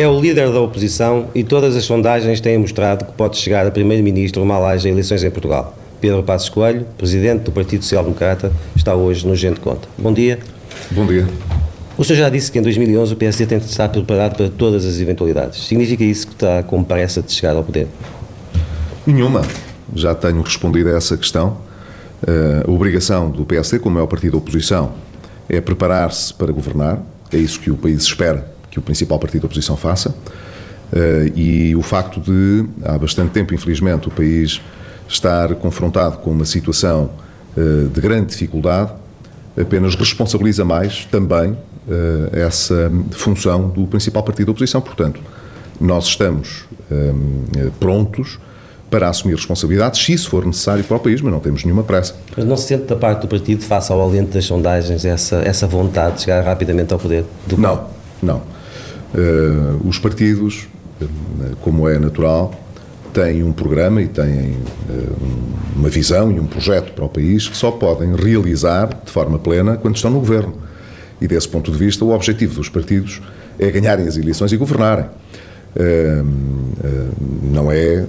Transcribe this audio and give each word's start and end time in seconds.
É 0.00 0.08
o 0.08 0.18
líder 0.18 0.50
da 0.50 0.58
oposição 0.58 1.28
e 1.34 1.44
todas 1.44 1.76
as 1.76 1.84
sondagens 1.84 2.40
têm 2.40 2.56
mostrado 2.56 3.04
que 3.04 3.12
pode 3.12 3.36
chegar 3.36 3.66
a 3.66 3.70
primeiro-ministro 3.70 4.42
mal 4.46 4.64
haja 4.64 4.88
eleições 4.88 5.22
em 5.22 5.30
Portugal. 5.30 5.76
Pedro 6.00 6.22
Passos 6.22 6.48
Coelho, 6.48 6.86
presidente 6.96 7.42
do 7.42 7.52
Partido 7.52 7.82
Social 7.82 8.04
Democrata, 8.04 8.50
está 8.74 8.94
hoje 8.94 9.26
no 9.26 9.36
Gente 9.36 9.60
Conta. 9.60 9.86
Bom 9.98 10.10
dia. 10.14 10.38
Bom 10.90 11.04
dia. 11.04 11.28
O 11.98 12.02
senhor 12.02 12.18
já 12.18 12.30
disse 12.30 12.50
que 12.50 12.58
em 12.58 12.62
2011 12.62 13.12
o 13.12 13.16
PSD 13.18 13.44
tem 13.44 13.58
de 13.58 13.66
estar 13.66 13.90
preparado 13.90 14.36
para 14.36 14.48
todas 14.48 14.86
as 14.86 14.98
eventualidades. 15.00 15.66
Significa 15.66 16.02
isso 16.02 16.28
que 16.28 16.32
está 16.32 16.62
com 16.62 16.82
pressa 16.82 17.20
de 17.20 17.30
chegar 17.30 17.54
ao 17.54 17.62
poder? 17.62 17.86
Nenhuma. 19.06 19.42
Já 19.94 20.14
tenho 20.14 20.40
respondido 20.40 20.88
a 20.88 20.96
essa 20.96 21.14
questão. 21.14 21.58
Uh, 22.22 22.66
a 22.66 22.70
obrigação 22.70 23.30
do 23.30 23.44
PSD, 23.44 23.78
como 23.78 23.98
é 23.98 24.02
o 24.02 24.08
partido 24.08 24.32
da 24.32 24.38
oposição, 24.38 24.94
é 25.46 25.60
preparar-se 25.60 26.32
para 26.32 26.50
governar. 26.50 27.02
É 27.30 27.36
isso 27.36 27.60
que 27.60 27.70
o 27.70 27.76
país 27.76 28.02
espera 28.02 28.59
que 28.70 28.78
o 28.78 28.82
principal 28.82 29.18
partido 29.18 29.42
da 29.42 29.46
oposição 29.46 29.76
faça. 29.76 30.14
Uh, 30.92 31.30
e 31.36 31.76
o 31.76 31.82
facto 31.82 32.20
de, 32.20 32.64
há 32.84 32.98
bastante 32.98 33.30
tempo, 33.30 33.54
infelizmente, 33.54 34.08
o 34.08 34.10
país 34.10 34.60
estar 35.08 35.54
confrontado 35.56 36.18
com 36.18 36.30
uma 36.30 36.44
situação 36.44 37.10
uh, 37.56 37.88
de 37.88 38.00
grande 38.00 38.26
dificuldade 38.26 38.92
apenas 39.60 39.94
responsabiliza 39.94 40.64
mais 40.64 41.04
também 41.04 41.50
uh, 41.50 41.56
essa 42.32 42.90
função 43.12 43.68
do 43.68 43.86
principal 43.86 44.22
partido 44.22 44.46
da 44.46 44.52
oposição. 44.52 44.80
Portanto, 44.80 45.20
nós 45.80 46.06
estamos 46.06 46.66
prontos 47.78 48.38
para 48.90 49.08
assumir 49.08 49.34
responsabilidades, 49.34 50.04
se 50.04 50.12
isso 50.12 50.28
for 50.28 50.44
necessário 50.44 50.84
para 50.84 50.96
o 50.96 51.00
país, 51.00 51.22
mas 51.22 51.32
não 51.32 51.40
temos 51.40 51.64
nenhuma 51.64 51.84
pressa. 51.84 52.16
Mas 52.36 52.44
não 52.44 52.56
se 52.56 52.66
sente 52.66 52.84
da 52.84 52.96
parte 52.96 53.22
do 53.22 53.28
partido, 53.28 53.62
face 53.62 53.90
ao 53.90 54.00
alento 54.00 54.34
das 54.34 54.44
sondagens, 54.44 55.04
essa, 55.06 55.36
essa 55.36 55.66
vontade 55.66 56.16
de 56.16 56.22
chegar 56.22 56.42
rapidamente 56.42 56.92
ao 56.92 56.98
poder? 56.98 57.24
não, 57.56 57.86
não. 58.22 58.42
Uh, 59.14 59.88
os 59.88 59.98
partidos, 59.98 60.68
como 61.60 61.88
é 61.88 61.98
natural, 61.98 62.54
têm 63.12 63.42
um 63.42 63.52
programa 63.52 64.00
e 64.00 64.08
têm 64.08 64.52
uh, 64.88 65.16
uma 65.76 65.88
visão 65.88 66.30
e 66.30 66.38
um 66.38 66.46
projeto 66.46 66.92
para 66.92 67.04
o 67.04 67.08
país 67.08 67.48
que 67.48 67.56
só 67.56 67.70
podem 67.70 68.14
realizar 68.14 68.88
de 69.04 69.10
forma 69.10 69.38
plena 69.38 69.76
quando 69.76 69.96
estão 69.96 70.10
no 70.10 70.20
governo. 70.20 70.54
E 71.20 71.26
desse 71.26 71.48
ponto 71.48 71.70
de 71.70 71.78
vista, 71.78 72.04
o 72.04 72.10
objetivo 72.10 72.54
dos 72.54 72.68
partidos 72.68 73.20
é 73.58 73.70
ganharem 73.70 74.06
as 74.06 74.16
eleições 74.16 74.52
e 74.52 74.56
governarem. 74.56 75.06
Uh, 75.76 76.60
não 77.42 77.70
é 77.70 78.04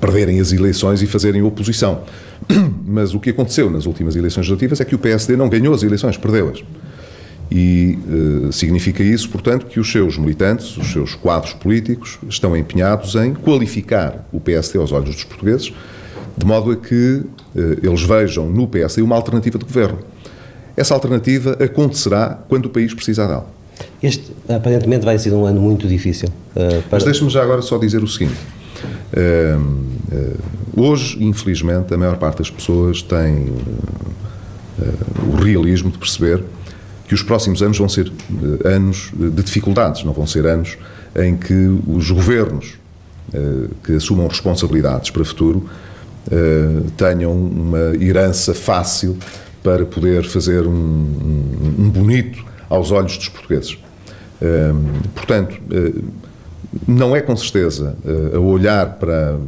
perderem 0.00 0.40
as 0.40 0.52
eleições 0.52 1.02
e 1.02 1.06
fazerem 1.06 1.42
oposição. 1.42 2.02
Mas 2.86 3.14
o 3.14 3.20
que 3.20 3.30
aconteceu 3.30 3.70
nas 3.70 3.86
últimas 3.86 4.16
eleições 4.16 4.48
legislativas 4.48 4.80
é 4.80 4.84
que 4.84 4.94
o 4.94 4.98
PSD 4.98 5.36
não 5.36 5.48
ganhou 5.48 5.74
as 5.74 5.82
eleições, 5.82 6.16
perdeu-as. 6.16 6.62
E 7.50 7.96
uh, 8.08 8.52
significa 8.52 9.02
isso, 9.02 9.28
portanto, 9.30 9.66
que 9.66 9.78
os 9.78 9.90
seus 9.90 10.18
militantes, 10.18 10.76
os 10.76 10.90
seus 10.90 11.14
quadros 11.14 11.52
políticos, 11.52 12.18
estão 12.28 12.56
empenhados 12.56 13.14
em 13.14 13.34
qualificar 13.34 14.26
o 14.32 14.40
PSD 14.40 14.78
aos 14.78 14.90
olhos 14.90 15.14
dos 15.14 15.24
portugueses, 15.24 15.72
de 16.36 16.44
modo 16.44 16.72
a 16.72 16.76
que 16.76 17.22
uh, 17.54 17.78
eles 17.82 18.02
vejam 18.02 18.48
no 18.50 18.66
PSD 18.66 19.00
uma 19.00 19.14
alternativa 19.14 19.58
de 19.58 19.64
governo. 19.64 19.98
Essa 20.76 20.92
alternativa 20.92 21.56
acontecerá 21.62 22.38
quando 22.48 22.66
o 22.66 22.68
país 22.68 22.92
precisar 22.92 23.28
dela. 23.28 23.46
Este, 24.02 24.32
aparentemente, 24.48 25.04
vai 25.04 25.18
ser 25.18 25.32
um 25.32 25.46
ano 25.46 25.60
muito 25.60 25.86
difícil. 25.86 26.28
Uh, 26.50 26.82
para... 26.82 26.82
Mas 26.92 27.04
deixe-me 27.04 27.30
já 27.30 27.42
agora 27.42 27.62
só 27.62 27.78
dizer 27.78 28.02
o 28.02 28.08
seguinte. 28.08 28.36
hoje, 30.76 31.22
infelizmente, 31.22 31.94
a 31.94 31.96
maior 31.96 32.16
parte 32.16 32.38
das 32.38 32.50
pessoas 32.50 33.02
tem 33.02 33.52
o 35.32 35.36
realismo 35.36 35.90
de 35.90 35.96
perceber 35.96 36.42
que 37.06 37.14
os 37.14 37.22
próximos 37.22 37.62
anos 37.62 37.78
vão 37.78 37.88
ser 37.88 38.08
uh, 38.08 38.68
anos 38.68 39.10
de 39.14 39.42
dificuldades, 39.42 40.04
não 40.04 40.12
vão 40.12 40.26
ser 40.26 40.46
anos 40.46 40.76
em 41.14 41.36
que 41.36 41.78
os 41.86 42.10
governos 42.10 42.74
uh, 43.32 43.70
que 43.84 43.94
assumam 43.94 44.26
responsabilidades 44.26 45.10
para 45.10 45.22
o 45.22 45.24
futuro 45.24 45.68
tenham 46.96 47.32
uma 47.32 47.94
herança 48.00 48.52
fácil 48.52 49.16
para 49.62 49.84
poder 49.86 50.24
fazer 50.24 50.66
um, 50.66 50.72
um, 51.78 51.88
bonito 51.88 52.44
aos 52.68 52.90
olhos 52.90 53.16
dos 53.16 53.28
portugueses. 53.28 53.78
portanto, 55.14 55.54
não 56.84 57.14
é 57.14 57.20
com 57.20 57.36
certeza 57.36 57.96
a 58.34 58.40
olhar 58.40 58.94
para, 58.94 59.38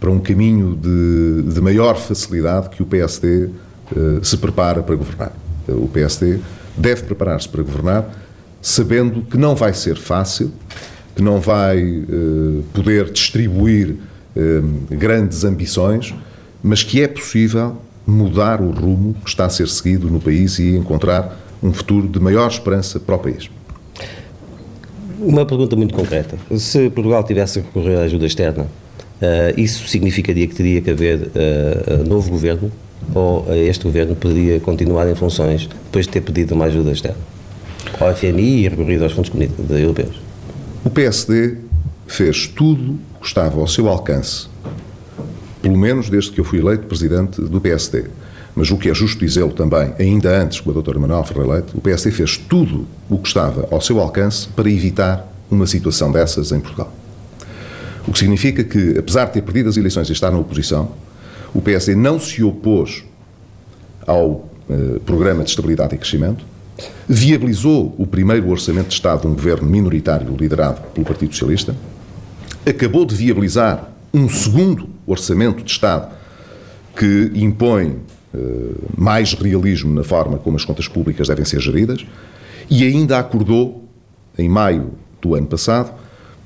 para 0.00 0.10
um 0.10 0.18
caminho 0.18 0.74
de, 0.74 1.52
de 1.52 1.60
maior 1.60 1.96
facilidade 1.96 2.70
que 2.70 2.82
o 2.82 2.86
PSD 2.86 3.50
se 4.20 4.36
prepara 4.38 4.82
para 4.82 4.96
governar. 4.96 5.32
O 5.68 5.86
PSD 5.86 6.40
deve 6.78 7.02
preparar-se 7.02 7.48
para 7.48 7.62
governar, 7.62 8.08
sabendo 8.62 9.22
que 9.22 9.36
não 9.36 9.54
vai 9.54 9.74
ser 9.74 9.96
fácil, 9.96 10.52
que 11.14 11.22
não 11.22 11.40
vai 11.40 11.82
uh, 11.82 12.62
poder 12.72 13.10
distribuir 13.10 13.90
uh, 13.90 14.96
grandes 14.96 15.44
ambições, 15.44 16.14
mas 16.62 16.82
que 16.82 17.02
é 17.02 17.08
possível 17.08 17.76
mudar 18.06 18.60
o 18.62 18.70
rumo 18.70 19.14
que 19.22 19.28
está 19.28 19.46
a 19.46 19.50
ser 19.50 19.68
seguido 19.68 20.08
no 20.08 20.20
país 20.20 20.58
e 20.58 20.76
encontrar 20.76 21.38
um 21.62 21.72
futuro 21.72 22.08
de 22.08 22.18
maior 22.18 22.48
esperança 22.48 22.98
para 22.98 23.16
o 23.16 23.18
país. 23.18 23.50
Uma 25.20 25.44
pergunta 25.44 25.74
muito 25.74 25.92
concreta. 25.94 26.38
Se 26.56 26.88
Portugal 26.90 27.24
tivesse 27.24 27.60
que 27.60 27.66
recorrer 27.66 27.96
à 27.96 28.02
ajuda 28.02 28.26
externa, 28.26 28.62
uh, 28.64 29.60
isso 29.60 29.86
significaria 29.88 30.46
que 30.46 30.54
teria 30.54 30.80
que 30.80 30.90
haver 30.90 31.30
uh, 31.34 32.08
novo 32.08 32.30
governo 32.30 32.70
ou 33.14 33.46
este 33.54 33.84
governo 33.84 34.14
poderia 34.14 34.60
continuar 34.60 35.08
em 35.08 35.14
funções 35.14 35.66
depois 35.66 36.06
de 36.06 36.12
ter 36.12 36.20
pedido 36.20 36.54
uma 36.54 36.66
ajuda 36.66 36.90
externa 36.90 37.18
ao 37.98 38.14
FMI 38.14 38.64
e 38.64 38.68
recorrido 38.68 39.04
aos 39.04 39.12
fundos 39.12 39.30
europeus? 39.70 40.20
O 40.84 40.90
PSD 40.90 41.56
fez 42.06 42.46
tudo 42.46 42.98
o 43.16 43.20
que 43.20 43.26
estava 43.26 43.60
ao 43.60 43.66
seu 43.66 43.88
alcance, 43.88 44.48
pelo 45.60 45.76
menos 45.76 46.08
desde 46.08 46.30
que 46.30 46.40
eu 46.40 46.44
fui 46.44 46.58
eleito 46.58 46.86
presidente 46.86 47.40
do 47.40 47.60
PSD. 47.60 48.04
Mas 48.54 48.70
o 48.70 48.76
que 48.76 48.90
é 48.90 48.94
justo 48.94 49.20
dizê-lo 49.20 49.52
também, 49.52 49.92
ainda 49.98 50.42
antes 50.42 50.60
com 50.60 50.70
a 50.70 50.72
doutora 50.72 50.98
Manuel 50.98 51.22
Ferreira 51.24 51.54
Leite, 51.54 51.76
o 51.76 51.80
PSD 51.80 52.10
fez 52.10 52.36
tudo 52.36 52.86
o 53.08 53.18
que 53.18 53.28
estava 53.28 53.68
ao 53.70 53.80
seu 53.80 54.00
alcance 54.00 54.48
para 54.48 54.68
evitar 54.68 55.32
uma 55.50 55.66
situação 55.66 56.10
dessas 56.10 56.50
em 56.50 56.58
Portugal. 56.58 56.92
O 58.06 58.12
que 58.12 58.18
significa 58.18 58.64
que, 58.64 58.98
apesar 58.98 59.26
de 59.26 59.34
ter 59.34 59.42
perdido 59.42 59.68
as 59.68 59.76
eleições 59.76 60.08
e 60.08 60.12
estar 60.12 60.30
na 60.30 60.38
oposição, 60.38 60.90
o 61.54 61.60
PSD 61.60 61.94
não 61.94 62.18
se 62.18 62.42
opôs 62.42 63.04
ao 64.06 64.48
eh, 64.70 64.98
Programa 65.04 65.42
de 65.42 65.50
Estabilidade 65.50 65.94
e 65.94 65.98
Crescimento, 65.98 66.44
viabilizou 67.08 67.94
o 67.98 68.06
primeiro 68.06 68.48
Orçamento 68.48 68.88
de 68.88 68.94
Estado 68.94 69.22
de 69.22 69.26
um 69.26 69.34
governo 69.34 69.68
minoritário 69.68 70.34
liderado 70.36 70.80
pelo 70.94 71.06
Partido 71.06 71.32
Socialista, 71.32 71.74
acabou 72.66 73.04
de 73.04 73.14
viabilizar 73.14 73.90
um 74.12 74.28
segundo 74.28 74.88
Orçamento 75.06 75.62
de 75.62 75.70
Estado 75.70 76.14
que 76.96 77.30
impõe 77.34 77.98
eh, 78.34 78.38
mais 78.96 79.32
realismo 79.32 79.94
na 79.94 80.04
forma 80.04 80.38
como 80.38 80.56
as 80.56 80.64
contas 80.64 80.86
públicas 80.86 81.28
devem 81.28 81.44
ser 81.44 81.60
geridas 81.60 82.04
e 82.68 82.84
ainda 82.84 83.18
acordou, 83.18 83.84
em 84.36 84.48
maio 84.48 84.92
do 85.20 85.34
ano 85.34 85.46
passado, 85.46 85.92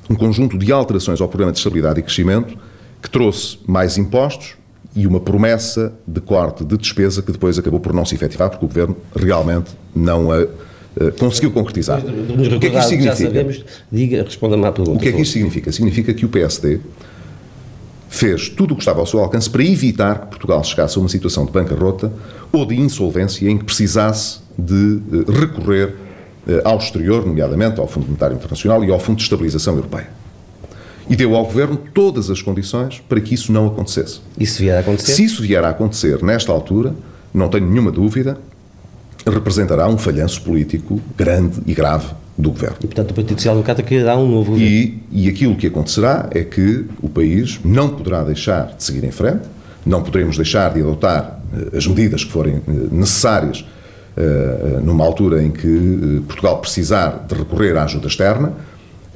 um 0.09 0.15
conjunto 0.15 0.57
de 0.57 0.73
alterações 0.73 1.21
ao 1.21 1.29
Programa 1.29 1.53
de 1.53 1.59
Estabilidade 1.59 2.01
e 2.01 2.03
Crescimento 2.03 2.57
que 3.03 3.11
trouxe 3.11 3.59
mais 3.67 3.99
impostos, 3.99 4.55
e 4.95 5.07
uma 5.07 5.21
promessa 5.21 5.93
de 6.07 6.21
corte 6.21 6.65
de 6.65 6.77
despesa 6.77 7.23
que 7.23 7.33
depois 7.33 7.59
acabou 7.59 7.81
por 7.81 7.93
não 7.93 8.05
se 8.05 8.15
efetivar, 8.15 8.51
porque 8.51 8.65
o 8.65 8.69
Governo 8.69 8.97
realmente 9.15 9.71
não 9.95 10.31
a 10.31 10.47
Uh, 10.95 11.11
conseguiu 11.19 11.51
concretizar. 11.51 12.03
o 12.05 12.61
que 12.61 12.67
é 12.67 12.71
que 12.71 12.77
isto 12.77 12.89
significa? 12.91 13.17
Sabemos, 13.17 13.65
diga, 13.91 14.23
responda-me 14.23 14.67
à 14.67 14.73
pergunta. 14.73 14.99
O 14.99 15.01
que 15.01 15.09
é 15.09 15.13
que 15.13 15.23
isto 15.23 15.33
significa? 15.33 15.73
Significa 15.73 16.13
que 16.13 16.27
o 16.27 16.29
PSD 16.29 16.81
fez 18.11 18.51
tudo 18.51 18.75
o 18.75 18.77
que 18.77 18.83
estava 18.83 19.01
ao 19.01 19.07
seu 19.07 19.19
alcance 19.21 19.49
para 19.49 19.65
evitar 19.65 20.21
que 20.21 20.27
Portugal 20.27 20.63
chegasse 20.63 20.99
a 20.99 21.01
uma 21.01 21.09
situação 21.09 21.47
de 21.47 21.51
bancarrota 21.51 22.13
ou 22.53 22.67
de 22.67 22.79
insolvência 22.79 23.49
em 23.49 23.57
que 23.57 23.65
precisasse 23.65 24.41
de 24.59 24.75
uh, 24.75 25.33
recorrer 25.33 25.95
uh, 26.47 26.61
ao 26.63 26.77
exterior, 26.77 27.25
nomeadamente 27.25 27.81
ao 27.81 27.89
Fundo 27.89 28.05
Monetário 28.05 28.37
Internacional 28.37 28.85
e 28.85 28.91
ao 28.91 29.01
Fundo 29.01 29.17
de 29.17 29.23
Estabilização 29.23 29.75
Europeia 29.75 30.22
e 31.09 31.17
deu 31.17 31.35
ao 31.35 31.45
Governo 31.45 31.79
todas 31.93 32.31
as 32.31 32.41
condições 32.41 33.03
para 33.09 33.21
que 33.21 33.35
isso 33.35 33.53
não 33.53 33.67
acontecesse. 33.67 34.21
Isso 34.39 34.61
vier 34.61 34.77
a 34.77 34.81
acontecer? 34.81 35.13
Se 35.13 35.25
isso 35.25 35.43
vier 35.43 35.65
a 35.65 35.71
acontecer 35.71 36.23
nesta 36.23 36.53
altura, 36.53 36.95
não 37.33 37.49
tenho 37.49 37.67
nenhuma 37.67 37.91
dúvida, 37.91 38.39
representará 39.27 39.89
um 39.89 39.99
falhanço 39.99 40.43
político 40.43 41.01
grande 41.17 41.61
e 41.67 41.75
grave 41.75 42.07
do 42.37 42.51
Governo. 42.51 42.77
E, 42.83 42.87
portanto, 42.87 43.11
o 43.11 43.15
Partido 43.15 43.39
Social 43.39 43.55
Democrata 43.55 43.83
quererá 43.83 44.17
um 44.17 44.29
novo 44.29 44.53
Governo. 44.53 44.69
E, 44.71 45.03
e 45.11 45.29
aquilo 45.29 45.55
que 45.55 45.67
acontecerá 45.67 46.29
é 46.33 46.43
que 46.43 46.87
o 47.03 47.09
país 47.09 47.61
não 47.65 47.91
poderá 47.91 48.25
deixar 48.25 48.75
de 48.77 48.83
seguir 48.83 49.05
em 49.05 49.11
frente, 49.11 49.43
não 49.85 50.03
poderemos 50.03 50.37
deixar 50.37 50.73
de 50.73 50.81
adotar 50.81 51.41
uh, 51.53 51.77
as 51.77 51.87
medidas 51.87 52.25
que 52.25 52.31
forem 52.31 52.57
uh, 52.57 52.63
necessárias 52.91 53.65
uh, 54.17 54.81
numa 54.81 55.05
altura 55.05 55.43
em 55.43 55.51
que 55.51 56.23
Portugal 56.27 56.59
precisar 56.59 57.27
de 57.29 57.35
recorrer 57.35 57.77
à 57.77 57.85
ajuda 57.85 58.07
externa, 58.07 58.53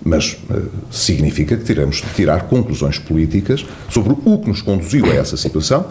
mas 0.05 0.39
uh, 0.51 0.63
significa 0.91 1.57
que 1.57 1.65
teremos 1.65 1.97
de 1.97 2.09
tirar 2.15 2.45
conclusões 2.45 2.99
políticas 2.99 3.65
sobre 3.89 4.15
o 4.25 4.39
que 4.39 4.49
nos 4.49 4.63
conduziu 4.63 5.07
a 5.07 5.15
essa 5.15 5.37
situação 5.37 5.87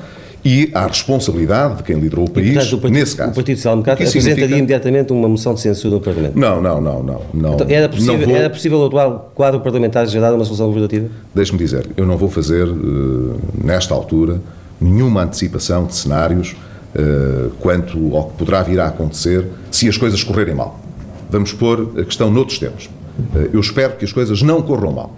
e 0.46 0.70
à 0.76 0.86
responsabilidade 0.86 1.78
de 1.78 1.84
quem 1.84 1.98
liderou 1.98 2.26
o 2.26 2.30
país, 2.30 2.50
e, 2.50 2.54
portanto, 2.54 2.74
o 2.74 2.78
partido, 2.78 3.00
nesse 3.00 3.16
caso. 3.16 3.32
O 3.32 3.34
Partido 3.34 3.56
Social 3.58 3.74
Democrata 3.74 4.04
apresentaria 4.04 4.36
significa... 4.36 4.58
imediatamente 4.60 5.12
uma 5.12 5.28
moção 5.28 5.56
de 5.56 5.62
censura 5.62 5.96
no 5.96 6.02
Parlamento? 6.02 6.38
Não, 6.38 6.62
não, 6.62 6.80
não. 6.80 7.02
não, 7.02 7.22
não 7.34 7.54
então, 7.56 7.68
era, 7.68 7.90
possível, 7.90 8.20
não 8.20 8.26
vou... 8.28 8.36
era 8.36 8.50
possível 8.52 8.78
o 8.78 8.86
atual 8.86 9.32
quadro 9.34 9.60
parlamentar 9.62 10.06
gerar 10.06 10.36
uma 10.36 10.46
solução 10.46 10.68
governativa? 10.68 11.10
Deixe-me 11.34 11.58
dizer, 11.58 11.88
eu 11.98 12.06
não 12.06 12.16
vou 12.16 12.30
fazer, 12.30 12.68
uh, 12.68 13.40
nesta 13.64 13.96
altura, 13.96 14.40
nenhuma 14.80 15.24
antecipação 15.24 15.88
de 15.88 15.96
cenários 15.96 16.56
uh, 16.96 17.50
quanto 17.60 18.16
ao 18.16 18.30
que 18.30 18.38
poderá 18.38 18.62
vir 18.62 18.80
a 18.80 18.88
acontecer 18.88 19.48
se 19.72 19.90
as 19.90 19.98
coisas 19.98 20.24
correrem 20.24 20.54
mal. 20.54 20.80
Vamos 21.28 21.54
pôr 21.54 21.94
a 21.98 22.04
questão 22.04 22.30
noutros 22.30 22.60
termos. 22.60 22.88
Uh, 23.18 23.50
eu 23.54 23.60
espero 23.60 23.96
que 23.96 24.06
as 24.06 24.12
coisas 24.12 24.42
não 24.42 24.62
corram 24.62 24.92
mal 24.92 25.16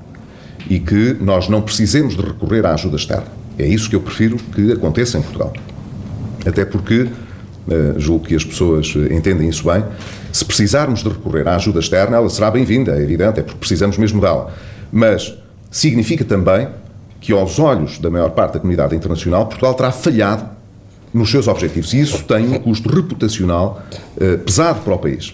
e 0.69 0.79
que 0.79 1.15
nós 1.19 1.47
não 1.47 1.61
precisemos 1.61 2.15
de 2.15 2.21
recorrer 2.21 2.65
à 2.65 2.73
ajuda 2.73 2.95
externa. 2.95 3.27
É 3.57 3.65
isso 3.65 3.89
que 3.89 3.95
eu 3.95 4.01
prefiro 4.01 4.37
que 4.37 4.71
aconteça 4.71 5.17
em 5.17 5.21
Portugal. 5.21 5.53
Até 6.45 6.63
porque, 6.65 7.03
uh, 7.03 7.99
julgo 7.99 8.25
que 8.25 8.35
as 8.35 8.43
pessoas 8.43 8.93
eh, 8.95 9.13
entendem 9.13 9.49
isso 9.49 9.63
bem, 9.63 9.83
se 10.31 10.45
precisarmos 10.45 11.01
de 11.01 11.09
recorrer 11.09 11.47
à 11.47 11.55
ajuda 11.55 11.79
externa, 11.79 12.17
ela 12.17 12.29
será 12.29 12.51
bem-vinda, 12.51 12.95
é 12.95 13.01
evidente, 13.01 13.39
é 13.39 13.43
porque 13.43 13.59
precisamos 13.59 13.97
mesmo 13.97 14.21
dela. 14.21 14.53
Mas 14.91 15.33
significa 15.71 16.23
também 16.23 16.67
que, 17.19 17.33
aos 17.33 17.57
olhos 17.57 17.97
da 17.97 18.09
maior 18.09 18.29
parte 18.29 18.53
da 18.53 18.59
comunidade 18.59 18.95
internacional, 18.95 19.47
Portugal 19.47 19.73
terá 19.73 19.91
falhado 19.91 20.45
nos 21.13 21.31
seus 21.31 21.47
objetivos. 21.47 21.93
E 21.93 22.01
isso 22.01 22.23
tem 22.25 22.47
um 22.47 22.59
custo 22.59 22.87
reputacional 22.89 23.81
pesado 24.45 24.81
para 24.81 24.93
o 24.93 24.99
país. 24.99 25.33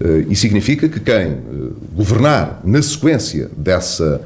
Uh, 0.00 0.24
e 0.30 0.36
significa 0.36 0.88
que 0.88 1.00
quem 1.00 1.32
uh, 1.32 1.76
governar 1.92 2.60
na 2.64 2.80
sequência 2.80 3.50
dessa 3.56 4.20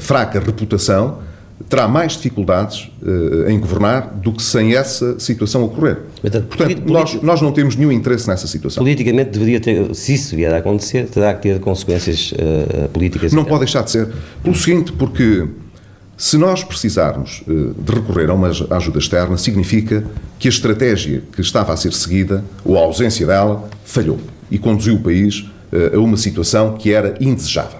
fraca 0.00 0.38
reputação 0.40 1.20
terá 1.68 1.88
mais 1.88 2.12
dificuldades 2.12 2.90
em 3.46 3.58
governar 3.58 4.12
do 4.14 4.32
que 4.32 4.42
sem 4.42 4.74
essa 4.74 5.18
situação 5.18 5.62
ocorrer. 5.62 6.00
Portanto, 6.20 6.46
Portanto 6.48 6.82
nós, 6.86 7.22
nós 7.22 7.40
não 7.40 7.50
temos 7.52 7.76
nenhum 7.76 7.92
interesse 7.92 8.28
nessa 8.28 8.46
situação. 8.46 8.82
Politicamente 8.82 9.30
deveria 9.30 9.60
ter, 9.60 9.94
se 9.94 10.14
isso 10.14 10.36
vier 10.36 10.52
a 10.52 10.58
acontecer, 10.58 11.06
terá 11.06 11.32
que 11.32 11.42
ter 11.42 11.60
consequências 11.60 12.32
uh, 12.32 12.88
políticas. 12.88 13.32
Não 13.32 13.44
pode 13.44 13.60
deixar 13.60 13.82
de 13.82 13.92
ser. 13.92 14.08
Pelo 14.42 14.56
seguinte, 14.56 14.92
porque 14.92 15.46
se 16.16 16.36
nós 16.36 16.62
precisarmos 16.62 17.42
de 17.46 17.92
recorrer 17.92 18.28
a 18.28 18.34
uma 18.34 18.48
ajuda 18.48 18.98
externa, 18.98 19.38
significa 19.38 20.04
que 20.38 20.48
a 20.48 20.50
estratégia 20.50 21.22
que 21.32 21.40
estava 21.40 21.72
a 21.72 21.76
ser 21.76 21.94
seguida, 21.94 22.44
ou 22.64 22.76
a 22.76 22.80
ausência 22.80 23.26
dela, 23.26 23.66
falhou 23.84 24.18
e 24.50 24.58
conduziu 24.58 24.96
o 24.96 25.00
país 25.00 25.46
a 25.94 25.98
uma 25.98 26.16
situação 26.16 26.74
que 26.74 26.92
era 26.92 27.16
indesejável. 27.20 27.78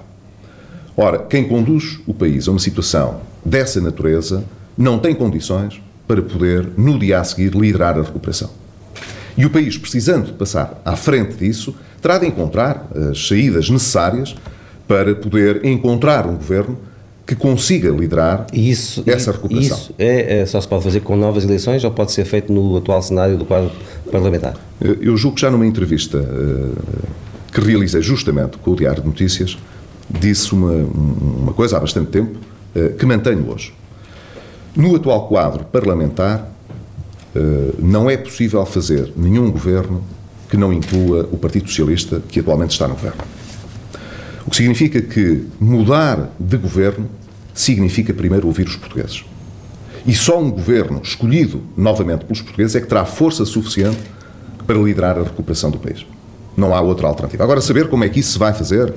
Ora, 0.97 1.19
quem 1.19 1.49
conduz 1.49 1.99
o 2.07 2.15
país 2.15 2.47
a 2.47 2.51
uma 2.51 2.61
situação 2.61 3.21
dessa 3.45 3.81
natureza 3.81 4.45
não 4.77 4.99
tem 4.99 5.15
condições 5.15 5.81
para 6.07 6.21
poder, 6.21 6.69
no 6.77 6.99
dia 6.99 7.21
a 7.21 7.25
seguir, 7.25 7.53
liderar 7.53 7.99
a 7.99 8.03
recuperação. 8.03 8.51
E 9.37 9.47
o 9.47 9.51
país, 9.51 9.79
precisando 9.79 10.33
passar 10.35 10.81
à 10.85 10.97
frente 10.97 11.37
disso, 11.37 11.75
terá 12.03 12.19
de 12.19 12.27
encontrar 12.27 12.89
as 13.11 13.29
saídas 13.29 13.71
necessárias 13.71 14.35
para 14.87 15.15
poder 15.15 15.65
encontrar 15.65 16.27
um 16.27 16.35
governo 16.35 16.77
que 17.27 17.37
consiga 17.37 17.91
liderar 17.91 18.47
isso, 18.53 19.05
essa 19.07 19.31
recuperação. 19.31 19.77
Isso 19.77 19.95
é, 19.99 20.41
é, 20.41 20.47
só 20.47 20.61
se 20.61 20.67
pode 20.67 20.83
fazer 20.83 21.01
com 21.01 21.17
novas 21.17 21.45
eleições 21.45 21.85
ou 21.85 21.91
pode 21.93 22.11
ser 22.11 22.25
feito 22.25 22.53
no 22.53 22.77
atual 22.77 23.01
cenário 23.01 23.39
do 23.39 23.45
quadro 23.45 23.71
parlamentar? 24.11 24.55
Eu 24.81 25.17
julgo 25.17 25.35
que 25.35 25.43
já 25.43 25.51
numa 25.51 25.67
entrevista 25.67 26.19
uh, 26.19 26.77
que 27.53 27.61
realizei 27.61 28.01
justamente 28.01 28.57
com 28.59 28.71
o 28.71 28.77
Diário 28.77 29.03
de 29.03 29.09
Notícias, 29.09 29.59
disse 30.09 30.53
uma, 30.53 30.73
uma 30.73 31.53
coisa 31.53 31.77
há 31.77 31.81
bastante 31.81 32.11
tempo 32.11 32.39
eh, 32.75 32.91
que 32.91 33.05
mantenho 33.07 33.51
hoje. 33.51 33.73
No 34.75 34.95
atual 34.95 35.29
quadro 35.29 35.65
parlamentar, 35.65 36.49
eh, 37.35 37.75
não 37.79 38.09
é 38.09 38.17
possível 38.17 38.65
fazer 38.67 39.13
nenhum 39.17 39.51
governo 39.51 40.03
que 40.49 40.57
não 40.57 40.73
inclua 40.73 41.29
o 41.31 41.37
Partido 41.37 41.69
Socialista, 41.69 42.21
que 42.29 42.41
atualmente 42.41 42.73
está 42.73 42.89
no 42.89 42.95
governo. 42.95 43.23
O 44.47 44.51
que 44.51 44.57
significa 44.57 45.01
que 45.01 45.47
mudar 45.61 46.31
de 46.39 46.57
governo 46.57 47.09
significa 47.55 48.13
primeiro 48.13 48.47
ouvir 48.47 48.67
os 48.67 48.77
portugueses. 48.77 49.25
E 50.07 50.15
só 50.15 50.41
um 50.41 50.51
governo 50.51 51.01
escolhido 51.05 51.63
novamente 51.77 52.25
pelos 52.25 52.41
portugueses 52.41 52.75
é 52.75 52.81
que 52.81 52.87
terá 52.87 53.05
força 53.05 53.45
suficiente 53.45 54.01
para 54.63 54.77
liderar 54.79 55.19
a 55.19 55.23
recuperação 55.23 55.71
do 55.71 55.79
país. 55.79 56.07
Não 56.57 56.75
há 56.75 56.81
outra 56.81 57.07
alternativa. 57.07 57.43
Agora, 57.45 57.61
saber 57.61 57.89
como 57.89 58.05
é 58.05 58.09
que 58.09 58.21
isso 58.21 58.33
se 58.33 58.39
vai 58.39 58.53
fazer, 58.53 58.93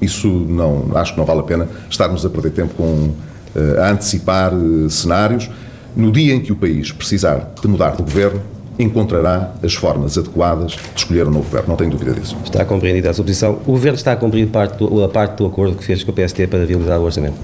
isso 0.00 0.28
não, 0.28 0.90
acho 0.94 1.12
que 1.12 1.18
não 1.18 1.26
vale 1.26 1.40
a 1.40 1.44
pena 1.44 1.68
estarmos 1.88 2.24
a 2.24 2.30
perder 2.30 2.50
tempo 2.50 2.74
com, 2.74 3.12
eh, 3.54 3.80
a 3.80 3.90
antecipar 3.90 4.52
eh, 4.52 4.88
cenários. 4.88 5.48
No 5.94 6.10
dia 6.10 6.34
em 6.34 6.40
que 6.40 6.52
o 6.52 6.56
país 6.56 6.90
precisar 6.90 7.52
de 7.60 7.68
mudar 7.68 7.96
de 7.96 8.02
governo, 8.02 8.40
encontrará 8.78 9.52
as 9.62 9.74
formas 9.74 10.18
adequadas 10.18 10.72
de 10.72 10.80
escolher 10.96 11.26
um 11.28 11.30
novo 11.30 11.44
governo, 11.44 11.68
não 11.68 11.76
tenho 11.76 11.90
dúvida 11.90 12.12
disso. 12.12 12.36
Está 12.44 12.64
compreendida 12.64 13.10
a 13.10 13.14
sua 13.14 13.24
posição. 13.24 13.60
O 13.66 13.72
governo 13.72 13.96
está 13.96 14.12
a 14.12 14.16
cumprir 14.16 14.48
parte 14.48 14.78
do, 14.78 15.04
a 15.04 15.08
parte 15.08 15.36
do 15.36 15.46
acordo 15.46 15.76
que 15.76 15.84
fez 15.84 16.02
com 16.02 16.10
o 16.10 16.14
PST 16.14 16.46
para 16.48 16.64
viabilizar 16.66 16.98
o 16.98 17.04
orçamento? 17.04 17.36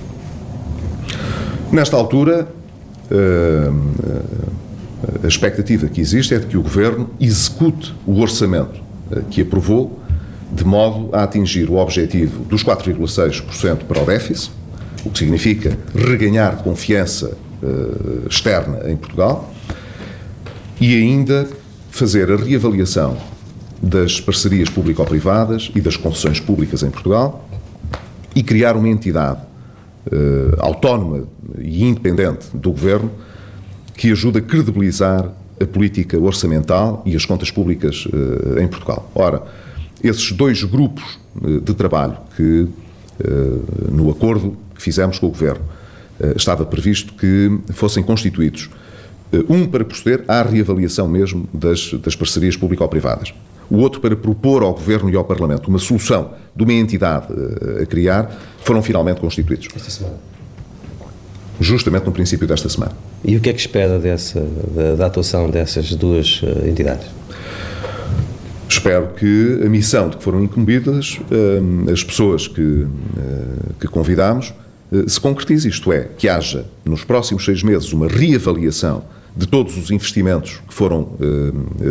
Nesta 1.71 1.97
altura, 1.97 2.49
eh, 3.11 3.71
a 5.23 5.27
expectativa 5.27 5.89
que 5.89 6.01
existe 6.01 6.35
é 6.35 6.39
de 6.39 6.47
que 6.47 6.57
o 6.57 6.63
governo 6.63 7.11
execute 7.19 7.95
o 8.07 8.21
orçamento 8.21 8.81
que 9.31 9.41
aprovou 9.41 10.01
de 10.53 10.65
modo 10.65 11.15
a 11.15 11.23
atingir 11.23 11.71
o 11.71 11.77
objetivo 11.77 12.45
dos 12.45 12.65
4,6% 12.65 13.85
para 13.85 14.03
o 14.03 14.07
déficit, 14.07 14.53
o 15.05 15.11
que 15.11 15.19
significa 15.19 15.77
reganhar 15.95 16.63
confiança 16.63 17.37
uh, 17.63 18.27
externa 18.29 18.91
em 18.91 18.97
Portugal, 18.97 19.53
e 20.81 20.97
ainda 20.97 21.49
fazer 21.91 22.31
a 22.31 22.37
reavaliação 22.37 23.17
das 23.83 24.21
parcerias 24.21 24.69
público-privadas 24.69 25.71
e 25.75 25.81
das 25.81 25.97
concessões 25.97 26.41
públicas 26.41 26.83
em 26.83 26.91
Portugal 26.91 27.49
e 28.35 28.43
criar 28.43 28.77
uma 28.77 28.89
entidade 28.89 29.41
uh, 30.07 30.57
autónoma 30.59 31.25
e 31.59 31.85
independente 31.85 32.47
do 32.55 32.73
Governo 32.73 33.11
que 34.01 34.11
ajude 34.11 34.39
a 34.39 34.41
credibilizar 34.41 35.31
a 35.61 35.67
política 35.67 36.19
orçamental 36.19 37.03
e 37.05 37.15
as 37.15 37.27
contas 37.27 37.51
públicas 37.51 38.07
uh, 38.07 38.59
em 38.59 38.67
Portugal. 38.67 39.11
Ora, 39.15 39.43
esses 40.03 40.33
dois 40.33 40.65
grupos 40.65 41.19
eh, 41.45 41.61
de 41.61 41.75
trabalho 41.75 42.17
que, 42.35 42.67
eh, 43.23 43.27
no 43.93 44.11
acordo 44.11 44.57
que 44.75 44.81
fizemos 44.81 45.19
com 45.19 45.27
o 45.27 45.29
Governo, 45.29 45.61
eh, 46.19 46.33
estava 46.35 46.65
previsto 46.65 47.13
que 47.13 47.61
fossem 47.75 48.03
constituídos. 48.03 48.71
Um 49.51 49.67
para 49.67 49.85
proceder 49.85 50.25
à 50.27 50.43
reavaliação 50.43 51.07
mesmo 51.07 51.47
das, 51.53 51.93
das 52.03 52.17
parcerias 52.17 52.57
público-privadas. 52.57 53.35
O 53.71 53.77
outro 53.77 54.01
para 54.01 54.17
propor 54.17 54.63
ao 54.63 54.73
Governo 54.73 55.11
e 55.11 55.15
ao 55.15 55.25
Parlamento 55.25 55.69
uma 55.69 55.79
solução 55.79 56.33
de 56.57 56.65
uma 56.65 56.73
entidade 56.73 57.27
a 57.81 57.85
criar, 57.85 58.35
foram 58.65 58.83
finalmente 58.83 59.21
constituídos. 59.21 59.69
Esta 59.77 59.91
semana? 59.91 60.17
Justamente 61.61 62.07
no 62.07 62.13
princípio 62.13 62.47
desta 62.47 62.69
semana. 62.69 62.93
E 63.23 63.37
o 63.37 63.41
que 63.41 63.51
é 63.51 63.53
que 63.53 63.61
espera 63.61 63.99
dessa, 63.99 64.41
da, 64.75 64.95
da 64.95 65.07
atuação 65.07 65.51
dessas 65.51 65.95
duas 65.95 66.41
entidades? 66.67 67.07
Espero 68.71 69.09
que 69.09 69.61
a 69.67 69.69
missão 69.69 70.09
de 70.09 70.17
que 70.17 70.23
foram 70.23 70.45
incumbidas, 70.45 71.19
eh, 71.29 71.93
as 71.93 72.05
pessoas 72.05 72.47
que, 72.47 72.87
eh, 72.87 73.73
que 73.81 73.89
convidamos, 73.89 74.55
eh, 74.93 75.09
se 75.09 75.21
concretize, 75.21 75.69
isto 75.69 75.93
é, 75.93 76.09
que 76.17 76.29
haja 76.29 76.65
nos 76.85 77.03
próximos 77.03 77.45
seis 77.45 77.65
meses 77.65 77.93
uma 77.93 78.07
reavaliação 78.07 79.03
de 79.37 79.49
todos 79.49 79.77
os 79.77 79.91
investimentos 79.91 80.63
que 80.69 80.73
foram 80.73 81.11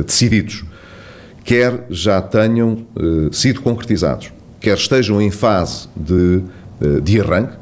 decididos, 0.05 0.65
quer 1.43 1.85
já 1.89 2.21
tenham 2.21 2.85
sido 3.31 3.61
concretizados, 3.61 4.31
quer 4.59 4.75
estejam 4.75 5.21
em 5.21 5.31
fase 5.31 5.87
de, 5.95 6.41
de 7.01 7.21
arranque, 7.21 7.55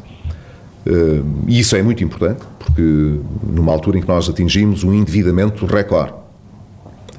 e 1.47 1.59
isso 1.59 1.75
é 1.75 1.81
muito 1.81 2.03
importante, 2.03 2.41
porque 2.59 3.19
numa 3.43 3.71
altura 3.71 3.97
em 3.97 4.01
que 4.01 4.07
nós 4.07 4.29
atingimos 4.29 4.83
um 4.83 4.93
endividamento 4.93 5.65
recorde, 5.65 6.13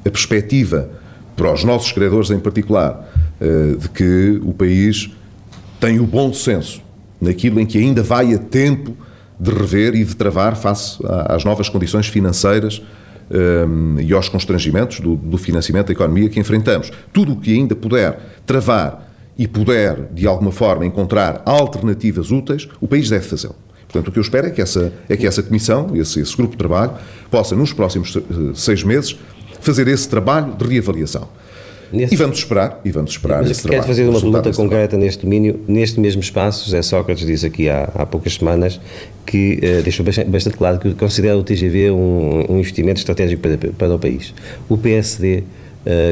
a 0.05 0.11
perspectiva 0.11 0.91
para 1.37 1.53
os 1.53 1.65
nossos 1.65 1.93
credores 1.93 2.31
em 2.31 2.39
particular, 2.39 3.09
eh, 3.41 3.77
de 3.79 3.89
que 3.91 4.41
o 4.43 4.53
país 4.53 5.11
tem 5.79 6.01
o 6.01 6.07
bom 6.07 6.33
senso 6.33 6.83
naquilo 7.21 7.61
em 7.61 7.67
que 7.67 7.79
ainda 7.79 8.03
vai 8.03 8.35
a 8.35 8.39
tempo 8.39 8.97
de 9.39 9.51
rever 9.51 9.95
e 9.95 10.05
de 10.05 10.17
travar 10.17 10.57
face 10.57 10.99
às 11.29 11.45
novas 11.45 11.69
condições 11.69 12.09
financeiras 12.09 12.83
e 14.01 14.13
aos 14.13 14.29
constrangimentos 14.29 15.01
do, 15.01 15.39
financiamento 15.39 15.89
da 15.89 15.93
economia 15.93 16.29
que 16.29 16.41
enfrentamos. 16.41 16.91
Tudo 17.13 17.33
o 17.33 17.37
que 17.37 17.53
ainda 17.53 17.77
puder 17.77 18.19
travar 18.47 19.08
e 19.38 19.47
puder, 19.47 20.09
de 20.12 20.26
alguma 20.26 20.50
forma, 20.50 20.85
encontrar 20.85 21.42
alternativas 21.47 22.30
úteis, 22.33 22.68
o 22.80 22.88
país 22.88 23.09
deve 23.09 23.25
fazê-lo. 23.25 23.54
Portanto, 23.87 24.09
o 24.09 24.12
que 24.12 24.18
eu 24.18 24.23
espero 24.23 24.49
é 24.49 24.50
que 24.50 24.61
essa, 24.61 24.92
é 25.09 25.16
que 25.16 25.26
essa 25.26 25.42
comissão, 25.42 25.95
esse, 25.95 26.21
esse 26.21 26.37
grupo 26.37 26.52
de 26.52 26.59
trabalho, 26.59 26.92
possa, 27.30 27.54
nos 27.54 27.73
próximos 27.73 28.18
seis 28.54 28.83
meses, 28.83 29.18
fazer 29.61 29.88
esse 29.88 30.09
trabalho 30.09 30.54
de 30.54 30.66
reavaliação. 30.66 31.28
Neste... 31.90 32.14
E 32.14 32.18
vamos 32.18 32.38
esperar, 32.38 32.80
e 32.85 32.90
vamos 32.90 33.12
esperar 33.12 33.42
Mas 33.42 33.62
quero 33.62 33.83
fazer 33.83 34.07
uma 34.07 34.21
pergunta 34.21 34.52
concreta 34.52 34.97
neste 34.97 35.23
domínio. 35.23 35.61
Neste 35.66 35.99
mesmo 35.99 36.21
espaço, 36.21 36.66
José 36.66 36.83
Sócrates 36.83 37.26
disse 37.26 37.47
aqui 37.47 37.68
há, 37.68 37.85
há 37.95 38.04
poucas 38.04 38.35
semanas 38.35 38.78
que 39.25 39.59
uh, 39.62 39.83
deixou 39.83 40.04
bastante, 40.04 40.28
bastante, 40.28 40.57
claro 40.59 40.78
que 40.78 40.92
considera 40.95 41.37
o 41.38 41.42
TGV 41.42 41.90
um, 41.90 42.52
um 42.52 42.59
investimento 42.59 42.99
estratégico 42.99 43.40
para, 43.40 43.57
para, 43.57 43.95
o 43.95 43.99
país. 43.99 44.35
O 44.68 44.76
PSD, 44.76 45.38
eh, 45.38 45.42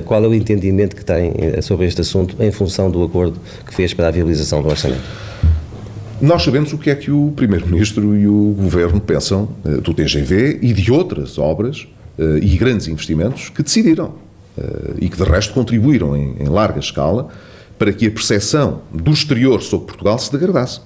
qual 0.04 0.24
é 0.24 0.28
o 0.28 0.34
entendimento 0.34 0.94
que 0.96 1.04
tem 1.04 1.32
eh, 1.38 1.60
sobre 1.62 1.86
este 1.86 2.00
assunto 2.00 2.36
em 2.40 2.50
função 2.50 2.90
do 2.90 3.02
acordo 3.02 3.38
que 3.66 3.74
fez 3.74 3.92
para 3.92 4.08
a 4.08 4.10
viabilização 4.10 4.62
do 4.62 4.68
orçamento? 4.68 5.02
Nós 6.20 6.42
sabemos 6.42 6.72
o 6.72 6.78
que 6.78 6.90
é 6.90 6.94
que 6.94 7.10
o 7.10 7.32
Primeiro-Ministro 7.36 8.16
e 8.16 8.26
o 8.26 8.54
Governo 8.56 9.00
pensam 9.00 9.50
uh, 9.64 9.80
do 9.82 9.92
TGV 9.92 10.60
e 10.62 10.72
de 10.72 10.90
outras 10.90 11.38
obras 11.38 11.86
e 12.40 12.56
grandes 12.56 12.88
investimentos 12.88 13.50
que 13.50 13.62
decidiram 13.62 14.14
eh, 14.58 14.94
e 15.02 15.08
que 15.08 15.16
de 15.16 15.22
resto 15.22 15.52
contribuíram 15.52 16.16
em, 16.16 16.36
em 16.40 16.48
larga 16.48 16.80
escala 16.80 17.28
para 17.78 17.92
que 17.92 18.06
a 18.06 18.10
percepção 18.10 18.80
do 18.92 19.10
exterior 19.10 19.60
sobre 19.62 19.86
Portugal 19.86 20.18
se 20.18 20.32
degradasse. 20.32 20.80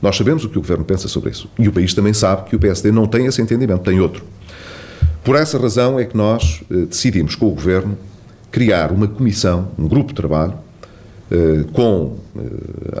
Nós 0.00 0.16
sabemos 0.16 0.44
o 0.44 0.48
que 0.48 0.56
o 0.56 0.60
Governo 0.60 0.84
pensa 0.84 1.06
sobre 1.06 1.30
isso. 1.30 1.48
E 1.58 1.68
o 1.68 1.72
país 1.72 1.92
também 1.92 2.14
sabe 2.14 2.48
que 2.48 2.56
o 2.56 2.58
PSD 2.58 2.90
não 2.90 3.06
tem 3.06 3.26
esse 3.26 3.42
entendimento, 3.42 3.82
tem 3.82 4.00
outro. 4.00 4.24
Por 5.22 5.36
essa 5.36 5.58
razão 5.58 5.98
é 5.98 6.04
que 6.04 6.16
nós 6.16 6.62
eh, 6.70 6.86
decidimos 6.86 7.34
com 7.34 7.46
o 7.46 7.50
Governo 7.50 7.96
criar 8.54 8.92
uma 8.92 9.08
comissão, 9.08 9.66
um 9.76 9.88
grupo 9.88 10.10
de 10.10 10.14
trabalho, 10.14 10.54
eh, 11.28 11.64
com 11.72 12.18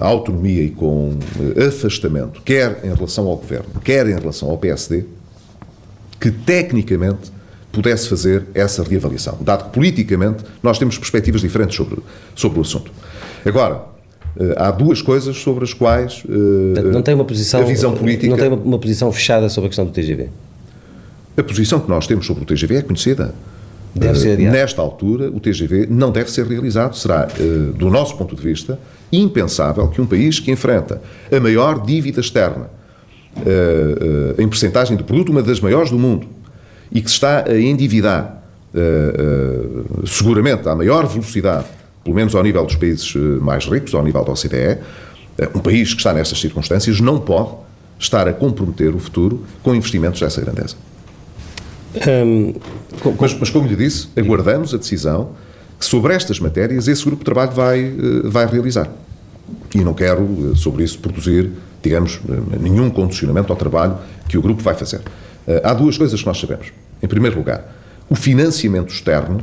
autonomia 0.00 0.64
e 0.64 0.70
com 0.70 1.16
afastamento, 1.68 2.42
quer 2.42 2.80
em 2.82 2.92
relação 2.92 3.28
ao 3.28 3.36
Governo, 3.36 3.80
quer 3.84 4.04
em 4.08 4.18
relação 4.18 4.50
ao 4.50 4.58
PSD, 4.58 5.04
que 6.20 6.32
tecnicamente 6.32 7.30
pudesse 7.70 8.08
fazer 8.08 8.46
essa 8.52 8.82
reavaliação, 8.82 9.38
dado 9.42 9.66
que 9.66 9.70
politicamente 9.70 10.42
nós 10.60 10.76
temos 10.76 10.98
perspectivas 10.98 11.40
diferentes 11.40 11.76
sobre, 11.76 12.00
sobre 12.34 12.58
o 12.58 12.62
assunto. 12.62 12.90
Agora, 13.46 13.82
eh, 14.36 14.54
há 14.56 14.72
duas 14.72 15.00
coisas 15.00 15.36
sobre 15.36 15.62
as 15.62 15.72
quais 15.72 16.24
eh, 16.28 16.82
não 16.82 17.00
tem 17.02 17.14
uma 17.14 17.24
posição, 17.24 17.60
a 17.60 17.64
visão 17.64 17.94
política... 17.94 18.28
Não 18.28 18.36
tem 18.36 18.48
uma, 18.48 18.56
uma 18.56 18.78
posição 18.80 19.12
fechada 19.12 19.48
sobre 19.48 19.66
a 19.66 19.68
questão 19.68 19.86
do 19.86 19.92
TGV? 19.92 20.30
A 21.36 21.42
posição 21.44 21.78
que 21.78 21.88
nós 21.88 22.08
temos 22.08 22.26
sobre 22.26 22.42
o 22.42 22.46
TGV 22.46 22.74
é 22.74 22.82
conhecida. 22.82 23.32
Deve 23.94 24.18
ser 24.18 24.32
adiado. 24.32 24.56
Nesta 24.56 24.82
altura, 24.82 25.30
o 25.30 25.38
TGV 25.38 25.86
não 25.88 26.10
deve 26.10 26.30
ser 26.30 26.46
realizado. 26.46 26.96
Será, 26.96 27.28
eh, 27.38 27.72
do 27.76 27.88
nosso 27.88 28.16
ponto 28.16 28.34
de 28.34 28.42
vista, 28.42 28.78
impensável 29.12 29.86
que 29.88 30.00
um 30.00 30.06
país 30.06 30.40
que 30.40 30.50
enfrenta 30.50 31.00
a 31.30 31.40
maior 31.40 31.84
dívida 31.84 32.20
externa 32.20 32.68
em 34.38 34.46
percentagem 34.46 34.96
de 34.96 35.02
produto, 35.02 35.30
uma 35.30 35.42
das 35.42 35.58
maiores 35.58 35.90
do 35.90 35.98
mundo, 35.98 36.24
e 36.92 37.00
que 37.00 37.10
se 37.10 37.16
está 37.16 37.44
a 37.48 37.58
endividar 37.58 38.44
seguramente 40.06 40.68
à 40.68 40.74
maior 40.74 41.04
velocidade, 41.06 41.66
pelo 42.04 42.14
menos 42.14 42.34
ao 42.34 42.42
nível 42.42 42.64
dos 42.64 42.76
países 42.76 43.14
eh, 43.16 43.18
mais 43.40 43.64
ricos, 43.64 43.94
ao 43.94 44.04
nível 44.04 44.22
da 44.22 44.32
OCDE, 44.32 44.78
um 45.54 45.58
país 45.58 45.92
que 45.92 45.98
está 45.98 46.12
nessas 46.12 46.38
circunstâncias 46.38 47.00
não 47.00 47.18
pode 47.18 47.50
estar 47.98 48.28
a 48.28 48.32
comprometer 48.32 48.94
o 48.94 48.98
futuro 48.98 49.42
com 49.62 49.74
investimentos 49.74 50.20
dessa 50.20 50.40
grandeza. 50.40 50.76
Um, 52.06 52.54
com, 53.00 53.14
mas, 53.18 53.34
mas, 53.38 53.50
como 53.50 53.66
lhe 53.66 53.76
disse, 53.76 54.08
aguardamos 54.16 54.74
a 54.74 54.76
decisão 54.76 55.30
que 55.78 55.84
sobre 55.84 56.14
estas 56.14 56.38
matérias 56.40 56.88
esse 56.88 57.04
grupo 57.04 57.18
de 57.18 57.24
trabalho 57.24 57.52
vai, 57.52 57.92
vai 58.24 58.46
realizar. 58.46 58.88
E 59.74 59.78
não 59.78 59.92
quero, 59.92 60.54
sobre 60.56 60.84
isso, 60.84 60.98
produzir, 60.98 61.50
digamos, 61.82 62.20
nenhum 62.60 62.88
condicionamento 62.90 63.52
ao 63.52 63.56
trabalho 63.58 63.98
que 64.28 64.38
o 64.38 64.42
grupo 64.42 64.62
vai 64.62 64.74
fazer. 64.74 65.00
Há 65.62 65.74
duas 65.74 65.98
coisas 65.98 66.20
que 66.20 66.26
nós 66.26 66.38
sabemos. 66.38 66.68
Em 67.02 67.06
primeiro 67.06 67.36
lugar, 67.36 67.76
o 68.08 68.14
financiamento 68.14 68.92
externo 68.92 69.40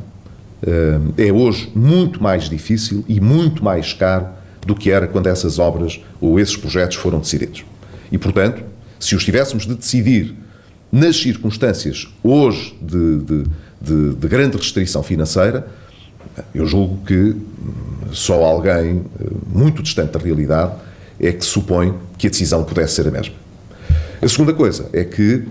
é 1.17 1.31
hoje 1.31 1.72
muito 1.75 2.24
mais 2.24 2.50
difícil 2.50 3.03
e 3.08 3.20
muito 3.20 3.63
mais 3.63 3.93
caro 3.93 4.27
do 4.65 4.74
que 4.74 4.89
era 4.89 5.08
quando 5.08 5.27
essas 5.27 5.60
obras 5.60 6.00
ou 6.20 6.39
esses 6.39 6.55
projetos 6.55 6.96
foram 6.96 7.20
decididos. 7.20 7.65
E, 8.12 8.17
portanto, 8.17 8.63
se 9.00 9.15
os 9.15 9.24
tivéssemos 9.25 9.65
de 9.65 9.75
decidir 9.75 10.36
nas 10.91 11.15
circunstâncias 11.17 12.07
hoje 12.24 12.75
de, 12.81 13.17
de, 13.19 13.43
de, 13.81 14.15
de 14.15 14.27
grande 14.27 14.57
restrição 14.57 15.01
financeira, 15.01 15.67
eu 16.53 16.65
julgo 16.65 17.03
que 17.05 17.15
hum, 17.15 17.36
só 18.12 18.43
alguém 18.43 19.03
eh, 19.19 19.27
muito 19.48 19.81
distante 19.81 20.12
da 20.12 20.19
realidade 20.19 20.74
é 21.19 21.31
que 21.31 21.45
supõe 21.45 21.93
que 22.17 22.27
a 22.27 22.29
decisão 22.29 22.63
pudesse 22.63 22.95
ser 22.95 23.07
a 23.07 23.12
mesma. 23.12 23.36
A 24.21 24.27
segunda 24.27 24.53
coisa 24.53 24.89
é 24.91 25.03
que 25.03 25.43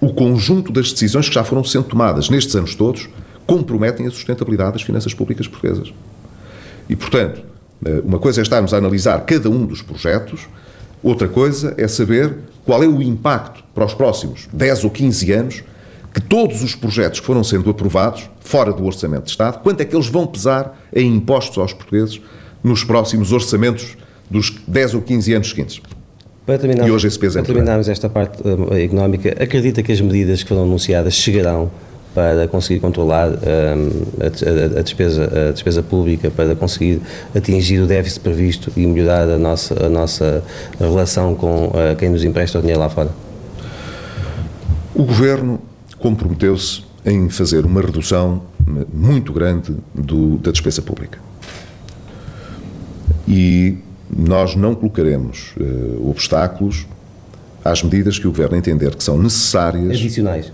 o 0.00 0.12
conjunto 0.12 0.72
das 0.72 0.92
decisões 0.92 1.28
que 1.28 1.34
já 1.34 1.44
foram 1.44 1.64
sendo 1.64 1.84
tomadas 1.84 2.28
nestes 2.28 2.54
anos 2.54 2.74
todos 2.74 3.08
comprometem 3.46 4.06
a 4.06 4.10
sustentabilidade 4.10 4.72
das 4.72 4.82
finanças 4.82 5.12
públicas 5.12 5.46
portuguesas. 5.46 5.92
E, 6.88 6.96
portanto, 6.96 7.42
eh, 7.84 8.00
uma 8.04 8.18
coisa 8.18 8.40
é 8.40 8.42
estarmos 8.42 8.72
a 8.72 8.78
analisar 8.78 9.20
cada 9.20 9.48
um 9.50 9.66
dos 9.66 9.82
projetos, 9.82 10.46
outra 11.02 11.28
coisa 11.28 11.74
é 11.76 11.86
saber 11.88 12.34
qual 12.64 12.82
é 12.82 12.86
o 12.86 13.02
impacto 13.02 13.62
para 13.74 13.84
os 13.84 13.94
próximos 13.94 14.48
10 14.52 14.84
ou 14.84 14.90
15 14.90 15.32
anos 15.32 15.64
que 16.14 16.20
todos 16.20 16.62
os 16.62 16.76
projetos 16.76 17.18
que 17.18 17.26
foram 17.26 17.42
sendo 17.42 17.68
aprovados 17.68 18.30
fora 18.40 18.72
do 18.72 18.84
Orçamento 18.84 19.24
de 19.24 19.30
Estado, 19.30 19.58
quanto 19.62 19.80
é 19.80 19.84
que 19.84 19.96
eles 19.96 20.06
vão 20.06 20.26
pesar 20.26 20.80
em 20.94 21.12
impostos 21.12 21.58
aos 21.58 21.72
portugueses 21.72 22.20
nos 22.62 22.84
próximos 22.84 23.32
orçamentos 23.32 23.96
dos 24.30 24.54
10 24.66 24.94
ou 24.94 25.02
15 25.02 25.34
anos 25.34 25.50
seguintes. 25.50 25.82
Para 26.46 26.58
terminar, 26.58 26.86
e 26.86 26.90
hoje 26.90 27.08
esse 27.08 27.18
peso 27.18 27.38
é 27.38 27.42
para 27.42 27.52
terminarmos 27.52 27.88
esta 27.88 28.08
parte 28.08 28.40
uh, 28.46 28.74
económica, 28.74 29.30
acredita 29.42 29.82
que 29.82 29.90
as 29.90 30.00
medidas 30.00 30.42
que 30.42 30.48
foram 30.48 30.62
anunciadas 30.62 31.14
chegarão 31.14 31.70
para 32.14 32.46
conseguir 32.46 32.80
controlar 32.80 33.28
um, 33.28 33.34
a, 34.20 34.78
a, 34.78 34.82
despesa, 34.82 35.48
a 35.48 35.52
despesa 35.52 35.82
pública, 35.82 36.30
para 36.30 36.54
conseguir 36.54 37.00
atingir 37.34 37.80
o 37.80 37.86
déficit 37.86 38.20
previsto 38.20 38.72
e 38.76 38.86
melhorar 38.86 39.28
a 39.28 39.36
nossa, 39.36 39.84
a 39.84 39.88
nossa 39.88 40.44
relação 40.78 41.34
com 41.34 41.66
uh, 41.66 41.96
quem 41.98 42.08
nos 42.08 42.22
empresta 42.22 42.58
o 42.58 42.60
dinheiro 42.60 42.80
lá 42.80 42.88
fora? 42.88 43.10
O 44.94 45.02
Governo 45.02 45.60
comprometeu-se 45.98 46.84
em 47.04 47.28
fazer 47.28 47.66
uma 47.66 47.80
redução 47.80 48.42
muito 48.92 49.32
grande 49.32 49.74
do, 49.92 50.38
da 50.38 50.52
despesa 50.52 50.80
pública. 50.80 51.18
E 53.26 53.76
nós 54.08 54.54
não 54.54 54.74
colocaremos 54.74 55.54
uh, 55.58 56.08
obstáculos 56.08 56.86
às 57.64 57.82
medidas 57.82 58.18
que 58.18 58.28
o 58.28 58.30
Governo 58.30 58.56
entender 58.56 58.94
que 58.94 59.02
são 59.02 59.18
necessárias. 59.18 59.90
Adicionais. 59.90 60.52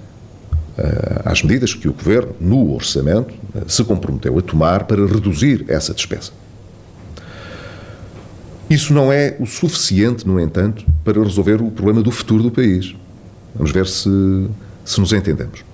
Às 1.25 1.43
medidas 1.43 1.75
que 1.75 1.89
o 1.89 1.93
Governo, 1.93 2.35
no 2.41 2.75
orçamento, 2.75 3.35
se 3.67 3.85
comprometeu 3.85 4.39
a 4.39 4.43
tomar 4.43 4.85
para 4.85 5.05
reduzir 5.07 5.65
essa 5.69 5.93
despesa. 5.93 6.33
Isso 8.69 8.95
não 8.95 9.13
é 9.13 9.37
o 9.41 9.47
suficiente, 9.47 10.27
no 10.27 10.39
entanto, 10.39 10.85
para 11.05 11.23
resolver 11.23 11.61
o 11.61 11.71
problema 11.71 12.03
do 12.03 12.11
futuro 12.11 12.43
do 12.43 12.51
país. 12.51 12.95
Vamos 13.55 13.73
ver 13.73 13.87
se, 13.87 14.09
se 14.85 15.01
nos 15.01 15.13
entendemos. 15.13 15.65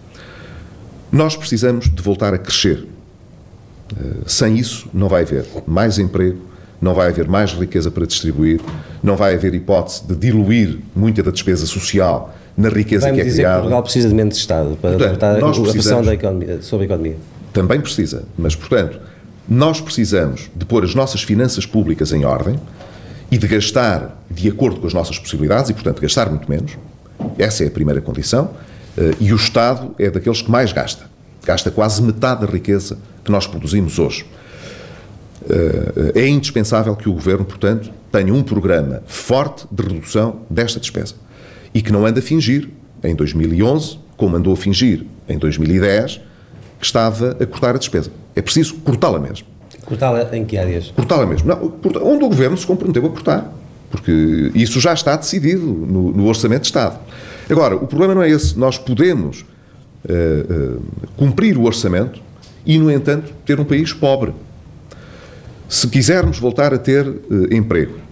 Nós 1.12 1.36
precisamos 1.36 1.88
de 1.88 2.02
voltar 2.02 2.32
a 2.34 2.38
crescer. 2.38 2.86
Sem 4.26 4.56
isso, 4.58 4.88
não 4.92 5.08
vai 5.08 5.22
haver 5.22 5.46
mais 5.66 5.98
emprego, 5.98 6.38
não 6.80 6.94
vai 6.94 7.08
haver 7.08 7.28
mais 7.28 7.52
riqueza 7.52 7.90
para 7.90 8.06
distribuir, 8.06 8.60
não 9.02 9.16
vai 9.16 9.34
haver 9.34 9.54
hipótese 9.54 10.04
de 10.06 10.16
diluir 10.16 10.78
muita 10.94 11.22
da 11.22 11.30
despesa 11.30 11.66
social 11.66 12.35
na 12.56 12.68
riqueza 12.68 13.12
que 13.12 13.20
é 13.20 13.24
dizer 13.24 13.42
criada. 13.42 13.54
Que 13.54 13.60
Portugal 13.62 13.82
precisa 13.82 14.08
de 14.08 14.14
menos 14.14 14.34
de 14.34 14.40
Estado 14.40 14.78
para 14.80 14.96
portanto, 14.96 15.24
a 15.24 15.72
pressão 15.72 16.02
da 16.02 16.14
economia, 16.14 16.62
sobre 16.62 16.84
a 16.84 16.86
economia. 16.86 17.16
Também 17.52 17.80
precisa, 17.80 18.24
mas, 18.36 18.54
portanto, 18.54 18.98
nós 19.48 19.80
precisamos 19.80 20.50
de 20.54 20.64
pôr 20.64 20.84
as 20.84 20.94
nossas 20.94 21.22
finanças 21.22 21.66
públicas 21.66 22.12
em 22.12 22.24
ordem 22.24 22.58
e 23.30 23.36
de 23.36 23.46
gastar 23.46 24.22
de 24.30 24.48
acordo 24.48 24.80
com 24.80 24.86
as 24.86 24.94
nossas 24.94 25.18
possibilidades 25.18 25.70
e, 25.70 25.74
portanto, 25.74 26.00
gastar 26.00 26.30
muito 26.30 26.48
menos. 26.48 26.76
Essa 27.38 27.64
é 27.64 27.66
a 27.66 27.70
primeira 27.70 28.00
condição. 28.00 28.50
Eh, 28.96 29.14
e 29.20 29.32
o 29.32 29.36
Estado 29.36 29.94
é 29.98 30.10
daqueles 30.10 30.42
que 30.42 30.50
mais 30.50 30.72
gasta. 30.72 31.04
Gasta 31.44 31.70
quase 31.70 32.02
metade 32.02 32.40
da 32.40 32.46
riqueza 32.46 32.98
que 33.24 33.30
nós 33.30 33.46
produzimos 33.46 33.98
hoje. 33.98 34.26
Eh, 35.48 36.22
é 36.22 36.28
indispensável 36.28 36.96
que 36.96 37.08
o 37.08 37.12
Governo, 37.12 37.44
portanto, 37.44 37.90
tenha 38.10 38.32
um 38.32 38.42
programa 38.42 39.02
forte 39.06 39.66
de 39.70 39.82
redução 39.82 40.40
desta 40.50 40.80
despesa 40.80 41.14
e 41.76 41.82
que 41.82 41.92
não 41.92 42.06
ande 42.06 42.20
a 42.20 42.22
fingir, 42.22 42.70
em 43.04 43.14
2011, 43.14 43.98
como 44.16 44.34
andou 44.34 44.54
a 44.54 44.56
fingir 44.56 45.04
em 45.28 45.36
2010, 45.36 46.22
que 46.80 46.86
estava 46.86 47.36
a 47.38 47.44
cortar 47.44 47.74
a 47.74 47.78
despesa. 47.78 48.10
É 48.34 48.40
preciso 48.40 48.76
cortá-la 48.76 49.18
mesmo. 49.18 49.46
Cortá-la 49.84 50.34
em 50.34 50.42
que 50.42 50.56
áreas? 50.56 50.90
Cortá-la 50.92 51.26
mesmo. 51.26 51.46
Não, 51.46 51.74
onde 52.02 52.24
o 52.24 52.28
Governo 52.28 52.56
se 52.56 52.66
comprometeu 52.66 53.04
a 53.04 53.10
cortar. 53.10 53.52
Porque 53.90 54.50
isso 54.54 54.80
já 54.80 54.94
está 54.94 55.16
decidido 55.16 55.66
no, 55.66 56.12
no 56.12 56.26
Orçamento 56.26 56.62
de 56.62 56.68
Estado. 56.68 56.98
Agora, 57.50 57.76
o 57.76 57.86
problema 57.86 58.14
não 58.14 58.22
é 58.22 58.30
esse. 58.30 58.58
Nós 58.58 58.78
podemos 58.78 59.42
uh, 59.42 60.78
uh, 60.78 60.82
cumprir 61.14 61.58
o 61.58 61.64
orçamento 61.64 62.22
e, 62.64 62.78
no 62.78 62.90
entanto, 62.90 63.34
ter 63.44 63.60
um 63.60 63.64
país 63.66 63.92
pobre. 63.92 64.32
Se 65.68 65.86
quisermos 65.88 66.38
voltar 66.38 66.72
a 66.72 66.78
ter 66.78 67.06
uh, 67.06 67.54
emprego, 67.54 68.05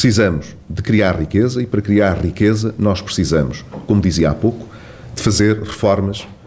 precisamos 0.00 0.56
de 0.66 0.80
criar 0.80 1.18
riqueza 1.18 1.60
e 1.60 1.66
para 1.66 1.82
criar 1.82 2.14
riqueza 2.14 2.74
nós 2.78 3.02
precisamos, 3.02 3.62
como 3.86 4.00
dizia 4.00 4.30
há 4.30 4.34
pouco, 4.34 4.66
de 5.14 5.20
fazer 5.20 5.58
reformas 5.58 6.20
que 6.20 6.40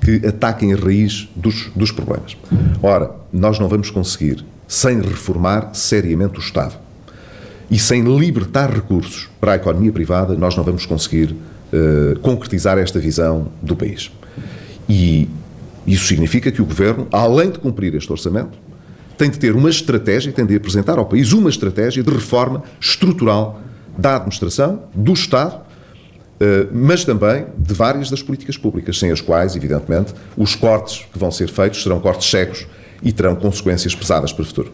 que 0.00 0.26
ataquem 0.26 0.72
a 0.72 0.76
raiz 0.76 1.28
dos, 1.36 1.70
dos 1.76 1.92
problemas. 1.92 2.36
Ora, 2.82 3.10
nós 3.32 3.58
não 3.58 3.68
vamos 3.68 3.90
conseguir 3.90 4.44
sem 4.66 5.00
reformar 5.00 5.74
seriamente 5.74 6.38
o 6.38 6.40
Estado 6.40 6.74
e 7.70 7.78
sem 7.78 8.02
libertar 8.02 8.72
recursos 8.72 9.28
para 9.40 9.52
a 9.52 9.56
economia 9.56 9.92
privada, 9.92 10.34
nós 10.34 10.56
não 10.56 10.64
vamos 10.64 10.86
conseguir 10.86 11.32
uh, 11.32 12.18
concretizar 12.20 12.78
esta 12.78 12.98
visão 12.98 13.48
do 13.60 13.76
país. 13.76 14.10
E 14.88 15.28
isso 15.86 16.06
significa 16.06 16.50
que 16.50 16.62
o 16.62 16.64
Governo, 16.64 17.06
além 17.12 17.50
de 17.50 17.58
cumprir 17.58 17.94
este 17.94 18.10
orçamento, 18.10 18.58
tem 19.20 19.28
de 19.28 19.38
ter 19.38 19.54
uma 19.54 19.68
estratégia, 19.68 20.32
tem 20.32 20.46
de 20.46 20.56
apresentar 20.56 20.98
ao 20.98 21.04
país 21.04 21.34
uma 21.34 21.50
estratégia 21.50 22.02
de 22.02 22.10
reforma 22.10 22.62
estrutural 22.80 23.60
da 23.98 24.16
administração, 24.16 24.84
do 24.94 25.12
Estado, 25.12 25.60
eh, 26.40 26.66
mas 26.72 27.04
também 27.04 27.44
de 27.58 27.74
várias 27.74 28.08
das 28.08 28.22
políticas 28.22 28.56
públicas, 28.56 28.98
sem 28.98 29.10
as 29.10 29.20
quais, 29.20 29.54
evidentemente, 29.54 30.14
os 30.38 30.54
cortes 30.54 31.04
que 31.12 31.18
vão 31.18 31.30
ser 31.30 31.50
feitos 31.50 31.82
serão 31.82 32.00
cortes 32.00 32.30
cegos 32.30 32.66
e 33.02 33.12
terão 33.12 33.36
consequências 33.36 33.94
pesadas 33.94 34.32
para 34.32 34.40
o 34.40 34.46
futuro. 34.46 34.72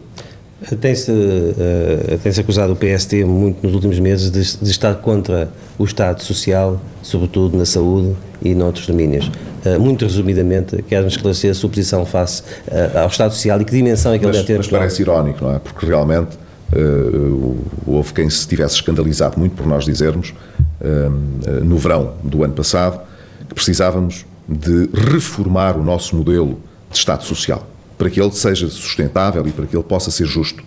Tem-se 0.81 1.11
uh, 1.11 2.17
tem 2.23 2.31
acusado 2.39 2.73
o 2.73 2.75
PST 2.75 3.23
muito 3.25 3.61
nos 3.61 3.75
últimos 3.75 3.99
meses 3.99 4.31
de, 4.31 4.57
de, 4.65 4.71
estar 4.71 4.95
contra 4.95 5.49
o 5.77 5.85
Estado 5.85 6.23
Social, 6.23 6.81
sobretudo 7.03 7.55
na 7.55 7.65
saúde 7.65 8.15
e 8.41 8.55
noutros 8.55 8.87
domínios. 8.87 9.29
Uh, 9.63 9.79
muito 9.79 10.03
resumidamente, 10.03 10.81
quer-me 10.81 11.09
esclarecer 11.09 11.51
a 11.51 11.53
sua 11.53 11.69
posição 11.69 12.03
face 12.07 12.41
uh, 12.41 12.97
ao 13.01 13.07
Estado 13.07 13.35
Social 13.35 13.61
e 13.61 13.65
que 13.65 13.71
dimensão 13.71 14.13
é 14.13 14.17
que 14.17 14.25
mas, 14.25 14.35
ele 14.35 14.45
deve 14.45 14.53
ter. 14.53 14.57
Mas 14.57 14.67
parece 14.67 15.01
irónico, 15.03 15.43
não 15.43 15.55
é? 15.55 15.59
Porque 15.59 15.85
realmente 15.85 16.37
houve 17.85 18.13
quem 18.13 18.29
se 18.29 18.45
tivesse 18.45 18.75
escandalizado 18.75 19.39
muito 19.39 19.55
por 19.55 19.65
nós 19.65 19.85
dizermos, 19.85 20.33
no 21.63 21.77
verão 21.77 22.15
do 22.21 22.43
ano 22.43 22.53
passado, 22.53 22.99
que 23.47 23.55
precisávamos 23.55 24.25
de 24.49 24.89
reformar 24.93 25.77
o 25.77 25.83
nosso 25.83 26.13
modelo 26.13 26.59
de 26.91 26.97
Estado 26.97 27.23
Social 27.23 27.65
para 27.97 28.09
que 28.09 28.21
ele 28.21 28.31
seja 28.31 28.69
sustentável 28.69 29.45
e 29.47 29.51
para 29.51 29.65
que 29.65 29.75
ele 29.75 29.83
possa 29.83 30.11
ser 30.11 30.25
justo. 30.25 30.63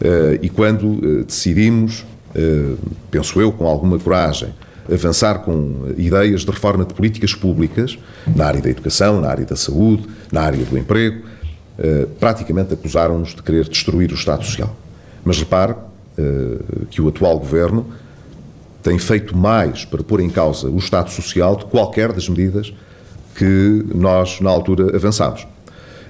Uh, 0.00 0.38
e 0.42 0.48
quando 0.48 0.84
uh, 0.84 1.24
decidimos, 1.24 2.04
uh, 2.34 2.78
penso 3.10 3.40
eu, 3.40 3.52
com 3.52 3.66
alguma 3.66 3.98
coragem, 3.98 4.54
avançar 4.92 5.40
com 5.40 5.92
ideias 5.96 6.42
de 6.42 6.50
reforma 6.50 6.84
de 6.84 6.94
políticas 6.94 7.34
públicas, 7.34 7.98
na 8.34 8.46
área 8.46 8.60
da 8.60 8.70
educação, 8.70 9.20
na 9.20 9.28
área 9.28 9.44
da 9.44 9.56
saúde, 9.56 10.06
na 10.30 10.42
área 10.42 10.64
do 10.64 10.78
emprego, 10.78 11.24
praticamente 12.20 12.72
acusaram-nos 12.72 13.34
de 13.34 13.42
querer 13.42 13.68
destruir 13.68 14.12
o 14.12 14.14
Estado 14.14 14.44
Social. 14.44 14.74
Mas 15.24 15.38
repare 15.38 15.74
que 16.88 17.02
o 17.02 17.08
atual 17.08 17.36
governo 17.36 17.84
tem 18.80 18.96
feito 18.96 19.36
mais 19.36 19.84
para 19.84 20.04
pôr 20.04 20.20
em 20.20 20.30
causa 20.30 20.68
o 20.68 20.78
Estado 20.78 21.10
Social 21.10 21.56
de 21.56 21.64
qualquer 21.64 22.12
das 22.12 22.28
medidas 22.28 22.72
que 23.34 23.84
nós, 23.92 24.40
na 24.40 24.50
altura, 24.50 24.94
avançámos. 24.94 25.44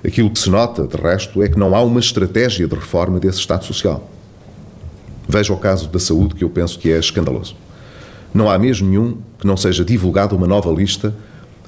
Aquilo 0.04 0.30
que 0.30 0.38
se 0.38 0.50
nota, 0.50 0.86
de 0.86 0.96
resto, 0.96 1.42
é 1.42 1.48
que 1.48 1.58
não 1.58 1.74
há 1.74 1.82
uma 1.82 2.00
estratégia 2.00 2.66
de 2.66 2.74
reforma 2.74 3.18
desse 3.18 3.38
Estado 3.38 3.64
Social. 3.64 4.08
Veja 5.28 5.52
o 5.52 5.56
caso 5.56 5.88
da 5.88 5.98
saúde, 5.98 6.34
que 6.34 6.44
eu 6.44 6.50
penso 6.50 6.78
que 6.78 6.90
é 6.90 6.98
escandaloso. 6.98 7.56
Não 8.32 8.50
há 8.50 8.58
mesmo 8.58 8.88
nenhum 8.88 9.18
que 9.38 9.46
não 9.46 9.56
seja 9.56 9.84
divulgada 9.84 10.34
uma 10.34 10.46
nova 10.46 10.70
lista 10.70 11.14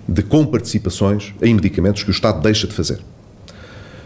de 0.08 0.22
comparticipações 0.22 1.34
em 1.42 1.54
medicamentos 1.54 2.02
que 2.02 2.10
o 2.10 2.12
Estado 2.12 2.40
deixa 2.40 2.66
de 2.66 2.74
fazer. 2.74 3.00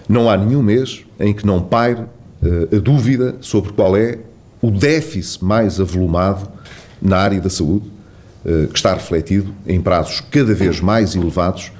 Não 0.08 0.28
há 0.28 0.36
nenhum 0.36 0.62
mês 0.62 1.04
em 1.18 1.32
que 1.32 1.46
não 1.46 1.62
paire 1.62 2.00
uh, 2.00 2.76
a 2.76 2.78
dúvida 2.78 3.36
sobre 3.40 3.72
qual 3.72 3.96
é 3.96 4.18
o 4.60 4.70
déficit 4.70 5.44
mais 5.44 5.80
avolumado 5.80 6.48
na 7.00 7.18
área 7.18 7.40
da 7.40 7.50
saúde, 7.50 7.90
uh, 8.44 8.68
que 8.68 8.76
está 8.76 8.94
refletido 8.94 9.54
em 9.66 9.80
prazos 9.80 10.20
cada 10.30 10.54
vez 10.54 10.80
mais 10.80 11.14
elevados 11.14 11.72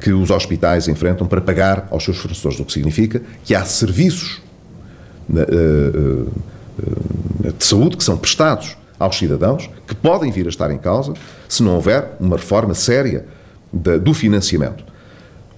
que 0.00 0.12
os 0.12 0.30
hospitais 0.30 0.88
enfrentam 0.88 1.26
para 1.26 1.40
pagar 1.40 1.88
aos 1.90 2.04
seus 2.04 2.18
fornecedores, 2.18 2.60
o 2.60 2.64
que 2.64 2.72
significa 2.72 3.20
que 3.44 3.54
há 3.54 3.64
serviços 3.64 4.40
eh, 5.34 5.46
eh, 7.44 7.52
de 7.56 7.64
saúde 7.64 7.96
que 7.96 8.04
são 8.04 8.16
prestados 8.16 8.76
aos 8.98 9.16
cidadãos 9.16 9.68
que 9.86 9.94
podem 9.94 10.30
vir 10.30 10.46
a 10.46 10.48
estar 10.48 10.70
em 10.70 10.78
causa 10.78 11.14
se 11.48 11.62
não 11.62 11.74
houver 11.74 12.16
uma 12.20 12.36
reforma 12.36 12.74
séria 12.74 13.26
do 13.72 14.14
financiamento. 14.14 14.84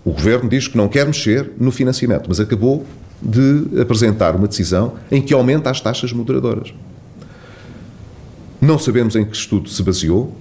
O 0.05 0.12
Governo 0.12 0.49
diz 0.49 0.67
que 0.67 0.77
não 0.77 0.88
quer 0.88 1.07
mexer 1.07 1.53
no 1.59 1.71
financiamento, 1.71 2.25
mas 2.29 2.41
acabou 2.41 2.87
de 3.23 3.81
apresentar 3.81 4.35
uma 4.35 4.49
decisão 4.49 4.95
em 5.11 5.21
que 5.21 5.35
aumenta 5.35 5.71
as 5.71 5.81
taxas 5.81 6.12
moderadoras. 6.12 6.73
Não 8.61 8.79
sabemos 8.79 9.14
em 9.14 9.25
que 9.25 9.37
estudo 9.37 9.69
se 9.69 9.83
baseou, 9.83 10.35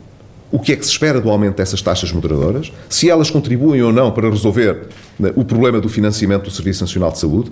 o 0.51 0.59
que 0.59 0.73
é 0.73 0.75
que 0.75 0.85
se 0.85 0.91
espera 0.91 1.21
do 1.21 1.29
aumento 1.29 1.57
dessas 1.57 1.81
taxas 1.81 2.12
moderadoras, 2.12 2.71
se 2.89 3.09
elas 3.09 3.29
contribuem 3.29 3.81
ou 3.81 3.91
não 3.91 4.12
para 4.12 4.29
resolver 4.29 4.88
né, 5.19 5.31
o 5.35 5.43
problema 5.43 5.79
do 5.79 5.88
financiamento 5.88 6.43
do 6.43 6.51
Serviço 6.51 6.83
Nacional 6.83 7.12
de 7.12 7.19
Saúde, 7.19 7.51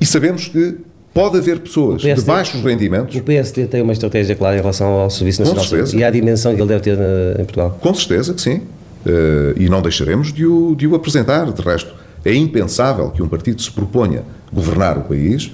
e 0.00 0.06
sabemos 0.06 0.48
que 0.48 0.76
pode 1.12 1.36
haver 1.36 1.60
pessoas 1.60 2.02
PSD, 2.02 2.20
de 2.20 2.26
baixos 2.26 2.62
rendimentos. 2.62 3.16
O 3.16 3.22
PSD 3.22 3.66
tem 3.66 3.82
uma 3.82 3.92
estratégia 3.92 4.34
clara 4.34 4.56
em 4.56 4.60
relação 4.60 4.88
ao 4.88 5.10
Serviço 5.10 5.40
Nacional 5.40 5.64
de 5.64 5.70
Saúde 5.70 5.96
e 5.96 6.04
à 6.04 6.10
dimensão 6.10 6.54
que 6.54 6.60
ele 6.60 6.68
deve 6.68 6.82
ter 6.82 6.98
em 7.38 7.44
Portugal. 7.44 7.78
Com 7.80 7.94
certeza 7.94 8.34
que 8.34 8.40
sim. 8.40 8.62
Uh, 9.04 9.52
e 9.56 9.68
não 9.68 9.82
deixaremos 9.82 10.32
de 10.32 10.46
o, 10.46 10.76
de 10.76 10.86
o 10.86 10.94
apresentar. 10.94 11.50
De 11.50 11.60
resto, 11.60 11.92
é 12.24 12.32
impensável 12.32 13.10
que 13.10 13.20
um 13.20 13.28
partido 13.28 13.60
se 13.60 13.70
proponha 13.70 14.22
governar 14.52 14.96
o 14.96 15.02
país 15.02 15.50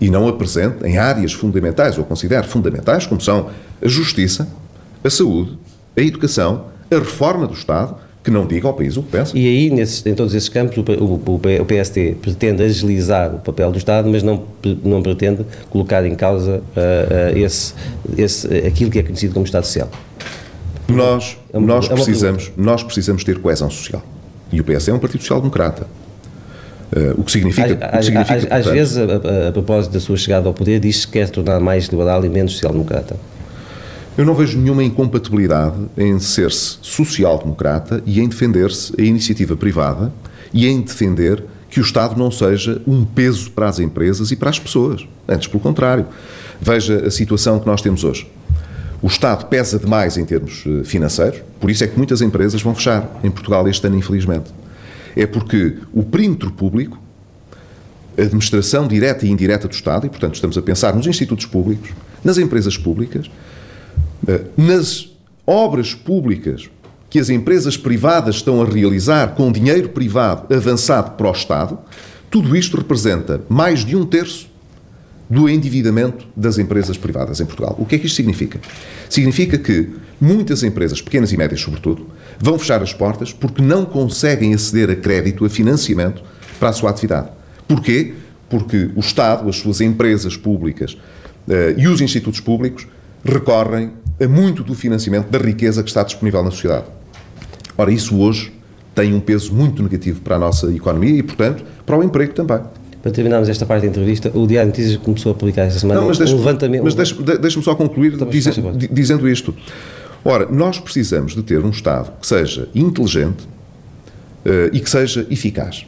e 0.00 0.10
não 0.10 0.28
apresente 0.28 0.84
em 0.84 0.98
áreas 0.98 1.32
fundamentais, 1.32 1.96
ou 1.96 2.04
considere 2.04 2.46
fundamentais, 2.46 3.06
como 3.06 3.20
são 3.20 3.48
a 3.82 3.88
justiça, 3.88 4.48
a 5.02 5.08
saúde, 5.08 5.56
a 5.96 6.00
educação, 6.00 6.66
a 6.90 6.98
reforma 6.98 7.46
do 7.46 7.54
Estado, 7.54 7.96
que 8.22 8.30
não 8.30 8.46
diga 8.46 8.68
ao 8.68 8.74
país 8.74 8.96
o 8.96 9.02
que 9.02 9.10
pensa. 9.10 9.36
E 9.36 9.46
aí, 9.46 9.70
nesses, 9.70 10.06
em 10.06 10.14
todos 10.14 10.32
esses 10.34 10.48
campos, 10.48 10.76
o, 10.76 10.80
o, 10.80 11.34
o, 11.34 11.64
PST 11.64 12.16
pretende 12.22 12.62
agilizar 12.62 13.34
o 13.34 13.38
papel 13.40 13.72
do 13.72 13.78
Estado, 13.78 14.08
mas 14.08 14.22
não, 14.22 14.44
não 14.84 15.02
pretende 15.02 15.44
colocar 15.70 16.06
em 16.06 16.14
causa 16.14 16.58
uh, 16.58 17.34
uh, 17.34 17.38
esse, 17.38 17.74
esse, 18.16 18.46
aquilo 18.58 18.90
que 18.90 19.00
é 19.00 19.02
conhecido 19.02 19.34
como 19.34 19.44
Estado 19.44 19.66
Social. 19.66 19.90
Nós, 20.88 21.36
é 21.52 21.58
uma, 21.58 21.66
nós, 21.66 21.90
é 21.90 21.94
precisamos, 21.94 22.52
nós 22.56 22.82
precisamos 22.82 23.24
ter 23.24 23.38
coesão 23.40 23.70
social. 23.70 24.02
E 24.52 24.60
o 24.60 24.64
PS 24.64 24.88
é 24.88 24.92
um 24.92 24.98
Partido 24.98 25.22
Social-Democrata. 25.22 25.86
Uh, 26.94 27.20
o 27.20 27.24
que 27.24 27.32
significa. 27.32 27.64
Às, 27.64 27.72
o 27.72 27.98
que 27.98 28.04
significa, 28.04 28.34
às, 28.34 28.44
portanto, 28.44 28.52
às 28.52 28.66
vezes, 28.66 28.98
a, 28.98 29.02
a, 29.02 29.48
a, 29.48 29.52
propósito 29.52 29.92
da 29.92 30.00
sua 30.00 30.16
chegada 30.16 30.46
ao 30.46 30.54
poder, 30.54 30.78
diz-se 30.78 31.06
que 31.06 31.14
quer 31.14 31.30
tornar 31.30 31.58
mais 31.58 31.86
liberal 31.86 32.24
e 32.24 32.28
menos 32.28 32.52
social-democrata. 32.52 33.16
Eu 34.16 34.26
não 34.26 34.34
vejo 34.34 34.58
nenhuma 34.58 34.84
incompatibilidade 34.84 35.76
em 35.96 36.18
ser-se 36.18 36.76
social-democrata 36.82 38.02
e 38.04 38.20
em 38.20 38.28
defender-se 38.28 38.92
a 38.98 39.02
iniciativa 39.02 39.56
privada 39.56 40.12
e 40.52 40.66
em 40.66 40.82
defender 40.82 41.42
que 41.70 41.80
o 41.80 41.82
Estado 41.82 42.18
não 42.18 42.30
seja 42.30 42.82
um 42.86 43.06
peso 43.06 43.50
para 43.52 43.66
as 43.66 43.78
empresas 43.78 44.30
e 44.30 44.36
para 44.36 44.50
as 44.50 44.58
pessoas. 44.58 45.08
Antes, 45.26 45.48
pelo 45.48 45.60
contrário. 45.60 46.06
Veja 46.60 47.06
a 47.06 47.10
situação 47.10 47.58
que 47.58 47.66
nós 47.66 47.80
temos 47.80 48.04
hoje. 48.04 48.30
O 49.00 49.06
Estado 49.06 49.46
pesa 49.46 49.78
demais 49.78 50.18
em 50.18 50.26
termos 50.26 50.62
eh, 50.66 50.84
financeiros, 50.84 51.40
por 51.58 51.70
isso 51.70 51.82
é 51.82 51.88
que 51.88 51.96
muitas 51.96 52.20
empresas 52.20 52.60
vão 52.60 52.74
fechar 52.74 53.18
em 53.24 53.30
Portugal 53.30 53.66
este 53.66 53.86
ano, 53.86 53.96
infelizmente. 53.96 54.52
É 55.16 55.26
porque 55.26 55.78
o 55.92 56.02
perímetro 56.02 56.52
público, 56.52 57.00
a 58.16 58.22
administração 58.22 58.86
direta 58.86 59.26
e 59.26 59.30
indireta 59.30 59.66
do 59.66 59.74
Estado, 59.74 60.06
e 60.06 60.10
portanto 60.10 60.34
estamos 60.34 60.56
a 60.56 60.62
pensar 60.62 60.94
nos 60.94 61.06
institutos 61.06 61.46
públicos, 61.46 61.90
nas 62.22 62.38
empresas 62.38 62.76
públicas, 62.76 63.28
nas 64.56 65.10
obras 65.46 65.94
públicas 65.94 66.70
que 67.10 67.18
as 67.18 67.28
empresas 67.28 67.76
privadas 67.76 68.36
estão 68.36 68.62
a 68.62 68.64
realizar 68.64 69.34
com 69.34 69.52
dinheiro 69.52 69.90
privado 69.90 70.54
avançado 70.54 71.10
para 71.10 71.28
o 71.28 71.32
Estado, 71.32 71.78
tudo 72.30 72.56
isto 72.56 72.78
representa 72.78 73.42
mais 73.50 73.84
de 73.84 73.94
um 73.94 74.06
terço 74.06 74.50
do 75.28 75.48
endividamento 75.48 76.26
das 76.34 76.58
empresas 76.58 76.96
privadas 76.96 77.40
em 77.40 77.44
Portugal. 77.44 77.76
O 77.78 77.84
que 77.84 77.96
é 77.96 77.98
que 77.98 78.06
isto 78.06 78.16
significa? 78.16 78.60
Significa 79.08 79.58
que 79.58 79.90
muitas 80.20 80.62
empresas, 80.62 81.00
pequenas 81.02 81.32
e 81.32 81.36
médias 81.36 81.60
sobretudo, 81.60 82.06
vão 82.38 82.58
fechar 82.58 82.82
as 82.82 82.94
portas 82.94 83.32
porque 83.32 83.60
não 83.60 83.84
conseguem 83.84 84.54
aceder 84.54 84.90
a 84.90 84.96
crédito, 84.96 85.44
a 85.44 85.50
financiamento 85.50 86.22
para 86.58 86.70
a 86.70 86.72
sua 86.72 86.90
atividade. 86.90 87.28
Porquê? 87.68 88.14
Porque 88.48 88.90
o 88.96 89.00
Estado, 89.00 89.48
as 89.48 89.56
suas 89.56 89.80
empresas 89.80 90.36
públicas 90.36 90.92
uh, 90.92 91.78
e 91.78 91.86
os 91.88 92.00
institutos 92.00 92.40
públicos 92.40 92.86
recorrem 93.24 93.92
a 94.22 94.28
muito 94.28 94.62
do 94.62 94.74
financiamento 94.74 95.28
da 95.28 95.38
riqueza 95.38 95.82
que 95.82 95.88
está 95.88 96.02
disponível 96.02 96.42
na 96.42 96.50
sociedade. 96.50 96.86
Ora, 97.76 97.90
isso 97.90 98.18
hoje 98.18 98.52
tem 98.94 99.12
um 99.14 99.20
peso 99.20 99.52
muito 99.52 99.82
negativo 99.82 100.20
para 100.20 100.36
a 100.36 100.38
nossa 100.38 100.70
economia 100.72 101.18
e, 101.18 101.22
portanto, 101.22 101.64
para 101.84 101.96
o 101.96 102.02
emprego 102.02 102.32
também. 102.32 102.60
Para 103.02 103.10
terminarmos 103.10 103.48
esta 103.48 103.66
parte 103.66 103.82
da 103.82 103.88
entrevista, 103.88 104.30
o 104.32 104.46
Diário 104.46 104.70
de 104.70 104.78
Notícias 104.78 105.02
começou 105.02 105.32
a 105.32 105.34
publicar 105.34 105.62
esta 105.62 105.80
semana 105.80 106.00
Não, 106.00 106.08
mas 106.08 106.18
deixa, 106.18 106.34
um 106.34 106.38
levantamento. 106.38 106.84
Mas 106.84 106.94
deixa-me 106.94 107.24
deixa 107.24 107.60
só 107.62 107.74
concluir 107.74 108.16
diz, 108.30 108.46
dizendo 108.92 109.28
isto. 109.28 109.54
Ora, 110.24 110.46
nós 110.46 110.78
precisamos 110.78 111.34
de 111.34 111.42
ter 111.42 111.64
um 111.64 111.70
Estado 111.70 112.12
que 112.20 112.26
seja 112.26 112.68
inteligente 112.74 113.42
uh, 114.46 114.70
e 114.72 114.78
que 114.78 114.88
seja 114.88 115.26
eficaz. 115.28 115.84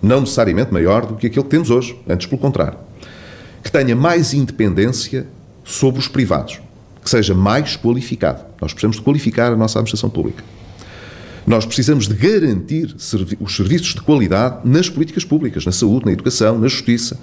Não 0.00 0.20
necessariamente 0.20 0.72
maior 0.72 1.06
do 1.06 1.16
que 1.16 1.26
aquele 1.26 1.42
que 1.42 1.50
temos 1.50 1.70
hoje, 1.70 1.98
antes 2.08 2.26
pelo 2.28 2.40
contrário. 2.40 2.78
Que 3.64 3.72
tenha 3.72 3.96
mais 3.96 4.32
independência 4.32 5.26
sobre 5.64 5.98
os 5.98 6.06
privados 6.06 6.60
que 7.04 7.10
seja 7.10 7.34
mais 7.34 7.76
qualificado. 7.76 8.42
Nós 8.60 8.72
precisamos 8.72 8.96
de 8.96 9.02
qualificar 9.02 9.52
a 9.52 9.56
nossa 9.56 9.78
administração 9.78 10.08
pública. 10.08 10.42
Nós 11.46 11.66
precisamos 11.66 12.08
de 12.08 12.14
garantir 12.14 12.94
servi 12.96 13.36
os 13.38 13.54
serviços 13.54 13.94
de 13.94 14.00
qualidade 14.00 14.60
nas 14.64 14.88
políticas 14.88 15.22
públicas, 15.22 15.66
na 15.66 15.72
saúde, 15.72 16.06
na 16.06 16.12
educação, 16.12 16.58
na 16.58 16.66
justiça. 16.66 17.18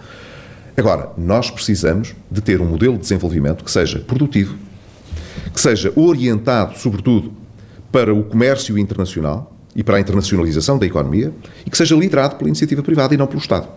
Agora, 0.78 1.10
nós 1.18 1.50
precisamos 1.50 2.14
de 2.30 2.40
ter 2.40 2.62
um 2.62 2.66
modelo 2.66 2.94
de 2.94 3.02
desenvolvimento 3.02 3.64
que 3.64 3.72
seja 3.72 3.98
produtivo, 3.98 4.56
que 5.52 5.60
seja 5.60 5.92
orientado, 5.96 6.78
sobretudo, 6.78 7.34
para 7.92 8.14
o 8.14 8.24
comércio 8.24 8.78
internacional 8.78 9.58
e 9.76 9.84
para 9.84 9.98
a 9.98 10.00
internacionalização 10.00 10.78
da 10.78 10.86
economia 10.86 11.34
e 11.66 11.70
que 11.72 11.78
seja 11.78 11.96
liderado 11.96 12.36
pela 12.36 12.50
iniciativa 12.50 12.84
privada 12.84 13.16
e 13.16 13.18
não 13.18 13.26
pelo 13.26 13.42
Estado. 13.42 13.68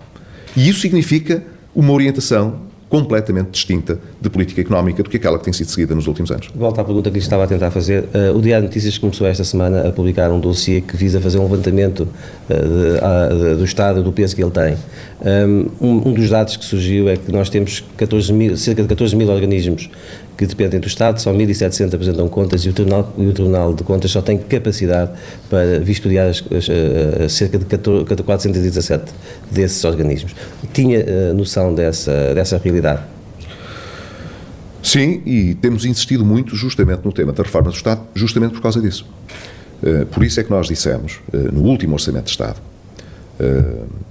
E 0.54 0.68
isso 0.68 0.80
significa 0.80 1.42
uma 1.74 1.92
orientação 1.92 2.60
completamente 2.94 3.50
distinta 3.50 3.98
de 4.20 4.30
política 4.30 4.60
económica 4.60 5.02
do 5.02 5.10
que 5.10 5.16
aquela 5.16 5.36
que 5.36 5.42
tem 5.42 5.52
sido 5.52 5.68
seguida 5.68 5.96
nos 5.96 6.06
últimos 6.06 6.30
anos. 6.30 6.48
Volto 6.54 6.80
à 6.80 6.84
pergunta 6.84 7.10
que 7.10 7.16
lhe 7.16 7.22
estava 7.22 7.42
a 7.42 7.46
tentar 7.48 7.72
fazer. 7.72 8.04
Uh, 8.04 8.38
o 8.38 8.40
Diário 8.40 8.62
de 8.62 8.68
Notícias 8.68 8.96
começou 8.98 9.26
esta 9.26 9.42
semana 9.42 9.88
a 9.88 9.90
publicar 9.90 10.30
um 10.30 10.38
dossiê 10.38 10.80
que 10.80 10.96
visa 10.96 11.20
fazer 11.20 11.38
um 11.38 11.42
levantamento 11.42 12.06
de, 12.48 13.56
do 13.56 13.64
estado 13.64 14.00
do 14.00 14.12
peso 14.12 14.36
que 14.36 14.44
ele 14.44 14.52
tem. 14.52 14.76
Um, 15.24 15.70
um, 15.80 16.12
dos 16.12 16.30
dados 16.30 16.56
que 16.56 16.64
surgiu 16.64 17.08
é 17.08 17.16
que 17.16 17.32
nós 17.32 17.50
temos 17.50 17.82
14 17.96 18.32
mil, 18.32 18.56
cerca 18.56 18.82
de 18.82 18.88
14 18.88 19.16
mil 19.16 19.28
organismos 19.28 19.90
que 20.36 20.46
dependem 20.46 20.80
do 20.80 20.86
Estado, 20.86 21.20
só 21.20 21.32
1.700 21.32 21.94
apresentam 21.94 22.28
contas 22.28 22.62
e 22.62 22.68
o, 22.68 22.72
Tribunal, 22.72 23.12
e 23.16 23.26
o 23.26 23.32
Tribunal 23.32 23.72
de 23.72 23.84
Contas 23.84 24.10
só 24.10 24.20
tem 24.20 24.36
capacidade 24.38 25.12
para 25.48 25.78
vistoriar 25.80 26.28
as, 26.28 26.42
as, 26.50 26.68
as, 27.24 27.32
cerca 27.32 27.58
de 27.58 27.64
14, 27.64 28.04
417 28.04 29.12
desses 29.50 29.84
organismos. 29.84 30.34
Tinha 30.72 31.00
uh, 31.00 31.34
noção 31.34 31.74
dessa, 31.74 32.34
dessa 32.34 32.58
realidade? 32.58 33.02
Sim, 34.82 35.22
e 35.24 35.54
temos 35.54 35.84
insistido 35.84 36.24
muito 36.24 36.56
justamente 36.56 37.04
no 37.04 37.12
tema 37.12 37.32
da 37.32 37.42
reforma 37.42 37.70
do 37.70 37.76
Estado, 37.76 38.02
justamente 38.14 38.52
por 38.52 38.60
causa 38.60 38.80
disso. 38.80 39.06
Uh, 39.82 40.04
por 40.06 40.24
isso 40.24 40.40
é 40.40 40.44
que 40.44 40.50
nós 40.50 40.66
dissemos, 40.66 41.20
uh, 41.32 41.52
no 41.52 41.62
último 41.62 41.94
Orçamento 41.94 42.24
de 42.24 42.30
Estado, 42.30 42.60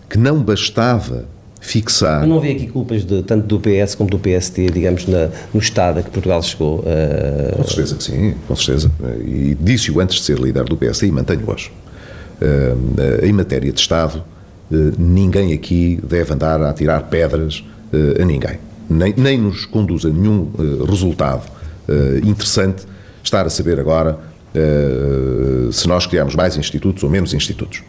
que 0.10 0.18
não 0.18 0.44
bastava 0.44 1.26
fixar. 1.64 2.20
Mas 2.20 2.30
não 2.30 2.38
havia 2.38 2.52
aqui 2.52 2.68
culpas 2.68 3.06
de, 3.06 3.24
tanto 3.24 3.48
do 3.48 3.60
PS 3.60 3.96
como 3.96 4.10
do 4.10 4.20
PST, 4.20 4.70
digamos, 4.72 5.08
na, 5.08 5.30
no 5.54 5.62
estado 5.62 6.00
a 6.00 6.04
que 6.04 6.10
Portugal 6.10 6.44
chegou? 6.44 6.80
Uh... 6.80 7.56
Com 7.56 7.64
certeza 7.64 7.96
que 7.96 8.04
sim, 8.04 8.36
com 8.48 8.56
certeza. 8.56 8.92
E 9.26 9.58
disse-o 9.60 10.00
antes 10.02 10.18
de 10.18 10.24
ser 10.24 10.38
líder 10.38 10.66
do 10.66 10.76
PS 10.76 11.04
e 11.04 11.12
mantenho 11.12 11.50
hoje. 11.50 11.72
Uh, 12.42 13.26
em 13.26 13.32
matéria 13.32 13.72
de 13.72 13.80
Estado, 13.80 14.22
uh, 14.70 14.76
ninguém 14.98 15.54
aqui 15.54 16.00
deve 16.04 16.34
andar 16.34 16.62
a 16.62 16.74
tirar 16.74 17.04
pedras 17.04 17.64
a 18.20 18.26
ninguém. 18.26 18.58
Nem, 18.90 19.14
nem 19.16 19.38
nos 19.38 19.66
conduz 19.66 20.04
a 20.04 20.10
nenhum 20.10 20.50
resultado 20.90 21.44
interessante 22.26 22.88
estar 23.24 23.46
a 23.46 23.52
saber 23.52 23.80
agora 23.80 24.18
se 25.72 25.88
nós 25.88 26.08
criamos 26.08 26.34
mais 26.34 26.58
institutos 26.58 27.04
ou 27.04 27.10
menos 27.10 27.36
institutos. 27.36 27.84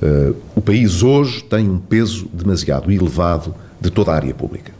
Uh, 0.00 0.36
o 0.54 0.60
país 0.60 1.02
hoje 1.02 1.42
tem 1.42 1.68
um 1.68 1.78
peso 1.78 2.28
demasiado 2.32 2.90
elevado 2.90 3.54
de 3.80 3.90
toda 3.90 4.12
a 4.12 4.14
área 4.14 4.32
pública. 4.32 4.72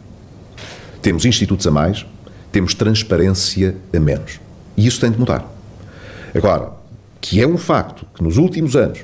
Temos 1.03 1.25
institutos 1.25 1.67
a 1.67 1.71
mais, 1.71 2.07
temos 2.53 2.75
transparência 2.75 3.77
a 3.93 3.99
menos. 3.99 4.41
E 4.77 4.87
isso 4.87 5.01
tem 5.01 5.11
de 5.11 5.19
mudar. 5.19 5.45
Agora, 6.35 6.73
que 7.21 7.43
é 7.43 7.47
um 7.47 7.59
facto 7.59 8.07
que 8.15 8.23
nos 8.23 8.37
últimos 8.37 8.77
anos, 8.77 9.01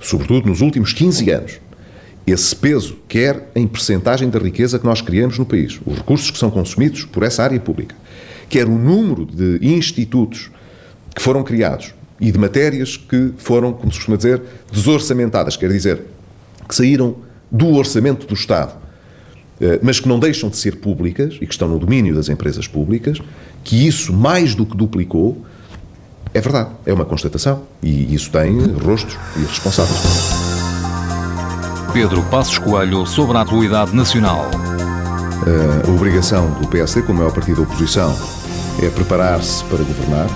sobretudo 0.00 0.48
nos 0.48 0.60
últimos 0.60 0.92
15 0.92 1.30
anos, 1.30 1.60
esse 2.26 2.54
peso, 2.54 2.98
quer 3.08 3.50
em 3.54 3.66
percentagem 3.66 4.28
da 4.28 4.38
riqueza 4.38 4.78
que 4.78 4.84
nós 4.84 5.00
criamos 5.00 5.38
no 5.38 5.46
país, 5.46 5.80
os 5.86 5.96
recursos 5.96 6.30
que 6.30 6.38
são 6.38 6.50
consumidos 6.50 7.04
por 7.04 7.22
essa 7.22 7.42
área 7.42 7.58
pública, 7.58 7.96
quer 8.48 8.66
o 8.66 8.78
número 8.78 9.24
de 9.24 9.58
institutos 9.62 10.50
que 11.14 11.22
foram 11.22 11.42
criados 11.42 11.94
e 12.20 12.30
de 12.30 12.38
matérias 12.38 12.96
que 12.96 13.32
foram, 13.38 13.72
como 13.72 13.90
se 13.90 13.98
costuma 13.98 14.16
dizer, 14.16 14.42
desorçamentadas, 14.70 15.56
quer 15.56 15.70
dizer, 15.70 16.02
que 16.68 16.74
saíram 16.74 17.16
do 17.50 17.74
orçamento 17.74 18.26
do 18.26 18.34
Estado, 18.34 18.74
eh, 19.60 19.80
mas 19.82 19.98
que 19.98 20.08
não 20.08 20.18
deixam 20.18 20.48
de 20.50 20.56
ser 20.56 20.76
públicas 20.76 21.38
e 21.40 21.46
que 21.46 21.52
estão 21.52 21.66
no 21.66 21.78
domínio 21.78 22.14
das 22.14 22.28
empresas 22.28 22.68
públicas, 22.68 23.18
que 23.64 23.86
isso 23.86 24.12
mais 24.12 24.54
do 24.54 24.66
que 24.66 24.76
duplicou, 24.76 25.44
é 26.32 26.40
verdade, 26.40 26.70
é 26.86 26.92
uma 26.92 27.04
constatação 27.04 27.64
e 27.82 28.14
isso 28.14 28.30
tem 28.30 28.60
rostos 28.74 29.16
e 29.36 29.40
responsáveis. 29.40 29.98
Pedro 31.92 32.22
Passos 32.24 32.58
Coelho 32.58 33.04
sobre 33.04 33.36
a 33.36 33.40
atualidade 33.40 33.96
nacional. 33.96 34.48
Eh, 35.46 35.88
a 35.88 35.90
obrigação 35.90 36.50
do 36.60 36.68
PSD, 36.68 37.02
como 37.02 37.22
é 37.22 37.26
o 37.26 37.32
partido 37.32 37.56
da 37.56 37.62
oposição, 37.62 38.16
é 38.80 38.88
preparar-se 38.90 39.64
para 39.64 39.78
governar. 39.78 40.28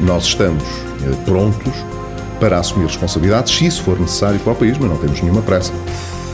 Nós 0.00 0.24
estamos 0.24 0.64
prontos 1.24 1.72
para 2.38 2.58
assumir 2.58 2.86
responsabilidades, 2.86 3.54
se 3.54 3.66
isso 3.66 3.82
for 3.82 4.00
necessário 4.00 4.40
para 4.40 4.52
o 4.52 4.56
país, 4.56 4.76
mas 4.78 4.90
não 4.90 4.96
temos 4.96 5.20
nenhuma 5.20 5.42
pressa. 5.42 5.72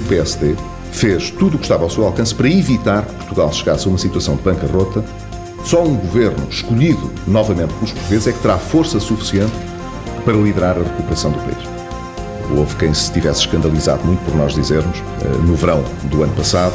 O 0.00 0.04
PSD 0.04 0.54
fez 0.92 1.30
tudo 1.30 1.56
o 1.56 1.58
que 1.58 1.64
estava 1.64 1.82
ao 1.82 1.90
seu 1.90 2.04
alcance 2.04 2.34
para 2.34 2.48
evitar 2.48 3.04
que 3.04 3.14
Portugal 3.14 3.52
chegasse 3.52 3.86
a 3.86 3.90
uma 3.90 3.98
situação 3.98 4.36
de 4.36 4.42
bancarrota. 4.42 5.04
Só 5.64 5.82
um 5.82 5.96
governo 5.96 6.48
escolhido 6.48 7.10
novamente 7.26 7.72
pelos 7.74 7.92
portugueses 7.92 8.28
é 8.28 8.32
que 8.32 8.38
terá 8.38 8.56
força 8.56 9.00
suficiente 9.00 9.52
para 10.24 10.34
liderar 10.34 10.76
a 10.76 10.82
recuperação 10.82 11.32
do 11.32 11.38
país. 11.38 11.68
Houve 12.56 12.76
quem 12.76 12.94
se 12.94 13.12
tivesse 13.12 13.40
escandalizado 13.40 14.04
muito 14.04 14.24
por 14.24 14.36
nós 14.36 14.54
dizermos, 14.54 14.98
eh, 15.22 15.28
no 15.44 15.56
verão 15.56 15.82
do 16.04 16.22
ano 16.22 16.32
passado, 16.34 16.74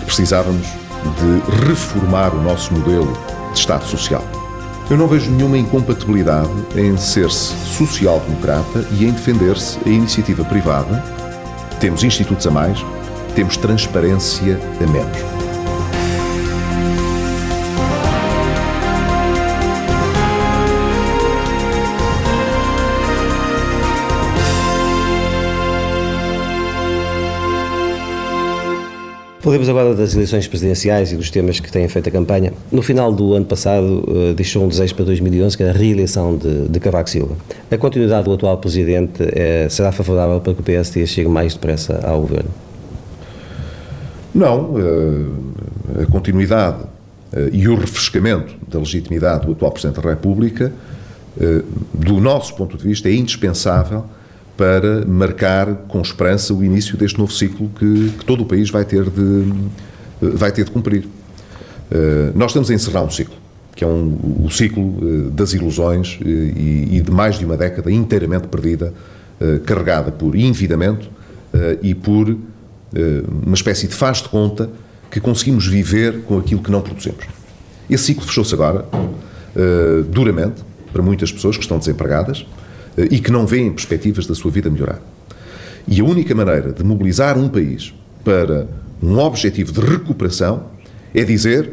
que 0.00 0.06
precisávamos 0.06 0.66
de 0.66 1.66
reformar 1.66 2.34
o 2.34 2.42
nosso 2.42 2.72
modelo 2.74 3.12
de 3.52 3.58
Estado 3.58 3.84
Social. 3.84 4.24
Eu 4.90 4.98
não 4.98 5.08
vejo 5.08 5.30
nenhuma 5.30 5.56
incompatibilidade 5.56 6.50
em 6.76 6.96
ser-se 6.96 7.54
social-democrata 7.74 8.86
e 8.92 9.06
em 9.06 9.12
defender-se 9.12 9.78
a 9.86 9.88
iniciativa 9.88 10.44
privada. 10.44 11.02
Temos 11.80 12.04
institutos 12.04 12.46
a 12.46 12.50
mais, 12.50 12.84
temos 13.34 13.56
transparência 13.56 14.60
a 14.80 14.86
menos. 14.90 15.43
Falemos 29.44 29.68
agora 29.68 29.94
das 29.94 30.14
eleições 30.14 30.48
presidenciais 30.48 31.12
e 31.12 31.16
dos 31.18 31.30
temas 31.30 31.60
que 31.60 31.70
têm 31.70 31.86
feito 31.86 32.08
a 32.08 32.10
campanha. 32.10 32.50
No 32.72 32.80
final 32.80 33.12
do 33.12 33.34
ano 33.34 33.44
passado, 33.44 34.02
uh, 34.08 34.32
deixou 34.32 34.64
um 34.64 34.68
desejo 34.68 34.94
para 34.94 35.04
2011, 35.04 35.54
que 35.54 35.62
era 35.62 35.70
a 35.70 35.76
reeleição 35.76 36.34
de, 36.34 36.66
de 36.66 36.80
Cavaco 36.80 37.10
Silva. 37.10 37.36
A 37.70 37.76
continuidade 37.76 38.24
do 38.24 38.32
atual 38.32 38.56
presidente 38.56 39.22
uh, 39.22 39.68
será 39.68 39.92
favorável 39.92 40.40
para 40.40 40.54
que 40.54 40.60
o 40.62 40.62
PSD 40.62 41.06
chegue 41.06 41.28
mais 41.28 41.52
depressa 41.52 42.00
ao 42.02 42.22
governo? 42.22 42.48
Não. 44.34 44.76
Uh, 44.76 46.02
a 46.02 46.06
continuidade 46.06 46.78
e 47.52 47.68
o 47.68 47.74
refrescamento 47.74 48.54
da 48.66 48.78
legitimidade 48.78 49.44
do 49.44 49.52
atual 49.52 49.72
Presidente 49.72 50.00
da 50.00 50.08
República, 50.08 50.72
do 51.92 52.20
nosso 52.20 52.54
ponto 52.54 52.78
de 52.78 52.84
vista, 52.84 53.08
é 53.08 53.12
indispensável 53.12 54.04
para 54.56 55.04
marcar 55.04 55.74
com 55.88 56.00
esperança 56.00 56.54
o 56.54 56.62
início 56.62 56.96
deste 56.96 57.18
novo 57.18 57.32
ciclo 57.32 57.68
que, 57.78 58.10
que 58.18 58.24
todo 58.24 58.42
o 58.42 58.46
país 58.46 58.70
vai 58.70 58.84
ter 58.84 59.04
de, 59.10 59.52
vai 60.20 60.52
ter 60.52 60.64
de 60.64 60.70
cumprir. 60.70 61.04
Uh, 61.04 62.32
nós 62.34 62.50
estamos 62.50 62.70
a 62.70 62.74
encerrar 62.74 63.02
um 63.02 63.10
ciclo, 63.10 63.34
que 63.74 63.84
é 63.84 63.86
um, 63.86 64.44
o 64.44 64.50
ciclo 64.50 64.82
uh, 64.82 65.30
das 65.30 65.52
ilusões 65.52 66.18
e, 66.24 66.96
e, 66.96 67.00
de 67.00 67.10
mais 67.10 67.38
de 67.38 67.44
uma 67.44 67.56
década 67.56 67.90
inteiramente 67.90 68.48
perdida, 68.48 68.92
carregada 69.66 70.12
por 70.12 70.36
envidamento 70.36 71.10
e 71.82 71.92
por 71.92 72.38
uma 73.44 73.54
espécie 73.54 73.88
de 73.88 73.94
faz 73.94 74.22
de 74.22 74.28
conta 74.28 74.70
que 75.10 75.20
conseguimos 75.20 75.66
viver 75.66 76.22
com 76.22 76.38
aquilo 76.38 76.62
que 76.62 76.70
não 76.70 76.80
produzimos. 76.80 77.24
Esse 77.90 78.04
ciclo 78.04 78.24
fechou-se 78.24 78.54
agora, 78.54 78.86
duramente, 80.08 80.62
para 80.92 81.02
muitas 81.02 81.32
pessoas 81.32 81.56
que 81.56 81.62
estão 81.64 81.78
desempregadas, 81.78 82.46
eh, 82.46 82.63
e 82.96 83.18
que 83.18 83.30
não 83.30 83.46
veem 83.46 83.72
perspectivas 83.72 84.26
da 84.26 84.34
sua 84.34 84.50
vida 84.50 84.70
melhorar. 84.70 85.00
E 85.86 86.00
a 86.00 86.04
única 86.04 86.34
maneira 86.34 86.72
de 86.72 86.82
mobilizar 86.82 87.36
um 87.38 87.48
país 87.48 87.94
para 88.22 88.68
um 89.02 89.18
objetivo 89.18 89.72
de 89.72 89.80
recuperação 89.80 90.66
é 91.14 91.24
dizer: 91.24 91.72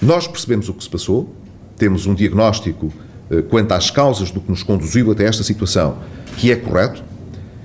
nós 0.00 0.26
percebemos 0.26 0.68
o 0.68 0.74
que 0.74 0.84
se 0.84 0.90
passou, 0.90 1.34
temos 1.76 2.06
um 2.06 2.14
diagnóstico 2.14 2.92
eh, 3.30 3.42
quanto 3.42 3.72
às 3.72 3.90
causas 3.90 4.30
do 4.30 4.40
que 4.40 4.50
nos 4.50 4.62
conduziu 4.62 5.10
até 5.10 5.24
esta 5.24 5.42
situação, 5.42 5.98
que 6.36 6.52
é 6.52 6.56
correto, 6.56 7.02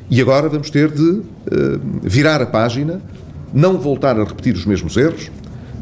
e 0.09 0.21
agora 0.21 0.47
vamos 0.47 0.69
ter 0.69 0.89
de 0.89 1.03
uh, 1.03 1.23
virar 2.01 2.41
a 2.41 2.45
página, 2.45 3.01
não 3.53 3.77
voltar 3.77 4.17
a 4.17 4.23
repetir 4.23 4.55
os 4.55 4.65
mesmos 4.65 4.95
erros, 4.95 5.29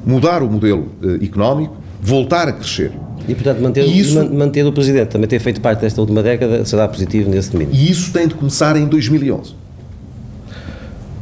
mudar 0.03 0.41
o 0.41 0.49
modelo 0.49 0.91
uh, 1.03 1.23
económico, 1.23 1.77
voltar 2.01 2.47
a 2.47 2.53
crescer. 2.53 2.91
E, 3.27 3.33
portanto, 3.33 3.59
manter, 3.59 3.85
isso, 3.85 4.33
manter 4.33 4.65
o 4.65 4.71
Presidente, 4.71 5.09
também 5.09 5.27
ter 5.27 5.39
feito 5.39 5.59
parte 5.59 5.81
desta 5.81 5.99
última 5.99 6.21
década, 6.21 6.63
será 6.63 6.87
positivo 6.87 7.29
nesse 7.29 7.51
domínio. 7.51 7.73
E 7.73 7.89
isso 7.89 8.11
tem 8.13 8.27
de 8.27 8.35
começar 8.35 8.75
em 8.77 8.85
2011. 8.85 9.55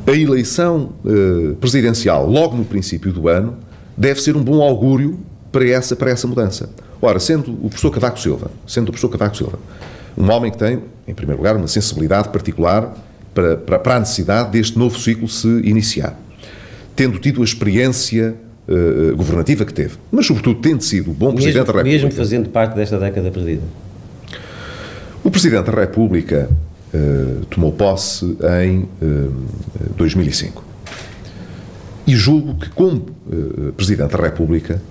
A 0.05 0.11
eleição 0.11 0.89
eh, 1.05 1.53
presidencial, 1.61 2.29
logo 2.29 2.57
no 2.57 2.65
princípio 2.65 3.13
do 3.13 3.29
ano, 3.29 3.55
deve 3.95 4.21
ser 4.21 4.35
um 4.35 4.43
bom 4.43 4.61
augúrio 4.61 5.17
para 5.49 5.65
essa, 5.65 5.95
para 5.95 6.11
essa 6.11 6.27
mudança. 6.27 6.69
Ora, 7.01 7.19
sendo 7.19 7.51
o 7.53 7.69
professor 7.69 7.91
Cavaco 7.91 8.19
Silva, 8.19 8.51
sendo 8.67 8.89
o 8.89 8.91
professor 8.91 9.09
Cavaco 9.09 9.37
Silva, 9.37 9.59
Um 10.17 10.29
homem 10.29 10.51
que 10.51 10.57
tem, 10.57 10.79
em 11.07 11.13
primeiro 11.13 11.41
lugar, 11.41 11.55
uma 11.55 11.67
sensibilidade 11.67 12.29
particular 12.29 12.93
para, 13.33 13.57
para, 13.57 13.79
para 13.79 13.95
a 13.95 13.99
necessidade 13.99 14.51
deste 14.51 14.77
novo 14.77 14.99
ciclo 14.99 15.27
se 15.27 15.47
iniciar. 15.63 16.19
Tendo 16.95 17.17
tido 17.17 17.41
a 17.41 17.43
experiência 17.43 18.35
uh, 18.67 19.15
governativa 19.15 19.65
que 19.65 19.73
teve, 19.73 19.97
mas 20.11 20.25
sobretudo 20.25 20.59
tendo 20.59 20.83
sido 20.83 21.11
bom 21.11 21.27
mesmo, 21.27 21.41
Presidente 21.41 21.65
da 21.65 21.73
República. 21.73 21.89
Mesmo 21.89 22.11
fazendo 22.11 22.49
parte 22.49 22.75
desta 22.75 22.99
década 22.99 23.31
perdida. 23.31 23.63
O 25.23 25.31
Presidente 25.31 25.65
da 25.65 25.81
República 25.81 26.49
uh, 26.93 27.45
tomou 27.45 27.71
posse 27.71 28.37
em 28.63 28.87
uh, 29.01 29.33
2005. 29.97 30.63
E 32.05 32.15
julgo 32.15 32.55
que, 32.55 32.69
como 32.71 33.05
Presidente 33.77 34.11
da 34.11 34.21
República, 34.21 34.81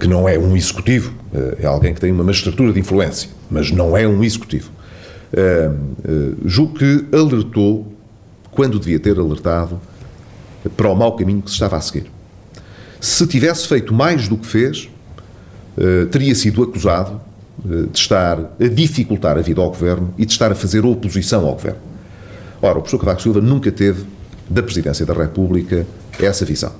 que 0.00 0.08
não 0.08 0.28
é 0.28 0.36
um 0.36 0.56
executivo, 0.56 1.14
é 1.62 1.66
alguém 1.66 1.94
que 1.94 2.00
tem 2.00 2.10
uma 2.10 2.24
magistratura 2.24 2.72
de 2.72 2.80
influência, 2.80 3.30
mas 3.48 3.70
não 3.70 3.96
é 3.96 4.04
um 4.04 4.24
executivo, 4.24 4.72
julgo 6.44 6.74
que 6.74 7.06
alertou 7.12 7.92
quando 8.50 8.80
devia 8.80 8.98
ter 8.98 9.16
alertado 9.20 9.80
para 10.76 10.88
o 10.88 10.96
mau 10.96 11.14
caminho 11.14 11.42
que 11.42 11.48
se 11.48 11.54
estava 11.54 11.76
a 11.76 11.80
seguir. 11.80 12.10
Se 13.00 13.26
tivesse 13.26 13.68
feito 13.68 13.94
mais 13.94 14.28
do 14.28 14.36
que 14.36 14.46
fez, 14.46 14.88
teria 16.10 16.34
sido 16.34 16.62
acusado 16.62 17.20
de 17.64 17.98
estar 17.98 18.38
a 18.58 18.68
dificultar 18.68 19.38
a 19.38 19.40
vida 19.40 19.60
ao 19.60 19.68
governo 19.68 20.12
e 20.18 20.26
de 20.26 20.32
estar 20.32 20.50
a 20.50 20.54
fazer 20.54 20.84
oposição 20.84 21.46
ao 21.46 21.54
governo. 21.54 21.80
Ora, 22.60 22.78
o 22.78 22.82
professor 22.82 22.98
Cavaco 22.98 23.22
Silva 23.22 23.40
nunca 23.40 23.70
teve 23.70 24.04
da 24.50 24.62
presidência 24.62 25.06
da 25.06 25.14
República 25.14 25.86
essa 26.18 26.44
visão. 26.44 26.72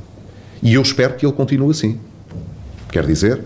E 0.62 0.74
eu 0.74 0.83
espero 0.83 1.14
que 1.14 1.24
ele 1.24 1.33
continue 1.33 1.70
assim. 1.70 2.00
Quer 2.90 3.07
dizer 3.07 3.40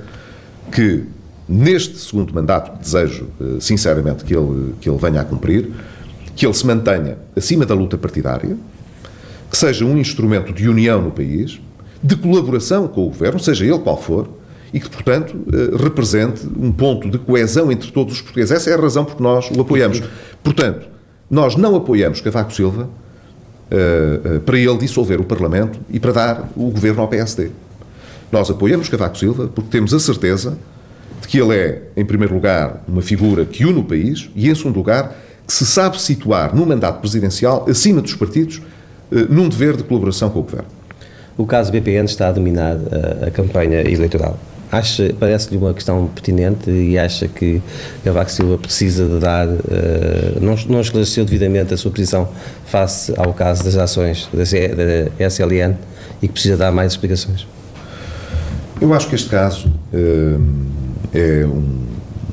que 0.71 1.05
neste 1.49 1.99
segundo 1.99 2.33
mandato, 2.33 2.81
desejo 2.81 3.29
eh, 3.41 3.59
sinceramente 3.61 4.25
que 4.25 4.35
ele, 4.35 4.75
que 4.81 4.89
ele 4.89 4.99
venha 4.99 5.21
a 5.21 5.25
cumprir, 5.25 5.71
que 6.35 6.47
ele 6.47 6.55
se 6.55 6.67
mantenha 6.67 7.19
acima 7.37 7.67
da 7.67 7.75
luta 7.75 7.99
partidária, 7.99 8.57
que 9.51 9.57
seja 9.57 9.85
um 9.85 9.99
instrumento 9.99 10.53
de 10.53 10.69
união 10.69 11.03
no 11.03 11.11
país, 11.11 11.61
de 12.03 12.17
colaboração 12.17 12.89
com 12.89 13.07
o 13.07 13.09
governo, 13.09 13.39
seja 13.39 13.65
ele 13.65 13.79
qual 13.79 14.01
for, 14.01 14.29
e 14.73 14.81
que, 14.81 14.89
portanto, 14.89 15.37
eh, 15.53 15.83
represente 15.83 16.47
um 16.59 16.73
ponto 16.73 17.09
de 17.11 17.19
coesão 17.19 17.71
entre 17.71 17.93
todos 17.93 18.15
os 18.15 18.21
portugueses. 18.23 18.53
Essa 18.53 18.71
é 18.71 18.75
a 18.75 18.81
razão 18.81 19.05
por 19.05 19.17
que 19.17 19.23
nós 19.23 19.51
o 19.51 19.61
apoiamos. 19.61 20.03
Portanto, 20.43 20.89
nós 21.31 21.57
não 21.57 21.77
apoiamos 21.77 22.21
Cavaco 22.21 22.53
Silva 22.53 22.89
uh, 23.71 24.37
uh, 24.37 24.41
para 24.41 24.59
ele 24.59 24.79
dissolver 24.79 25.21
o 25.21 25.25
Parlamento 25.25 25.79
e 25.91 26.01
para 26.01 26.13
dar 26.13 26.49
o 26.57 26.71
governo 26.71 27.03
ao 27.03 27.09
PSD. 27.09 27.51
Nós 28.31 28.51
apoiamos 28.51 28.89
Cavaco 28.89 29.19
Silva 29.19 29.49
porque 29.55 29.71
temos 29.71 29.93
a 29.93 30.01
certeza 30.01 30.57
de 31.21 31.29
que 31.29 31.39
ele 31.39 31.55
é, 31.55 31.83
em 31.97 32.05
primeiro 32.05 32.35
lugar, 32.35 32.83
uma 32.89 33.03
figura 33.03 33.45
que 33.45 33.65
une 33.65 33.79
o 33.79 33.85
país 33.85 34.31
e, 34.35 34.49
em 34.49 34.55
segundo 34.55 34.77
lugar, 34.77 35.15
que 35.47 35.53
se 35.53 35.67
sabe 35.67 36.01
situar 36.01 36.55
no 36.55 36.65
mandato 36.65 37.01
presidencial, 37.01 37.67
acima 37.69 38.01
dos 38.01 38.15
partidos, 38.15 38.61
num 39.29 39.49
dever 39.49 39.77
de 39.77 39.85
colaboração 39.85 40.31
com 40.31 40.41
o 40.41 40.43
governo. 40.43 40.69
O 41.37 41.47
caso 41.47 41.73
BPN 41.73 42.05
está 42.05 42.29
a 42.29 42.33
dominar 42.33 42.77
a, 42.77 43.27
a 43.27 43.31
campanha 43.31 43.81
eleitoral 43.81 44.39
acha, 44.73 45.15
parece-lhe 45.21 45.59
uma 45.59 45.75
questão 45.75 46.07
pertinente 46.07 46.71
e 46.71 46.99
acha 46.99 47.29
que 47.29 47.61
Cavaco 48.03 48.31
Silva 48.31 48.57
precisa 48.57 49.07
de 49.07 49.19
dar, 49.19 49.47
uh, 49.47 49.61
não, 50.41 50.57
não 50.67 50.81
esclareceu 50.81 51.27
devidamente 51.27 51.75
a 51.75 51.77
sua 51.77 51.91
posição 51.91 52.27
face 52.65 53.13
ao 53.19 53.35
caso 53.35 53.63
das 53.63 53.77
ações 53.77 54.31
da, 54.33 54.43
da 54.43 55.29
SLN 55.29 55.77
e 56.23 56.27
que 56.27 56.33
precisa 56.33 56.57
dar 56.57 56.73
mais 56.73 56.93
explicações? 56.93 57.47
Eu 58.81 58.93
acho 58.95 59.09
que 59.09 59.15
este 59.15 59.29
caso 59.29 59.69
uh, 59.69 60.43
é 61.13 61.45
um, 61.45 61.87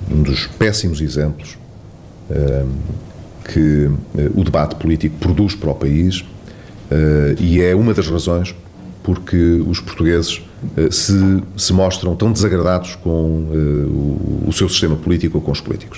um, 0.10 0.24
dos 0.24 0.48
péssimos 0.48 1.02
exemplos 1.02 1.58
uh, 2.32 2.68
que 3.44 3.90
o 4.36 4.44
debate 4.44 4.76
político 4.76 5.18
produz 5.20 5.56
para 5.56 5.72
o 5.72 5.76
país 5.76 6.24
e 7.40 7.64
é 7.64 7.74
uma 7.74 7.96
das 7.96 8.08
razões 8.08 8.54
porque 9.10 9.63
os 9.65 9.80
portugueses 9.80 10.39
eh, 10.78 10.91
se, 10.91 11.43
se 11.58 11.74
mostram 11.74 12.15
tão 12.15 12.32
desagradados 12.32 12.93
com 12.93 13.10
uh, 13.10 14.45
o, 14.48 14.54
seu 14.54 14.69
sistema 14.69 14.95
político 14.95 15.39
ou 15.39 15.43
com 15.43 15.52
os 15.52 15.60
políticos. 15.60 15.98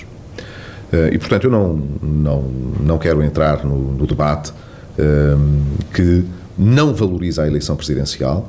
Uh, 0.90 1.12
e, 1.12 1.18
portanto, 1.18 1.44
eu 1.44 1.50
não, 1.50 1.74
não, 2.02 2.42
não 2.80 2.96
quero 2.96 3.22
entrar 3.22 3.66
no, 3.66 3.92
no 3.92 4.06
debate 4.06 4.50
uh, 4.50 5.84
que 5.92 6.24
não 6.56 6.94
valoriza 6.94 7.42
a 7.42 7.46
eleição 7.46 7.76
presidencial. 7.76 8.48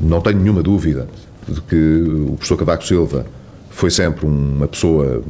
não 0.00 0.22
tenho 0.22 0.38
nenhuma 0.38 0.62
dúvida 0.62 1.06
de 1.46 1.60
que 1.60 2.02
o 2.26 2.36
professor 2.36 2.56
Cavaco 2.56 2.86
Silva 2.86 3.26
foi 3.68 3.90
sempre 3.90 4.24
uma 4.24 4.68
pessoa 4.68 5.22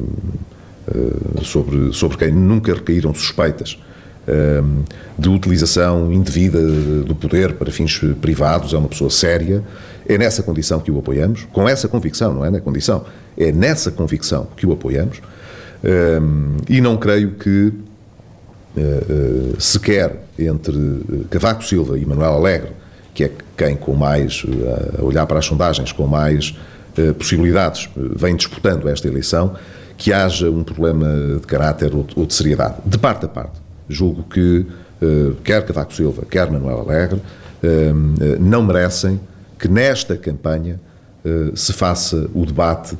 sobre, 1.41 1.93
sobre 1.93 2.17
quem 2.17 2.31
nunca 2.31 2.73
recaíram 2.73 3.13
suspeitas 3.13 3.77
Ehm, 3.77 3.90
de 5.17 5.29
utilização 5.29 6.11
indevida 6.11 6.61
do 6.61 7.15
poder 7.15 7.53
para 7.53 7.71
fins 7.71 7.99
privados, 8.21 8.73
é 8.73 8.77
uma 8.77 8.87
pessoa 8.87 9.09
séria. 9.09 9.63
É 10.07 10.17
nessa 10.17 10.43
condição 10.43 10.79
que 10.79 10.91
o 10.91 10.99
apoiamos, 10.99 11.47
com 11.51 11.67
essa 11.67 11.87
convicção, 11.87 12.33
não 12.33 12.45
é 12.45 12.51
na 12.51 12.59
condição, 12.59 13.03
é 13.37 13.51
nessa 13.51 13.91
convicção 13.91 14.47
que 14.55 14.65
o 14.65 14.71
apoiamos. 14.73 15.21
Ehm, 15.83 16.57
e 16.69 16.79
não 16.79 16.97
creio 16.97 17.31
que 17.31 17.73
eh, 18.77 18.79
eh, 18.79 19.55
sequer 19.59 20.23
entre 20.39 21.25
Cavaco 21.29 21.63
Silva 21.63 21.99
e 21.99 22.05
Manuel 22.05 22.33
Alegre, 22.35 22.71
que 23.13 23.25
é 23.25 23.31
quem 23.57 23.75
com 23.75 23.93
mais, 23.93 24.45
eh, 24.47 24.99
a 24.99 25.03
olhar 25.03 25.25
para 25.25 25.39
as 25.39 25.45
sondagens, 25.45 25.91
com 25.91 26.07
mais 26.07 26.55
possibilidades, 27.17 27.89
vem 27.95 28.35
disputando 28.35 28.89
esta 28.89 29.07
eleição, 29.07 29.55
que 29.97 30.11
haja 30.11 30.51
um 30.51 30.61
problema 30.61 31.07
de 31.39 31.47
caráter 31.47 31.89
ou 31.95 32.25
de 32.25 32.33
seriedade, 32.33 32.75
de 32.85 32.97
parte 32.97 33.23
a 33.23 33.29
parte. 33.29 33.61
Julgo 33.91 34.23
que 34.23 34.65
uh, 35.01 35.35
quer 35.43 35.65
Cavaco 35.65 35.93
Silva, 35.93 36.23
quer 36.29 36.49
Manuel 36.49 36.79
Alegre, 36.79 37.17
uh, 37.19 38.39
não 38.39 38.63
merecem 38.63 39.19
que 39.59 39.67
nesta 39.67 40.15
campanha 40.15 40.79
uh, 41.25 41.55
se 41.55 41.73
faça 41.73 42.29
o 42.33 42.45
debate 42.45 42.97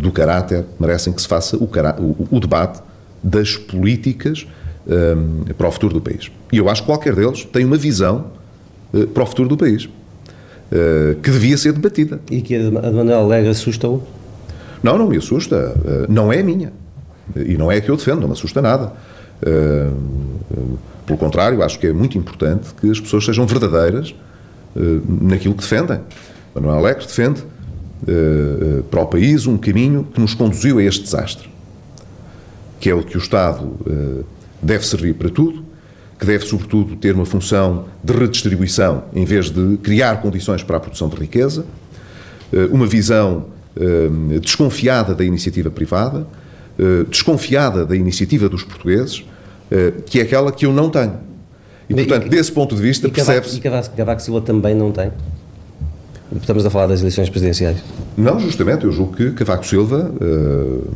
do 0.00 0.12
caráter, 0.12 0.64
merecem 0.78 1.12
que 1.12 1.20
se 1.20 1.26
faça 1.26 1.56
o, 1.56 1.64
o, 1.64 2.28
o 2.36 2.38
debate 2.38 2.80
das 3.20 3.56
políticas 3.56 4.46
para 5.58 5.66
o 5.66 5.72
futuro 5.72 5.92
do 5.92 6.00
país. 6.00 6.30
E 6.52 6.58
eu 6.58 6.68
acho 6.68 6.82
que 6.82 6.86
qualquer 6.86 7.16
deles 7.16 7.44
tem 7.46 7.64
uma 7.64 7.76
visão 7.76 8.26
para 9.12 9.24
o 9.24 9.26
futuro 9.26 9.48
do 9.48 9.56
país. 9.56 9.88
que 11.20 11.30
devia 11.32 11.56
ser 11.58 11.72
debatida. 11.72 12.20
E 12.30 12.40
que 12.42 12.54
a 12.54 12.60
de 12.60 12.70
Manuel 12.70 13.22
Alegre 13.22 13.50
assusta-o? 13.50 14.00
Não, 14.84 14.96
não 14.96 15.08
me 15.08 15.16
assusta. 15.16 15.74
não 16.08 16.32
é 16.32 16.38
a 16.38 16.44
minha. 16.44 16.72
E 17.34 17.56
não 17.56 17.72
é 17.72 17.78
a 17.78 17.80
que 17.80 17.90
eu 17.90 17.96
defendo, 17.96 18.20
não 18.20 18.28
me 18.28 18.34
assusta 18.34 18.62
nada. 18.62 18.92
Pelo 21.10 21.18
contrário, 21.18 21.60
acho 21.60 21.76
que 21.76 21.88
é 21.88 21.92
muito 21.92 22.16
importante 22.16 22.68
que 22.80 22.88
as 22.88 23.00
pessoas 23.00 23.24
sejam 23.24 23.44
verdadeiras 23.44 24.14
uh, 24.76 25.02
naquilo 25.24 25.54
que 25.54 25.62
defendem. 25.62 25.98
Manuel 26.54 26.76
Alegre 26.76 27.04
defende 27.04 27.42
uh, 27.42 28.84
para 28.84 29.00
o 29.00 29.06
país 29.06 29.44
um 29.44 29.58
caminho 29.58 30.04
que 30.04 30.20
nos 30.20 30.34
conduziu 30.34 30.78
a 30.78 30.82
este 30.84 31.02
desastre, 31.02 31.48
que 32.78 32.88
é 32.88 32.94
o 32.94 33.02
que 33.02 33.16
o 33.16 33.18
Estado 33.18 33.72
deve 34.62 34.86
servir 34.86 35.14
para 35.14 35.28
tudo, 35.28 35.64
que 36.16 36.24
deve, 36.24 36.46
sobretudo, 36.46 36.94
ter 36.94 37.16
uma 37.16 37.26
função 37.26 37.86
de 38.04 38.12
redistribuição 38.12 39.02
em 39.12 39.24
vez 39.24 39.50
de 39.50 39.78
criar 39.78 40.22
condições 40.22 40.62
para 40.62 40.76
a 40.76 40.80
produção 40.80 41.08
de 41.08 41.16
riqueza, 41.16 41.66
uma 42.70 42.86
visão 42.86 43.46
desconfiada 44.40 45.12
da 45.12 45.24
iniciativa 45.24 45.70
privada, 45.70 46.24
desconfiada 47.08 47.84
da 47.84 47.96
iniciativa 47.96 48.48
dos 48.48 48.62
portugueses, 48.62 49.24
eh, 49.70 49.92
que 50.06 50.18
é 50.18 50.22
aquela 50.22 50.50
que 50.50 50.66
eu 50.66 50.72
não 50.72 50.90
tenho. 50.90 51.14
E, 51.88 51.94
portanto, 51.94 52.26
e, 52.26 52.28
desse 52.28 52.52
ponto 52.52 52.74
de 52.74 52.82
vista, 52.82 53.08
percebe-se... 53.08 53.56
E 53.56 53.60
Cavaco, 53.60 54.22
Silva 54.22 54.40
também 54.40 54.74
não 54.74 54.92
tem? 54.92 55.10
Estamos 56.36 56.64
a 56.64 56.70
falar 56.70 56.86
das 56.86 57.00
eleições 57.00 57.28
presidenciais. 57.28 57.78
Não, 58.16 58.38
justamente, 58.38 58.84
eu 58.84 58.92
julgo 58.92 59.16
que 59.16 59.32
Cavaco 59.32 59.66
Silva, 59.66 60.12
eh, 60.20 60.88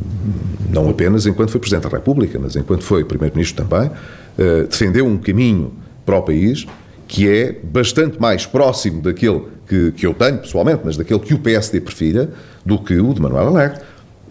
não 0.71 0.89
apenas 0.89 1.25
enquanto 1.25 1.49
foi 1.49 1.59
Presidente 1.59 1.83
da 1.83 1.89
República, 1.89 2.39
mas 2.39 2.55
enquanto 2.55 2.83
foi 2.83 3.03
Primeiro-Ministro 3.03 3.65
também, 3.65 3.91
eh, 4.37 4.63
defendeu 4.63 5.05
um 5.05 5.17
caminho 5.17 5.73
para 6.05 6.17
o 6.17 6.21
país 6.21 6.65
que 7.07 7.29
é 7.29 7.55
bastante 7.63 8.19
mais 8.19 8.45
próximo 8.45 9.01
daquele 9.01 9.43
que, 9.67 9.91
que 9.91 10.05
eu 10.05 10.13
tenho 10.13 10.37
pessoalmente, 10.39 10.81
mas 10.83 10.97
daquele 10.97 11.19
que 11.19 11.33
o 11.33 11.39
PSD 11.39 11.81
prefira, 11.81 12.29
do 12.65 12.79
que 12.79 12.99
o 12.99 13.13
de 13.13 13.21
Manuel 13.21 13.47
Alegre. 13.47 13.79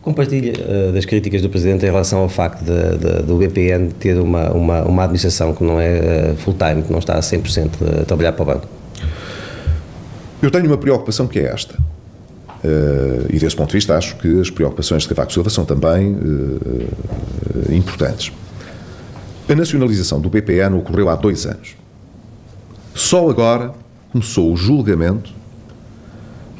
Compartilha 0.04 0.52
uh, 0.52 0.92
das 0.92 1.06
críticas 1.06 1.40
do 1.40 1.48
Presidente 1.48 1.86
em 1.86 1.88
relação 1.88 2.18
ao 2.18 2.28
facto 2.28 2.62
de, 2.62 2.98
de, 2.98 3.22
do 3.22 3.38
BPN 3.38 3.88
ter 3.98 4.18
uma, 4.18 4.50
uma, 4.50 4.82
uma 4.82 5.04
administração 5.04 5.54
que 5.54 5.64
não 5.64 5.80
é 5.80 6.32
uh, 6.32 6.36
full-time, 6.36 6.82
que 6.82 6.92
não 6.92 6.98
está 6.98 7.14
a 7.14 7.20
100% 7.20 8.02
a 8.02 8.04
trabalhar 8.04 8.32
para 8.32 8.42
o 8.42 8.46
banco? 8.46 8.68
Eu 10.42 10.50
tenho 10.50 10.66
uma 10.66 10.76
preocupação 10.76 11.26
que 11.26 11.38
é 11.38 11.44
esta. 11.44 11.74
Uh, 12.62 13.26
e 13.30 13.38
desse 13.38 13.56
ponto 13.56 13.68
de 13.70 13.76
vista 13.78 13.96
acho 13.96 14.16
que 14.16 14.40
as 14.42 14.50
preocupações 14.50 15.04
de 15.04 15.08
Cavaco 15.08 15.32
Silva 15.32 15.48
são 15.48 15.64
também 15.64 16.18
importantes. 17.70 18.30
A 19.48 19.54
nacionalização 19.54 20.20
do 20.20 20.28
BPN 20.28 20.76
ocorreu 20.76 21.08
há 21.08 21.16
dois 21.16 21.46
anos. 21.46 21.76
Só 22.94 23.30
agora 23.30 23.72
começou 24.12 24.52
o 24.52 24.56
julgamento 24.56 25.32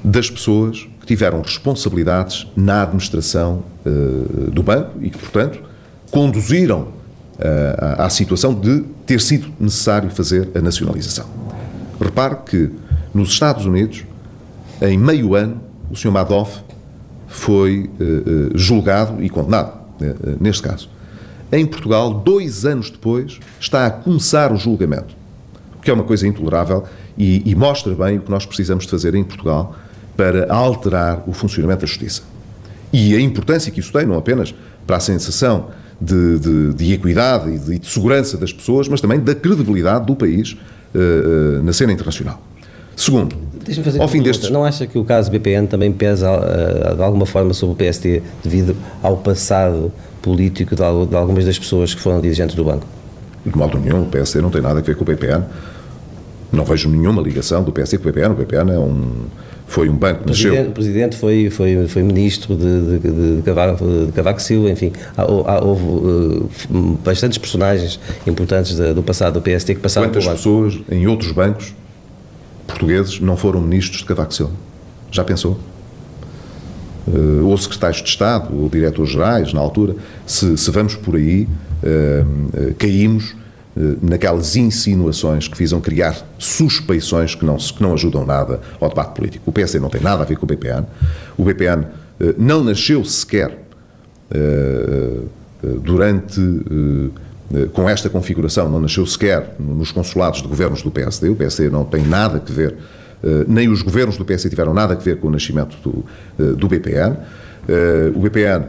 das 0.03 0.31
pessoas 0.31 0.87
que 1.05 1.09
tiveram 1.09 1.43
responsabilidades 1.43 2.47
na 2.57 2.83
administração 2.83 3.63
uh, 3.85 4.51
do 4.51 4.63
banco 4.63 4.93
e 5.03 5.11
que, 5.11 5.19
portanto, 5.19 5.61
conduziram 6.11 6.81
uh, 6.81 6.89
à, 7.99 8.07
à 8.07 8.11
situação 8.11 8.55
de 8.55 8.83
ter 9.05 9.21
sido 9.21 9.53
necessário 9.61 10.09
fazer 10.09 10.49
a 10.55 10.63
nacionalização. 10.63 11.27
Repare 12.01 12.37
que 12.47 12.71
nos 13.13 13.29
Estados 13.29 13.67
Unidos, 13.67 14.05
em 14.81 14.97
meio 14.97 15.35
ano, 15.35 15.61
o 15.91 15.95
Sr. 15.95 16.11
Madoff 16.11 16.61
foi 17.29 17.91
uh, 18.01 18.57
julgado 18.57 19.23
e 19.23 19.29
condenado, 19.29 19.75
neste 20.41 20.63
caso. 20.63 20.89
Em 21.53 21.67
Portugal, 21.67 22.15
dois 22.15 22.65
anos 22.65 22.91
depois, 22.91 23.39
está 23.61 23.87
a 23.87 23.91
começar 23.91 24.53
o 24.53 24.57
julgamento, 24.57 25.15
o 25.79 25.83
que 25.83 25.91
é 25.91 25.95
uma 25.95 26.03
coisa 26.03 26.27
intolerável 26.27 26.85
e, 27.17 27.43
e 27.49 27.55
mostra 27.55 27.95
bem 27.95 28.19
o 28.19 28.23
que 28.23 28.31
nós 28.31 28.47
precisamos 28.47 28.85
de 28.85 28.91
fazer 28.91 29.15
em 29.15 29.23
Portugal 29.23 29.77
para 30.17 30.53
alterar 30.53 31.25
o 31.27 31.33
funcionamento 31.33 31.81
da 31.81 31.87
justiça. 31.87 32.23
E 32.93 33.15
a 33.17 33.21
importância 33.21 33.73
que 33.73 33.81
isso 33.81 33.93
tem, 33.93 34.07
não 34.07 34.17
apenas 34.17 34.55
para 34.87 34.97
a 34.97 35.01
sensação 35.01 35.67
de, 36.01 36.39
de, 36.39 36.75
de 36.75 36.93
equidade 36.93 37.51
e 37.51 37.59
de, 37.59 37.79
de, 37.79 37.89
segurança 37.89 38.37
das 38.37 38.53
pessoas, 38.53 38.89
mas 38.89 39.01
também 39.01 39.19
da 39.19 39.35
credibilidade 39.35 40.07
do 40.07 40.15
país 40.15 40.53
uh, 40.53 41.59
uh, 41.59 41.63
na 41.63 41.73
cena 41.73 41.93
internacional. 41.93 42.41
Segundo, 42.97 43.35
ao 43.99 44.09
fim 44.09 44.23
destes... 44.23 44.51
Não 44.51 44.65
acha 44.65 44.87
que 44.87 44.99
o 44.99 45.05
caso 45.05 45.31
BPN 45.31 45.67
também 45.67 45.93
pesa 45.93 46.31
uh, 46.31 46.95
de 46.95 47.03
alguma 47.03 47.27
forma 47.27 47.53
sobre 47.53 47.85
o 47.85 47.91
PST 47.91 48.23
devido 48.43 48.77
ao 49.03 49.17
passado 49.17 49.91
político 50.23 50.77
de, 50.77 51.07
de, 51.07 51.17
algumas 51.17 51.45
das 51.45 51.59
pessoas 51.59 51.95
que 51.95 52.01
foram 52.01 52.21
dirigentes 52.21 52.55
do 52.55 52.65
banco? 52.65 52.87
De 53.45 53.57
modo 53.57 53.79
nenhum, 53.79 54.03
o 54.03 54.07
PST 54.07 54.41
não 54.41 54.51
tem 54.51 54.63
nada 54.63 54.79
a 54.79 54.83
ver 54.83 54.95
com 54.95 55.03
o 55.03 55.05
BPN. 55.05 55.45
Não 56.53 56.65
vejo 56.65 56.89
nenhuma 56.89 57.21
ligação 57.21 57.63
do 57.63 57.73
PST 57.73 57.99
com 57.99 58.09
o 58.09 58.13
BPN. 58.13 58.33
O 58.33 58.37
BPN 58.37 58.73
é 58.73 58.79
um 58.79 59.27
foi 59.67 59.89
um 59.89 59.97
banco 59.97 60.23
que 60.23 60.29
nasceu... 60.29 60.69
O 60.69 60.73
Presidente 60.73 61.17
foi, 61.17 61.51
foi, 61.51 61.89
foi 61.89 62.03
ministro 62.03 62.55
de, 62.55 62.99
de, 62.99 63.37
de, 63.37 63.43
Cavaco, 63.43 63.85
de 64.07 64.13
Cavaco 64.13 64.41
Silva, 64.41 64.71
enfim, 64.71 64.93
há, 65.17 65.25
houve 65.65 65.83
uh, 65.83 66.49
bastantes 67.05 67.39
personagens 67.39 67.99
importantes 68.27 68.77
do 68.77 69.03
passado 69.03 69.41
do 69.41 69.43
PST 69.43 69.75
que 69.75 69.81
passaram 69.81 70.09
Quantas 70.09 70.27
pessoas 70.27 70.79
em 70.91 71.07
outros 71.07 71.33
bancos 71.33 71.75
portugueses 72.67 73.21
não 73.21 73.37
foram 73.37 73.61
ministros 73.61 73.99
de 73.99 74.05
Cavaco 74.05 74.35
Silva? 74.35 74.53
Já 75.11 75.25
pensou? 75.25 75.59
Uh, 77.07 77.47
ou 77.47 77.57
secretários 77.57 78.03
de 78.03 78.09
Estado, 78.09 78.55
ou 78.57 78.69
diretores-gerais, 78.69 79.53
na 79.53 79.61
altura, 79.61 79.95
se, 80.27 80.57
se, 80.57 80.71
vamos 80.71 80.95
por 80.95 81.17
aí, 81.17 81.47
uh, 81.83 82.75
caímos 82.79 83.35
naquelas 84.01 84.55
insinuações 84.57 85.49
que 85.49 85.57
visam 85.59 85.81
criar 85.81 86.17
suspeições 86.39 87.35
que 87.35 87.45
não, 87.45 87.57
que 87.57 87.83
não 87.83 87.93
ajudam 87.95 88.25
nada 88.25 88.61
ao 88.81 88.89
debate 88.89 89.15
político. 89.15 89.51
O 89.51 89.53
PSD 89.53 89.81
não 89.81 89.89
tem 89.89 90.01
nada 90.01 90.23
a 90.23 90.27
ver 90.27 90.37
com 90.37 90.45
o 90.45 90.49
BPN. 90.49 90.85
O 91.37 91.45
BPN 91.45 91.87
eh, 92.21 92.35
não 92.39 92.63
nasceu 92.63 93.05
sequer 93.05 93.59
eh, 94.31 95.21
durante 95.83 96.41
com 97.73 97.89
esta 97.89 98.11
configuração, 98.11 98.69
não 98.69 98.81
nasceu 98.81 99.07
sequer 99.07 99.55
nos 99.59 99.93
consulados 99.93 100.43
de 100.43 100.49
governos 100.49 100.83
do 100.83 100.91
PSD. 100.91 101.29
O 101.29 101.37
PSD 101.37 101.71
não 101.71 101.85
tem 101.85 102.03
nada 102.03 102.43
a 102.45 102.53
ver, 102.53 102.77
nem 103.47 103.69
os 103.69 103.81
governos 103.81 104.17
do 104.17 104.25
PSD 104.25 104.51
tiveram 104.51 104.75
nada 104.75 104.93
a 104.95 104.97
ver 104.97 105.19
com 105.19 105.29
o 105.29 105.31
nascimento 105.31 105.77
do, 105.83 106.55
do 106.57 106.69
BPN. 106.69 107.17
O 108.15 108.21
BPN 108.21 108.67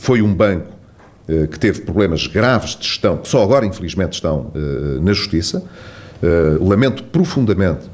foi 0.00 0.22
um 0.22 0.32
banco 0.32 0.66
eh, 0.66 0.79
que 1.50 1.58
teve 1.58 1.80
problemas 1.82 2.26
graves 2.26 2.76
de 2.76 2.86
gestão, 2.86 3.16
que 3.16 3.28
só 3.28 3.42
agora, 3.42 3.66
infelizmente, 3.66 4.14
estão 4.14 4.50
eh, 4.54 5.00
na 5.00 5.12
Justiça. 5.12 5.62
Eh, 6.22 6.58
lamento 6.60 7.02
profundamente 7.04 7.88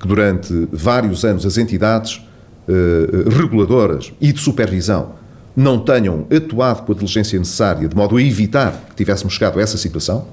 que 0.00 0.08
durante 0.08 0.68
vários 0.72 1.24
anos 1.24 1.46
as 1.46 1.56
entidades 1.56 2.20
reguladoras 3.36 4.10
e 4.18 4.32
de 4.32 4.40
supervisão 4.40 5.12
não 5.54 5.78
tenham 5.78 6.26
atuado 6.34 6.82
com 6.82 6.92
a 6.92 6.94
diligência 6.94 7.38
necessária 7.38 7.86
de 7.86 7.94
modo 7.94 8.16
a 8.16 8.22
evitar 8.22 8.72
que 8.88 8.96
tivéssemos 8.96 9.34
chegado 9.34 9.58
a 9.58 9.62
essa 9.62 9.76
situação. 9.76 10.26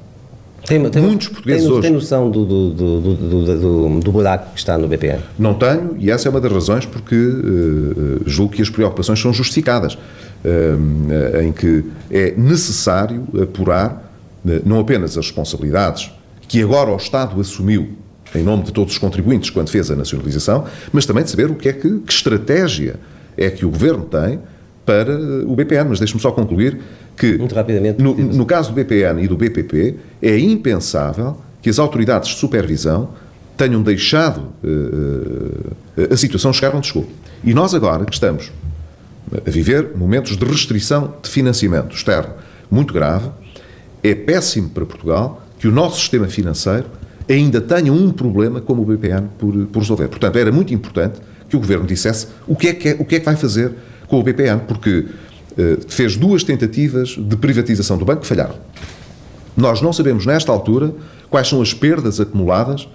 Tem, 0.65 0.89
tem, 0.89 1.01
Muitos 1.01 1.27
portugueses 1.27 1.63
tem, 1.63 1.71
hoje... 1.71 1.81
Tem 1.81 1.91
noção 1.91 2.29
do, 2.29 2.45
do, 2.45 2.69
do, 2.71 3.15
do, 3.57 3.99
do 3.99 4.11
buraco 4.11 4.53
que 4.53 4.59
está 4.59 4.77
no 4.77 4.87
BPN? 4.87 5.19
Não 5.37 5.55
tenho, 5.55 5.95
e 5.97 6.11
essa 6.11 6.27
é 6.27 6.29
uma 6.29 6.39
das 6.39 6.51
razões 6.51 6.85
porque 6.85 7.15
uh, 7.15 8.21
julgo 8.25 8.53
que 8.53 8.61
as 8.61 8.69
preocupações 8.69 9.19
são 9.19 9.33
justificadas. 9.33 9.97
Eh, 10.43 11.43
em 11.43 11.51
que 11.51 11.85
é 12.09 12.33
necessário 12.35 13.27
apurar 13.39 14.11
eh, 14.43 14.59
não 14.65 14.79
apenas 14.79 15.15
as 15.15 15.27
responsabilidades 15.27 16.11
que 16.47 16.63
agora 16.63 16.89
o 16.89 16.95
Estado 16.95 17.39
assumiu 17.39 17.89
em 18.33 18.41
nome 18.41 18.63
de 18.63 18.73
todos 18.73 18.93
os 18.93 18.97
contribuintes 18.97 19.51
quando 19.51 19.69
fez 19.69 19.91
a 19.91 19.95
nacionalização, 19.95 20.65
mas 20.91 21.05
também 21.05 21.23
de 21.23 21.29
saber 21.29 21.51
o 21.51 21.53
que 21.53 21.69
é 21.69 21.73
que, 21.73 21.99
que 21.99 22.11
estratégia 22.11 22.95
é 23.37 23.51
que 23.51 23.63
o 23.63 23.69
Governo 23.69 24.05
tem 24.05 24.39
para 24.83 25.11
eh, 25.11 25.43
o 25.45 25.55
BPN. 25.55 25.89
Mas 25.89 25.99
deixe-me 25.99 26.19
só 26.19 26.31
concluir 26.31 26.79
que, 27.15 27.37
Muito 27.37 27.53
rapidamente, 27.53 28.01
no, 28.01 28.15
no 28.15 28.45
caso 28.45 28.69
do 28.69 28.75
BPN 28.75 29.23
e 29.23 29.27
do 29.27 29.37
BPP, 29.37 29.95
é 30.23 30.39
impensável 30.39 31.37
que 31.61 31.69
as 31.69 31.77
autoridades 31.77 32.29
de 32.29 32.37
supervisão 32.37 33.09
tenham 33.55 33.83
deixado 33.83 34.41
uh, 34.63 36.11
a 36.11 36.17
situação 36.17 36.51
chegar 36.51 36.75
onde 36.75 36.87
chegou. 36.87 37.07
E 37.43 37.53
nós 37.53 37.75
agora 37.75 38.05
que 38.05 38.13
estamos 38.13 38.51
a 39.33 39.49
viver 39.49 39.91
momentos 39.95 40.35
de 40.35 40.45
restrição 40.45 41.13
de 41.21 41.29
financiamento 41.29 41.95
externo 41.95 42.33
muito 42.69 42.93
grave. 42.93 43.29
É 44.03 44.15
péssimo 44.15 44.69
para 44.69 44.85
Portugal 44.85 45.41
que 45.59 45.67
o 45.67 45.71
nosso 45.71 45.99
sistema 45.99 46.27
financeiro 46.27 46.87
ainda 47.29 47.61
tenha 47.61 47.93
um 47.93 48.11
problema 48.11 48.59
como 48.61 48.81
o 48.81 48.85
BPN 48.85 49.29
por, 49.37 49.53
por 49.67 49.79
resolver. 49.79 50.07
Portanto, 50.07 50.37
era 50.37 50.51
muito 50.51 50.73
importante 50.73 51.19
que 51.47 51.55
o 51.55 51.59
Governo 51.59 51.85
dissesse 51.85 52.27
o 52.47 52.55
que 52.55 52.69
é 52.69 52.73
que, 52.73 52.89
é, 52.89 52.95
o 52.97 53.05
que, 53.05 53.15
é 53.15 53.19
que 53.19 53.25
vai 53.25 53.35
fazer 53.35 53.71
com 54.07 54.19
o 54.19 54.23
BPN, 54.23 54.61
porque 54.67 55.05
eh, 55.57 55.77
fez 55.87 56.15
duas 56.15 56.43
tentativas 56.43 57.09
de 57.09 57.35
privatização 57.35 57.97
do 57.97 58.05
banco 58.05 58.21
que 58.21 58.27
falharam. 58.27 58.55
Nós 59.55 59.81
não 59.81 59.93
sabemos, 59.93 60.25
nesta 60.25 60.51
altura, 60.51 60.93
quais 61.29 61.47
são 61.47 61.61
as 61.61 61.73
perdas 61.73 62.19
acumuladas 62.19 62.87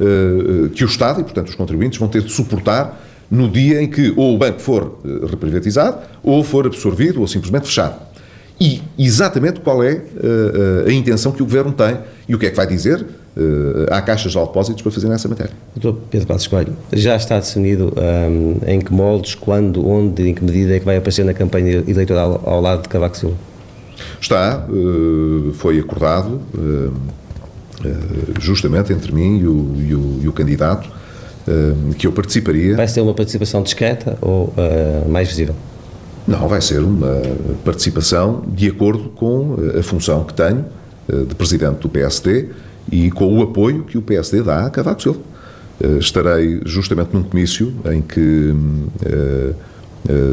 eh, 0.00 0.68
que 0.74 0.84
o 0.84 0.86
Estado 0.86 1.20
e, 1.20 1.24
portanto, 1.24 1.48
os 1.48 1.54
contribuintes 1.54 1.98
vão 1.98 2.08
ter 2.08 2.22
de 2.22 2.32
suportar 2.32 3.07
no 3.30 3.48
dia 3.48 3.82
em 3.82 3.88
que 3.88 4.12
ou 4.16 4.34
o 4.34 4.38
banco 4.38 4.60
for 4.60 4.98
eh, 5.04 5.26
reprivatizado, 5.26 5.98
ou 6.22 6.42
for 6.42 6.66
absorvido, 6.66 7.20
ou 7.20 7.26
simplesmente 7.26 7.66
fechado. 7.66 8.08
E 8.60 8.82
exatamente 8.98 9.60
qual 9.60 9.84
é 9.84 9.94
uh, 9.94 10.88
a 10.88 10.92
intenção 10.92 11.30
que 11.30 11.40
o 11.40 11.44
Governo 11.44 11.72
tem 11.72 11.96
e 12.28 12.34
o 12.34 12.38
que 12.38 12.46
é 12.46 12.50
que 12.50 12.56
vai 12.56 12.66
dizer 12.66 13.00
uh, 13.00 13.86
à 13.88 14.02
Caixa 14.02 14.28
de 14.28 14.36
Depósitos 14.36 14.82
para 14.82 14.90
fazer 14.90 15.08
nessa 15.08 15.28
matéria. 15.28 15.52
Doutor 15.76 16.00
Pedro 16.10 16.26
Passos 16.26 16.48
Coelho, 16.48 16.76
já 16.92 17.14
está 17.14 17.38
definido 17.38 17.92
um, 17.96 18.56
em 18.66 18.80
que 18.80 18.92
moldes, 18.92 19.36
quando, 19.36 19.86
onde, 19.88 20.28
em 20.28 20.34
que 20.34 20.42
medida 20.42 20.74
é 20.74 20.80
que 20.80 20.84
vai 20.84 20.96
aparecer 20.96 21.24
na 21.24 21.32
campanha 21.32 21.84
eleitoral 21.86 22.42
ao 22.44 22.60
lado 22.60 22.82
de 22.82 22.88
Cavaco 22.88 23.16
Silva? 23.16 23.36
Está, 24.20 24.66
uh, 24.68 25.52
foi 25.54 25.78
acordado 25.78 26.40
justamente 28.40 28.92
entre 28.92 29.12
mim 29.12 29.38
e 29.38 29.46
o, 29.46 29.76
e 29.78 29.94
o, 29.94 30.20
e 30.24 30.28
o 30.28 30.32
candidato 30.32 30.88
uh, 30.88 30.97
que 31.96 32.06
eu 32.06 32.12
participaria. 32.12 32.76
Vai 32.76 32.88
ser 32.88 33.00
uma 33.00 33.14
participação 33.14 33.62
discreta 33.62 34.18
ou 34.20 34.46
uh, 34.46 35.08
mais 35.08 35.28
visível? 35.28 35.54
Não, 36.26 36.46
vai 36.46 36.60
ser 36.60 36.80
uma 36.80 37.22
participação 37.64 38.44
de 38.48 38.68
acordo 38.68 39.08
com 39.10 39.56
a 39.78 39.82
função 39.82 40.24
que 40.24 40.34
tenho 40.34 40.64
uh, 41.08 41.24
de 41.24 41.34
presidente 41.34 41.80
do 41.80 41.88
PSD 41.88 42.48
e 42.90 43.10
com 43.10 43.38
o 43.38 43.42
apoio 43.42 43.84
que 43.84 43.96
o 43.96 44.02
PSD 44.02 44.42
dá 44.42 44.66
a 44.66 44.70
Cavaco 44.70 45.02
Silva. 45.02 45.20
Estarei 46.00 46.60
justamente 46.64 47.10
num 47.14 47.22
comício 47.22 47.72
em 47.92 48.02
que 48.02 48.52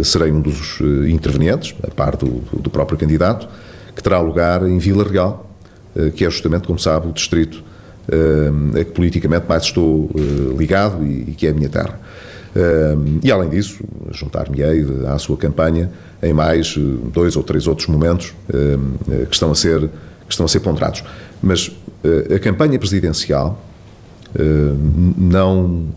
serei 0.03 0.31
um 0.31 0.41
dos 0.41 0.79
intervenientes, 1.07 1.75
a 1.83 1.91
par 1.91 2.15
do, 2.15 2.41
do 2.59 2.67
próprio 2.71 2.97
candidato, 2.97 3.47
que 3.95 4.01
terá 4.01 4.19
lugar 4.19 4.67
em 4.67 4.79
Vila 4.79 5.03
Real, 5.03 5.47
que 6.15 6.25
é 6.25 6.29
justamente, 6.31 6.65
como 6.65 6.79
sabe, 6.79 7.09
o 7.09 7.11
distrito 7.11 7.63
a 8.73 8.83
que 8.83 8.91
politicamente 8.91 9.45
mais 9.47 9.63
estou 9.63 10.09
eh, 10.15 10.55
ligado 10.57 11.05
e, 11.05 11.33
que 11.33 11.47
é 11.47 11.49
a 11.49 11.53
minha 11.53 11.69
terra. 11.69 11.99
E 13.21 13.29
além 13.29 13.49
disso, 13.49 13.83
juntar-me-ei 14.11 14.85
à 15.07 15.17
sua 15.17 15.35
campanha 15.35 15.91
em 16.23 16.31
mais 16.31 16.75
eh, 16.77 17.09
dois 17.11 17.35
ou 17.35 17.43
três 17.43 17.67
outros 17.67 17.87
momentos 17.87 18.33
eh, 18.53 19.25
que 19.25 19.33
estão 19.33 19.51
a 19.51 19.55
ser, 19.55 19.81
que 19.81 20.31
estão 20.31 20.45
a 20.45 20.49
ser 20.49 20.59
ponderados. 20.61 21.03
Mas 21.41 21.71
a 22.33 22.39
campanha 22.39 22.77
presidencial 22.77 23.59
não, 25.17 25.87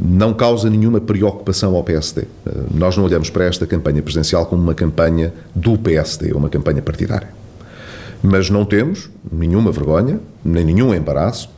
não 0.00 0.32
causa 0.32 0.68
nenhuma 0.70 0.98
preocupação 0.98 1.74
ao 1.74 1.84
PSD. 1.84 2.24
Nós 2.74 2.96
não 2.96 3.04
olhamos 3.04 3.28
para 3.28 3.44
esta 3.44 3.66
campanha 3.66 4.02
presidencial 4.02 4.46
como 4.46 4.62
uma 4.62 4.74
campanha 4.74 5.32
do 5.54 5.76
PSD, 5.76 6.32
uma 6.32 6.48
campanha 6.48 6.80
partidária. 6.80 7.28
Mas 8.22 8.50
não 8.50 8.64
temos 8.64 9.10
nenhuma 9.30 9.70
vergonha, 9.70 10.18
nem 10.44 10.64
nenhum 10.64 10.94
embaraço 10.94 11.50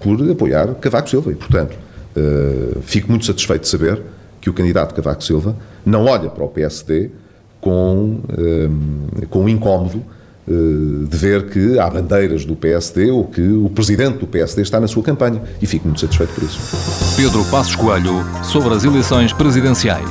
por 0.00 0.18
apoiar 0.30 0.74
Cavaco 0.74 1.08
Silva. 1.08 1.32
E, 1.32 1.34
portanto, 1.34 1.76
uh, 2.16 2.80
fico 2.82 3.08
muito 3.10 3.24
satisfeito 3.24 3.62
de 3.62 3.68
saber 3.68 4.02
que 4.40 4.50
o 4.50 4.52
candidato 4.52 4.94
Cavaco 4.94 5.22
Silva 5.22 5.56
não 5.84 6.06
olha 6.06 6.28
para 6.28 6.44
o 6.44 6.48
PSD 6.48 7.10
com, 7.60 8.20
uh, 8.28 9.26
com 9.28 9.48
incómodo 9.48 10.02
de 10.44 11.16
ver 11.16 11.48
que 11.50 11.78
há 11.78 11.88
bandeiras 11.88 12.44
do 12.44 12.56
PSD 12.56 13.12
ou 13.12 13.24
que 13.24 13.40
o 13.40 13.70
presidente 13.70 14.18
do 14.18 14.26
PSD 14.26 14.62
está 14.62 14.80
na 14.80 14.88
sua 14.88 15.02
campanha 15.02 15.40
e 15.62 15.66
fico 15.66 15.86
muito 15.86 16.00
satisfeito 16.00 16.34
por 16.34 16.42
isso. 16.42 16.58
Pedro 17.16 17.44
Passos 17.44 17.76
Coelho 17.76 18.24
sobre 18.42 18.74
as 18.74 18.82
eleições 18.82 19.32
presidenciais. 19.32 20.02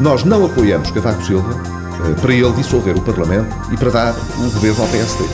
Nós 0.00 0.22
não 0.22 0.46
apoiamos 0.46 0.92
Cavaco 0.92 1.24
Silva 1.24 1.83
para 2.20 2.34
ele 2.34 2.52
dissolver 2.52 2.96
o 2.96 3.00
Parlamento 3.00 3.54
e 3.72 3.76
para 3.76 3.90
dar 3.90 4.14
o 4.38 4.50
governo 4.50 4.82
ao 4.82 4.88
PSD. 4.88 5.24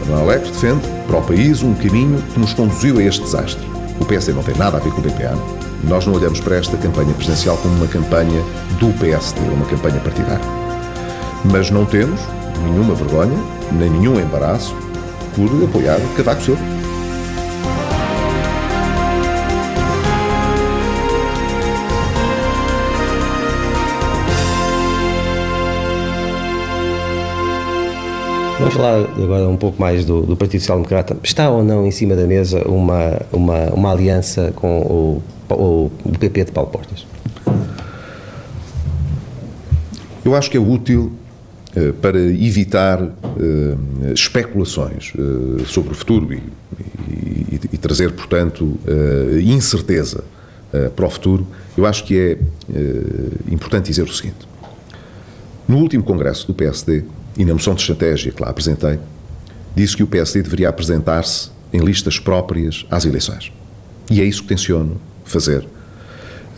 Manuel 0.00 0.24
Alegre 0.24 0.50
defende 0.50 0.86
para 1.06 1.18
o 1.18 1.22
país 1.22 1.62
um 1.62 1.74
caminho 1.74 2.20
que 2.32 2.40
nos 2.40 2.54
conduziu 2.54 2.98
a 2.98 3.02
este 3.02 3.22
desastre. 3.22 3.64
O 4.00 4.04
PSD 4.04 4.32
não 4.32 4.42
tem 4.42 4.56
nada 4.56 4.78
a 4.78 4.80
ver 4.80 4.90
com 4.92 5.00
o 5.00 5.02
BPA. 5.02 5.36
Nós 5.84 6.06
não 6.06 6.14
olhamos 6.14 6.40
para 6.40 6.56
esta 6.56 6.76
campanha 6.76 7.12
presidencial 7.14 7.56
como 7.58 7.74
uma 7.76 7.86
campanha 7.86 8.42
do 8.78 8.92
PSD, 8.98 9.40
uma 9.40 9.66
campanha 9.66 10.00
partidária. 10.00 10.44
Mas 11.44 11.70
não 11.70 11.84
temos 11.84 12.20
nenhuma 12.64 12.94
vergonha, 12.94 13.36
nem 13.72 13.90
nenhum 13.90 14.20
embaraço 14.20 14.74
por 15.34 15.64
apoiar 15.64 15.98
Cavaco 16.16 16.42
Silva. 16.42 16.81
Vamos 28.62 28.76
falar 28.76 29.00
agora 29.20 29.48
um 29.48 29.56
pouco 29.56 29.80
mais 29.80 30.04
do, 30.04 30.22
do 30.22 30.36
Partido 30.36 30.60
Social 30.60 30.78
Democrata. 30.78 31.16
Está 31.24 31.50
ou 31.50 31.64
não 31.64 31.84
em 31.84 31.90
cima 31.90 32.14
da 32.14 32.24
mesa 32.28 32.62
uma, 32.68 33.20
uma, 33.32 33.64
uma 33.70 33.90
aliança 33.90 34.52
com 34.54 34.80
o, 34.82 35.22
o, 35.50 35.90
PP 36.16 36.44
de 36.44 36.52
Paulo 36.52 36.70
Portas? 36.70 37.04
Eu 40.24 40.36
acho 40.36 40.48
que 40.48 40.56
é 40.56 40.60
útil 40.60 41.10
uh, 41.76 41.92
para 41.94 42.20
evitar 42.20 43.02
uh, 43.02 43.12
especulações 44.14 45.12
uh, 45.16 45.66
sobre 45.66 45.90
o 45.90 45.96
futuro 45.96 46.32
e, 46.32 46.40
e, 47.10 47.60
e 47.72 47.78
trazer, 47.78 48.12
portanto, 48.12 48.78
incerteza 49.42 50.22
para 50.94 51.04
o 51.04 51.10
futuro. 51.10 51.44
Eu 51.76 51.84
acho 51.84 52.04
que 52.04 52.16
é 52.16 52.38
importante 53.52 53.86
dizer 53.86 54.04
o 54.04 54.12
seguinte: 54.12 54.46
no 55.68 55.78
último 55.78 56.04
congresso 56.04 56.46
do 56.46 56.54
PSD, 56.54 57.02
e 57.36 57.44
na 57.44 57.52
moção 57.52 57.74
de 57.74 57.80
estratégia 57.80 58.32
que 58.32 58.42
lá 58.42 58.50
apresentei, 58.50 58.98
disse 59.74 59.96
que 59.96 60.02
o 60.02 60.06
PSD 60.06 60.42
deveria 60.42 60.68
apresentar-se 60.68 61.50
em 61.72 61.80
listas 61.80 62.18
próprias 62.18 62.84
às 62.90 63.04
eleições. 63.04 63.52
E 64.10 64.20
é 64.20 64.24
isso 64.24 64.42
que 64.42 64.48
tenciono 64.48 65.00
fazer. 65.24 65.66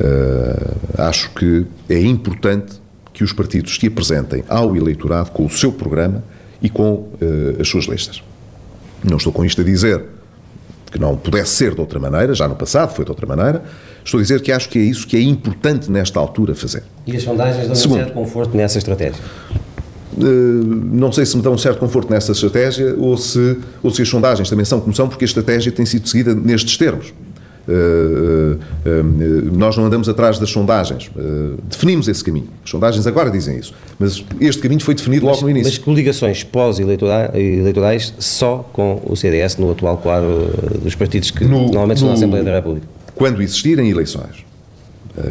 Uh, 0.00 1.00
acho 1.00 1.30
que 1.30 1.66
é 1.88 2.00
importante 2.00 2.82
que 3.12 3.22
os 3.22 3.32
partidos 3.32 3.76
se 3.76 3.86
apresentem 3.86 4.42
ao 4.48 4.76
eleitorado 4.76 5.30
com 5.30 5.46
o 5.46 5.50
seu 5.50 5.70
programa 5.70 6.24
e 6.60 6.68
com 6.68 6.94
uh, 6.94 7.60
as 7.60 7.68
suas 7.68 7.84
listas. 7.84 8.22
Não 9.04 9.18
estou 9.18 9.32
com 9.32 9.44
isto 9.44 9.60
a 9.60 9.64
dizer 9.64 10.02
que 10.90 10.98
não 10.98 11.16
pudesse 11.16 11.52
ser 11.52 11.74
de 11.74 11.80
outra 11.80 11.98
maneira, 11.98 12.34
já 12.34 12.48
no 12.48 12.56
passado 12.56 12.94
foi 12.94 13.04
de 13.04 13.10
outra 13.10 13.26
maneira, 13.26 13.62
estou 14.04 14.18
a 14.18 14.22
dizer 14.22 14.40
que 14.40 14.50
acho 14.50 14.68
que 14.68 14.78
é 14.78 14.82
isso 14.82 15.06
que 15.06 15.16
é 15.16 15.20
importante 15.20 15.90
nesta 15.90 16.18
altura 16.18 16.54
fazer. 16.54 16.84
E 17.06 17.16
as 17.16 17.22
sondagens 17.22 17.66
dão 17.66 17.72
um 17.72 17.96
certo 17.96 18.12
conforto 18.12 18.56
nessa 18.56 18.78
estratégia? 18.78 19.20
Eh, 20.18 20.24
não 20.92 21.10
sei 21.10 21.26
se 21.26 21.36
me 21.36 21.42
dão 21.42 21.54
um 21.54 21.58
certo 21.58 21.78
conforto 21.78 22.10
nessa 22.10 22.32
estratégia 22.32 22.94
ou 22.98 23.16
se, 23.16 23.58
ou 23.82 23.90
se 23.90 24.02
as 24.02 24.08
sondagens 24.08 24.48
também 24.48 24.64
são 24.64 24.80
como 24.80 24.94
são, 24.94 25.08
porque 25.08 25.24
a 25.24 25.26
estratégia 25.26 25.72
tem 25.72 25.84
sido 25.84 26.08
seguida 26.08 26.34
nestes 26.34 26.76
termos. 26.76 27.12
Uh, 27.66 27.72
uh, 27.72 29.00
uh, 29.00 29.56
nós 29.56 29.74
não 29.74 29.86
andamos 29.86 30.06
atrás 30.06 30.38
das 30.38 30.50
sondagens. 30.50 31.10
definimos 31.68 32.06
esse 32.08 32.22
caminho. 32.22 32.48
As 32.62 32.70
sondagens 32.70 33.06
agora 33.06 33.30
dizem 33.30 33.58
isso. 33.58 33.72
Mas 33.98 34.22
este 34.38 34.60
caminho 34.60 34.82
foi 34.82 34.94
definido 34.94 35.24
mas, 35.24 35.36
logo 35.36 35.46
no 35.46 35.50
início. 35.50 35.72
Mas 35.72 35.78
coligações 35.78 36.44
pós-eleitorais 36.44 38.12
só 38.18 38.58
com 38.72 39.00
o 39.06 39.16
CDS 39.16 39.56
no 39.56 39.70
atual 39.70 39.96
quadro 39.96 40.50
dos 40.82 40.94
partidos 40.94 41.30
que 41.30 41.44
no, 41.44 41.62
normalmente 41.62 41.96
estão 41.96 42.08
na 42.08 42.14
Assembleia 42.14 42.44
da 42.44 42.54
República? 42.54 42.86
Quando 43.14 43.40
existirem 43.40 43.88
eleições 43.88 44.44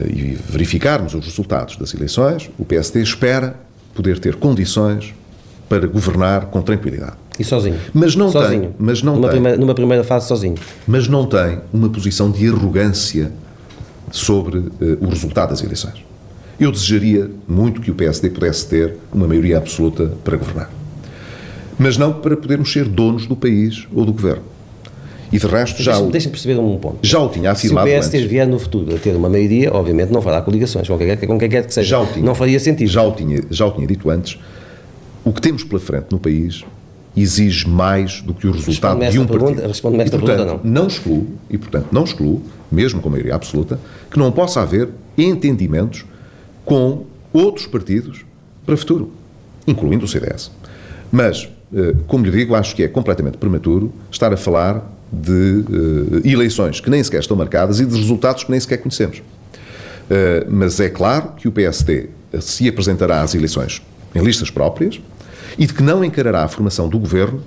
e 0.09 0.37
verificarmos 0.49 1.13
os 1.13 1.25
resultados 1.25 1.75
das 1.75 1.93
eleições, 1.93 2.49
o 2.57 2.65
PSD 2.65 3.01
espera 3.01 3.55
poder 3.93 4.19
ter 4.19 4.35
condições 4.35 5.13
para 5.69 5.87
governar 5.87 6.47
com 6.47 6.61
tranquilidade. 6.61 7.13
E 7.39 7.43
sozinho? 7.43 7.77
Mas 7.93 8.15
não 8.15 8.31
sozinho. 8.31 8.61
tem. 8.61 8.75
Mas 8.77 9.01
não 9.01 9.15
numa, 9.15 9.29
tem, 9.29 9.37
primeira, 9.37 9.57
numa 9.57 9.73
primeira 9.73 10.03
fase 10.03 10.27
sozinho. 10.27 10.55
Mas 10.87 11.07
não 11.07 11.25
tem 11.25 11.59
uma 11.73 11.89
posição 11.89 12.29
de 12.29 12.47
arrogância 12.47 13.31
sobre 14.11 14.59
uh, 14.59 14.71
o 15.01 15.09
resultado 15.09 15.49
das 15.49 15.63
eleições. 15.63 16.05
Eu 16.59 16.71
desejaria 16.71 17.31
muito 17.47 17.81
que 17.81 17.89
o 17.89 17.95
PSD 17.95 18.29
pudesse 18.29 18.67
ter 18.67 18.95
uma 19.11 19.27
maioria 19.27 19.57
absoluta 19.57 20.11
para 20.23 20.37
governar. 20.37 20.69
Mas 21.79 21.97
não 21.97 22.13
para 22.13 22.37
podermos 22.37 22.71
ser 22.71 22.85
donos 22.85 23.25
do 23.25 23.35
país 23.35 23.87
ou 23.91 24.05
do 24.05 24.13
governo. 24.13 24.43
E 25.33 25.39
de 25.39 25.47
resto 25.47 25.81
já. 25.81 25.93
Deixa-me 25.93 26.11
deixa 26.11 26.29
perceber 26.29 26.59
um 26.59 26.77
ponto. 26.77 26.99
Já 27.01 27.17
o 27.17 27.27
tinha 27.27 27.49
afirmado. 27.49 27.87
Se 27.87 27.91
o 27.91 27.99
PSD 27.99 28.27
vier 28.27 28.47
no 28.47 28.59
futuro 28.59 28.95
a 28.95 28.99
ter 28.99 29.15
uma 29.15 29.27
maioria, 29.27 29.73
obviamente 29.73 30.11
não 30.11 30.21
fará 30.21 30.39
coligações 30.43 30.87
com 30.87 30.95
quem, 30.95 31.17
com 31.17 31.39
quem 31.39 31.49
quer 31.49 31.65
que 31.65 31.73
seja. 31.73 31.89
Já 31.89 31.99
o 31.99 32.05
tinha, 32.05 32.23
não 32.23 32.35
faria 32.35 32.59
sentido. 32.59 32.87
Já 32.87 33.01
o, 33.01 33.11
tinha, 33.11 33.41
já 33.49 33.65
o 33.65 33.71
tinha 33.71 33.87
dito 33.87 34.11
antes. 34.11 34.37
O 35.25 35.33
que 35.33 35.41
temos 35.41 35.63
pela 35.63 35.81
frente 35.81 36.05
no 36.11 36.19
país 36.19 36.63
exige 37.17 37.67
mais 37.67 38.21
do 38.21 38.31
que 38.31 38.45
o 38.45 38.51
resultado 38.51 38.99
de 39.09 39.17
um 39.17 39.25
pergunta, 39.25 39.53
partido. 39.53 39.67
Responde-me 39.69 40.03
esta 40.03 40.15
e, 40.15 40.19
portanto, 40.19 40.37
pergunta, 40.37 40.61
não. 40.63 40.81
Não 40.81 40.87
excluo, 40.87 41.27
e 41.49 41.57
portanto 41.57 41.87
não 41.91 42.03
excluo, 42.03 42.41
mesmo 42.71 43.01
com 43.01 43.09
maioria 43.09 43.33
absoluta, 43.33 43.79
que 44.11 44.19
não 44.19 44.31
possa 44.31 44.61
haver 44.61 44.89
entendimentos 45.17 46.05
com 46.63 47.05
outros 47.31 47.65
partidos 47.65 48.23
para 48.63 48.75
o 48.75 48.77
futuro, 48.77 49.11
incluindo 49.65 50.05
o 50.05 50.07
CDS. 50.07 50.51
Mas, 51.11 51.49
eh, 51.75 51.95
como 52.05 52.23
lhe 52.23 52.31
digo, 52.31 52.53
acho 52.53 52.75
que 52.75 52.83
é 52.83 52.87
completamente 52.87 53.37
prematuro 53.37 53.91
estar 54.11 54.31
a 54.31 54.37
falar 54.37 54.93
de 55.13 55.63
uh, 56.21 56.27
eleições 56.27 56.79
que 56.79 56.89
nem 56.89 57.03
sequer 57.03 57.19
estão 57.19 57.37
marcadas 57.37 57.79
e 57.79 57.85
de 57.85 57.95
resultados 57.95 58.43
que 58.43 58.51
nem 58.51 58.59
sequer 58.59 58.77
conhecemos. 58.77 59.19
Uh, 59.19 60.49
mas 60.49 60.79
é 60.79 60.89
claro 60.89 61.33
que 61.37 61.47
o 61.47 61.51
PSD 61.51 62.09
se 62.41 62.67
apresentará 62.67 63.21
às 63.21 63.35
eleições 63.35 63.81
em 64.15 64.21
listas 64.21 64.49
próprias 64.49 64.99
e 65.57 65.67
de 65.67 65.73
que 65.73 65.83
não 65.83 66.03
encarará 66.03 66.43
a 66.43 66.47
formação 66.47 66.89
do 66.89 66.97
governo 66.97 67.41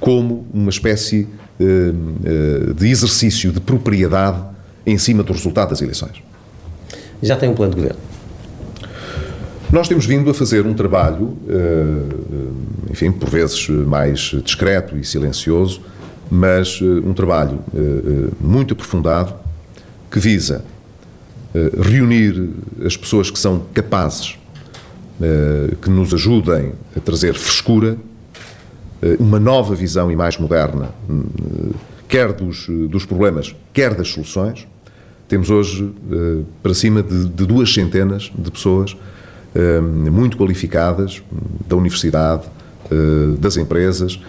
como 0.00 0.46
uma 0.52 0.70
espécie 0.70 1.28
uh, 1.60 2.74
de 2.74 2.88
exercício 2.88 3.52
de 3.52 3.60
propriedade 3.60 4.42
em 4.86 4.96
cima 4.96 5.22
do 5.22 5.32
resultado 5.32 5.70
das 5.70 5.82
eleições. 5.82 6.22
Já 7.22 7.36
tem 7.36 7.50
um 7.50 7.54
plano 7.54 7.74
de 7.74 7.76
governo? 7.76 8.00
Nós 9.70 9.86
temos 9.86 10.06
vindo 10.06 10.30
a 10.30 10.34
fazer 10.34 10.64
um 10.64 10.72
trabalho, 10.72 11.36
enfim, 12.90 13.12
por 13.12 13.28
vezes 13.28 13.68
mais 13.68 14.34
discreto 14.42 14.96
e 14.96 15.04
silencioso, 15.04 15.82
mas 16.30 16.80
uh, 16.80 17.02
um 17.04 17.14
trabalho 17.14 17.60
uh, 17.72 18.32
muito 18.40 18.74
aprofundado 18.74 19.34
que 20.10 20.18
visa 20.18 20.64
reunir 21.82 22.50
as 22.84 22.96
pessoas 22.96 23.30
que 23.30 23.38
são 23.38 23.64
capazes, 23.72 24.38
que 25.82 25.90
nos 25.90 26.12
ajudem 26.12 26.72
a 26.94 27.00
trazer 27.00 27.34
frescura, 27.34 27.96
uma 29.18 29.40
nova 29.40 29.74
visão 29.74 30.12
e 30.12 30.14
mais 30.14 30.36
moderna, 30.36 30.90
quer 32.06 32.32
dos, 32.34 32.66
dos 32.90 33.06
problemas, 33.06 33.56
quer 33.72 33.94
das 33.94 34.08
soluções. 34.08 34.68
Temos 35.26 35.48
hoje 35.48 35.90
para 36.62 36.74
cima 36.74 37.02
de, 37.02 37.24
de 37.24 37.46
duas 37.46 37.72
centenas 37.72 38.30
de 38.38 38.50
pessoas 38.50 38.94
muito 40.12 40.36
qualificadas 40.36 41.22
da 41.66 41.76
universidade, 41.76 42.44
das 43.40 43.56
empresas, 43.56 44.20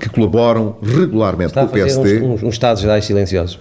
que 0.00 0.08
colaboram 0.08 0.76
regularmente 0.82 1.50
Está 1.50 1.62
com 1.62 1.68
o 1.68 1.72
PSD. 1.72 2.20
Uns, 2.20 2.22
uns, 2.22 2.42
uns 2.44 2.54
Estados 2.54 2.80
Gerais 2.80 3.04
silenciosos? 3.04 3.58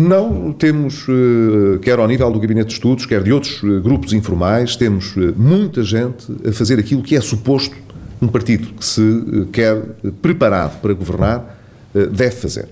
Não, 0.00 0.50
temos, 0.52 1.06
eh, 1.08 1.78
quer 1.82 1.98
ao 1.98 2.08
nível 2.08 2.30
do 2.30 2.40
Gabinete 2.40 2.68
de 2.68 2.72
Estudos, 2.72 3.04
quer 3.04 3.22
de 3.22 3.32
outros 3.32 3.60
eh, 3.62 3.80
grupos 3.80 4.14
informais, 4.14 4.74
temos 4.74 5.14
eh, 5.14 5.32
muita 5.36 5.82
gente 5.82 6.26
a 6.48 6.52
fazer 6.52 6.78
aquilo 6.78 7.02
que 7.02 7.14
é 7.14 7.20
suposto 7.20 7.76
um 8.22 8.26
partido 8.26 8.68
que 8.72 8.84
se 8.84 9.46
quer 9.52 9.76
preparado 10.20 10.80
para 10.80 10.92
governar 10.92 11.58
deve 11.94 12.36
fazer, 12.36 12.68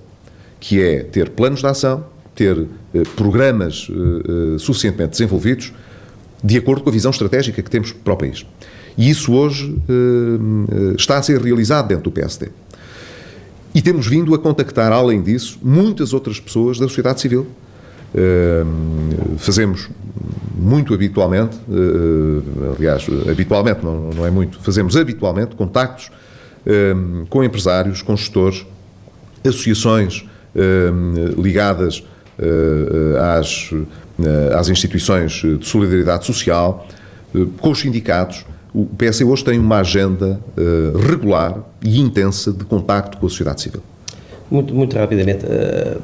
que 0.60 0.82
é 0.82 1.02
ter 1.02 1.30
planos 1.30 1.60
de 1.60 1.66
ação, 1.66 2.04
ter 2.34 2.66
programas 3.16 3.88
suficientemente 4.58 5.12
desenvolvidos 5.12 5.72
de 6.44 6.58
acordo 6.58 6.82
com 6.82 6.90
a 6.90 6.92
visão 6.92 7.10
estratégica 7.10 7.62
que 7.62 7.70
temos 7.70 7.92
para 7.92 8.12
o 8.12 8.16
país. 8.18 8.44
E 8.98 9.08
isso 9.08 9.32
hoje 9.32 9.72
uh, 9.88 10.94
está 10.96 11.18
a 11.18 11.22
ser 11.22 11.40
realizado 11.40 11.86
dentro 11.86 12.04
do 12.04 12.10
PSD. 12.10 12.48
E 13.72 13.80
temos 13.80 14.08
vindo 14.08 14.34
a 14.34 14.38
contactar, 14.38 14.90
além 14.90 15.22
disso, 15.22 15.56
muitas 15.62 16.12
outras 16.12 16.40
pessoas 16.40 16.80
da 16.80 16.88
sociedade 16.88 17.20
civil. 17.20 17.46
Uh, 18.12 19.38
fazemos 19.38 19.88
muito 20.58 20.92
habitualmente, 20.92 21.56
uh, 21.68 22.74
aliás, 22.76 23.06
habitualmente, 23.30 23.84
não, 23.84 24.10
não, 24.10 24.26
é 24.26 24.30
muito, 24.32 24.58
fazemos 24.60 24.96
habitualmente 24.96 25.54
contactos 25.54 26.10
com 27.30 27.42
empresários, 27.42 28.02
com 28.02 28.14
gestores, 28.14 28.66
associações 29.42 30.26
ligadas 31.38 32.04
às, 33.32 33.70
às 34.54 34.68
instituições 34.68 35.32
de 35.32 35.66
solidariedade 35.66 36.26
social, 36.26 36.86
com 37.58 37.70
os 37.70 37.78
sindicatos, 37.78 38.44
o 38.74 38.84
PSD 38.84 39.24
hoje 39.24 39.44
tem 39.44 39.58
uma 39.58 39.78
agenda 39.80 40.40
uh, 40.56 40.98
regular 40.98 41.58
e 41.82 42.00
intensa 42.00 42.52
de 42.52 42.64
contacto 42.64 43.18
com 43.18 43.26
a 43.26 43.28
sociedade 43.28 43.62
civil. 43.62 43.82
Muito, 44.50 44.74
muito 44.74 44.96
rapidamente, 44.96 45.44
uh, 45.44 46.00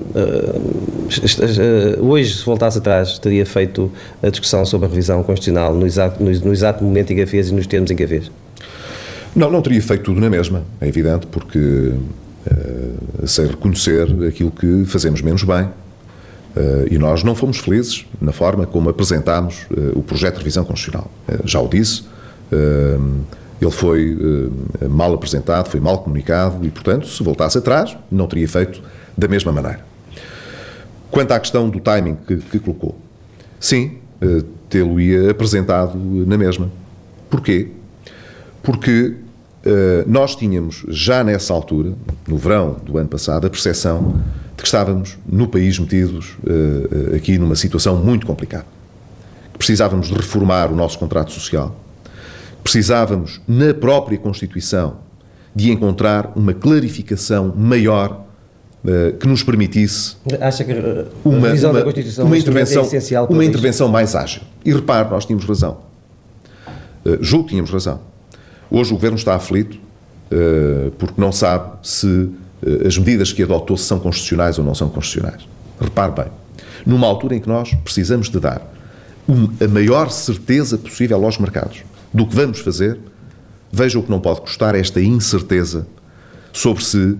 uh, 2.00 2.04
hoje, 2.06 2.34
se 2.34 2.44
voltasse 2.44 2.78
atrás, 2.78 3.18
teria 3.18 3.46
feito 3.46 3.90
a 4.22 4.28
discussão 4.28 4.66
sobre 4.66 4.86
a 4.86 4.90
revisão 4.90 5.22
constitucional 5.22 5.74
no 5.74 5.86
exato, 5.86 6.22
no, 6.22 6.30
no 6.30 6.52
exato 6.52 6.84
momento 6.84 7.12
em 7.12 7.16
que 7.16 7.22
a 7.22 7.26
fez 7.26 7.48
e 7.48 7.54
nos 7.54 7.66
termos 7.66 7.90
em 7.90 7.96
que 7.96 8.04
a 8.04 8.08
fez? 8.08 8.30
Não, 9.34 9.50
não 9.50 9.62
teria 9.62 9.82
feito 9.82 10.04
tudo 10.04 10.20
na 10.20 10.30
mesma, 10.30 10.62
é 10.80 10.86
evidente, 10.86 11.26
porque 11.26 11.58
uh, 11.58 13.26
sei 13.26 13.46
reconhecer 13.46 14.06
aquilo 14.28 14.50
que 14.50 14.84
fazemos 14.84 15.20
menos 15.22 15.42
bem. 15.42 15.64
Uh, 16.56 16.86
e 16.88 16.98
nós 16.98 17.24
não 17.24 17.34
fomos 17.34 17.58
felizes 17.58 18.06
na 18.20 18.30
forma 18.30 18.64
como 18.64 18.88
apresentámos 18.88 19.66
uh, 19.72 19.98
o 19.98 20.02
projeto 20.02 20.34
de 20.34 20.38
revisão 20.40 20.64
constitucional. 20.64 21.10
já 21.44 21.60
o 21.60 21.66
disse, 21.66 22.04
ele 23.60 23.70
foi 23.70 24.50
mal 24.88 25.12
apresentado, 25.14 25.68
foi 25.68 25.80
mal 25.80 25.98
comunicado 25.98 26.64
e, 26.66 26.70
portanto, 26.70 27.06
se 27.06 27.22
voltasse 27.22 27.58
atrás, 27.58 27.96
não 28.10 28.26
teria 28.26 28.48
feito 28.48 28.82
da 29.16 29.28
mesma 29.28 29.52
maneira. 29.52 29.80
Quanto 31.10 31.32
à 31.32 31.40
questão 31.40 31.70
do 31.70 31.80
timing 31.80 32.16
que, 32.26 32.36
que 32.36 32.58
colocou, 32.58 32.98
sim, 33.60 33.98
tê-lo-ia 34.68 35.30
apresentado 35.30 35.96
na 35.96 36.36
mesma. 36.36 36.70
Porquê? 37.30 37.68
Porque 38.62 39.14
uh, 39.64 40.04
nós 40.06 40.34
tínhamos, 40.34 40.84
já 40.88 41.22
nessa 41.22 41.52
altura, 41.52 41.92
no 42.26 42.36
verão 42.36 42.76
do 42.84 42.98
ano 42.98 43.08
passado, 43.08 43.46
a 43.46 43.50
percepção 43.50 44.20
de 44.56 44.62
que 44.62 44.66
estávamos 44.66 45.16
no 45.26 45.46
país 45.46 45.78
metidos 45.78 46.36
uh, 46.42 47.14
aqui 47.14 47.38
numa 47.38 47.54
situação 47.54 47.96
muito 47.96 48.26
complicada. 48.26 48.66
Precisávamos 49.56 50.08
de 50.08 50.14
reformar 50.14 50.72
o 50.72 50.76
nosso 50.76 50.98
contrato 50.98 51.30
social, 51.30 51.76
precisávamos, 52.64 53.42
na 53.46 53.74
própria 53.74 54.16
Constituição, 54.16 54.96
de 55.54 55.70
encontrar 55.70 56.32
uma 56.34 56.54
clarificação 56.54 57.54
maior 57.54 58.24
uh, 58.82 59.16
que 59.18 59.28
nos 59.28 59.44
permitisse 59.44 60.16
Acha 60.40 60.64
que 60.64 60.72
a 60.72 60.74
uma, 61.24 61.52
uma, 61.52 61.72
da 61.72 61.84
Constituição 61.84 62.26
uma 62.26 62.38
intervenção, 62.38 62.82
é 62.82 62.86
essencial 62.86 63.26
uma 63.30 63.44
intervenção 63.44 63.86
mais 63.86 64.16
ágil. 64.16 64.42
E 64.64 64.72
repare, 64.72 65.08
nós 65.10 65.26
tínhamos 65.26 65.44
razão. 65.44 65.78
Uh, 67.04 67.22
julgo 67.22 67.44
que 67.44 67.50
tínhamos 67.50 67.70
razão. 67.70 68.00
Hoje 68.70 68.90
o 68.90 68.94
Governo 68.94 69.18
está 69.18 69.34
aflito 69.34 69.74
uh, 69.76 70.90
porque 70.92 71.20
não 71.20 71.30
sabe 71.30 71.70
se 71.82 72.06
uh, 72.06 72.32
as 72.86 72.96
medidas 72.96 73.30
que 73.30 73.42
adotou 73.42 73.76
são 73.76 74.00
constitucionais 74.00 74.58
ou 74.58 74.64
não 74.64 74.74
são 74.74 74.88
constitucionais. 74.88 75.46
Repare 75.78 76.12
bem, 76.12 76.32
numa 76.86 77.06
altura 77.06 77.36
em 77.36 77.40
que 77.40 77.48
nós 77.48 77.74
precisamos 77.84 78.30
de 78.30 78.40
dar 78.40 78.72
um, 79.28 79.50
a 79.62 79.68
maior 79.68 80.10
certeza 80.10 80.78
possível 80.78 81.22
aos 81.22 81.38
mercados 81.38 81.84
do 82.14 82.24
que 82.24 82.34
vamos 82.34 82.60
fazer, 82.60 82.98
veja 83.72 83.98
o 83.98 84.02
que 84.02 84.10
não 84.10 84.20
pode 84.20 84.40
custar 84.40 84.76
esta 84.76 85.00
incerteza 85.00 85.86
sobre 86.52 86.84
se 86.84 86.98
uh, 86.98 87.18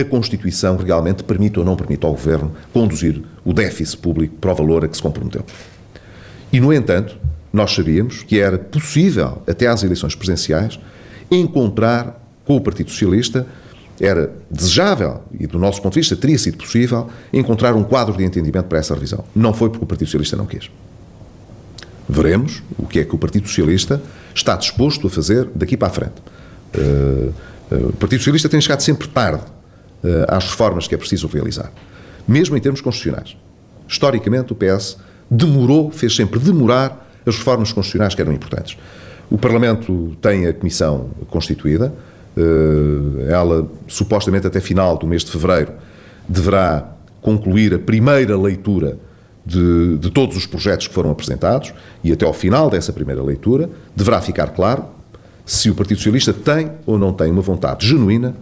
a 0.00 0.04
Constituição 0.04 0.76
realmente 0.76 1.24
permite 1.24 1.58
ou 1.58 1.64
não 1.64 1.74
permite 1.74 2.06
ao 2.06 2.12
Governo 2.12 2.52
conduzir 2.72 3.20
o 3.44 3.52
déficit 3.52 3.98
público 3.98 4.36
para 4.36 4.52
o 4.52 4.54
valor 4.54 4.84
a 4.84 4.88
que 4.88 4.96
se 4.96 5.02
comprometeu. 5.02 5.44
E, 6.52 6.60
no 6.60 6.72
entanto, 6.72 7.18
nós 7.52 7.74
sabíamos 7.74 8.22
que 8.22 8.38
era 8.38 8.56
possível, 8.56 9.42
até 9.48 9.66
às 9.66 9.82
eleições 9.82 10.14
presidenciais, 10.14 10.78
encontrar 11.28 12.24
com 12.44 12.56
o 12.56 12.60
Partido 12.60 12.90
Socialista, 12.90 13.46
era 14.00 14.32
desejável, 14.50 15.22
e 15.38 15.46
do 15.46 15.58
nosso 15.58 15.82
ponto 15.82 15.94
de 15.94 16.00
vista 16.00 16.16
teria 16.16 16.38
sido 16.38 16.56
possível, 16.56 17.08
encontrar 17.32 17.74
um 17.74 17.82
quadro 17.82 18.16
de 18.16 18.24
entendimento 18.24 18.66
para 18.66 18.78
essa 18.78 18.94
revisão. 18.94 19.24
Não 19.34 19.52
foi 19.52 19.68
porque 19.68 19.84
o 19.84 19.86
Partido 19.86 20.06
Socialista 20.06 20.36
não 20.36 20.46
quis. 20.46 20.70
Veremos 22.10 22.62
o 22.76 22.86
que 22.86 22.98
é 22.98 23.04
que 23.04 23.14
o 23.14 23.18
Partido 23.18 23.46
Socialista 23.46 24.02
está 24.34 24.56
disposto 24.56 25.06
a 25.06 25.10
fazer 25.10 25.48
daqui 25.54 25.76
para 25.76 25.88
a 25.88 25.90
frente. 25.90 26.14
Uh, 26.74 27.32
uh, 27.70 27.88
o 27.88 27.92
Partido 27.92 28.18
Socialista 28.18 28.48
tem 28.48 28.60
chegado 28.60 28.80
sempre 28.80 29.06
tarde 29.06 29.42
uh, 30.02 30.08
às 30.26 30.44
reformas 30.44 30.88
que 30.88 30.94
é 30.94 30.98
preciso 30.98 31.28
realizar, 31.28 31.70
mesmo 32.26 32.56
em 32.56 32.60
termos 32.60 32.80
constitucionais. 32.80 33.36
Historicamente, 33.88 34.52
o 34.52 34.56
PS 34.56 34.96
demorou, 35.30 35.92
fez 35.92 36.16
sempre 36.16 36.40
demorar 36.40 37.08
as 37.24 37.36
reformas 37.36 37.72
constitucionais 37.72 38.14
que 38.14 38.20
eram 38.20 38.32
importantes. 38.32 38.76
O 39.30 39.38
Parlamento 39.38 40.16
tem 40.20 40.48
a 40.48 40.52
Comissão 40.52 41.10
constituída, 41.28 41.92
eh, 42.36 43.32
ela 43.32 43.68
supostamente 43.86 44.46
até 44.46 44.60
final 44.60 44.96
do 44.96 45.06
mês 45.06 45.24
de 45.24 45.30
fevereiro 45.30 45.72
deverá 46.28 46.88
concluir 47.20 47.74
a 47.74 47.78
primeira 47.78 48.36
leitura 48.36 48.98
de, 49.44 49.98
de, 49.98 50.10
todos 50.10 50.36
os 50.36 50.46
projetos 50.46 50.86
que 50.86 50.94
foram 50.94 51.10
apresentados 51.10 51.72
e 52.04 52.12
até 52.12 52.26
ao 52.26 52.32
final 52.32 52.68
dessa 52.68 52.92
primeira 52.92 53.22
leitura 53.22 53.70
deverá 53.96 54.20
ficar 54.20 54.48
claro 54.48 54.84
se 55.46 55.70
o 55.70 55.74
Partido 55.74 55.96
Socialista 55.96 56.32
tem 56.32 56.70
ou 56.86 56.98
não 56.98 57.12
tem 57.12 57.30
uma 57.30 57.42
vontade 57.42 57.86
genuína 57.86 58.34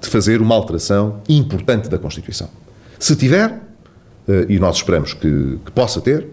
de 0.00 0.08
fazer 0.08 0.40
uma 0.40 0.54
alteração 0.54 1.20
importante 1.28 1.88
da 1.88 1.98
Constituição. 1.98 2.48
Se 2.98 3.16
tiver, 3.16 3.60
eh, 4.28 4.46
e 4.48 4.58
nós 4.58 4.76
esperamos 4.76 5.12
que, 5.12 5.58
que 5.64 5.72
possa 5.72 6.00
ter, 6.00 6.26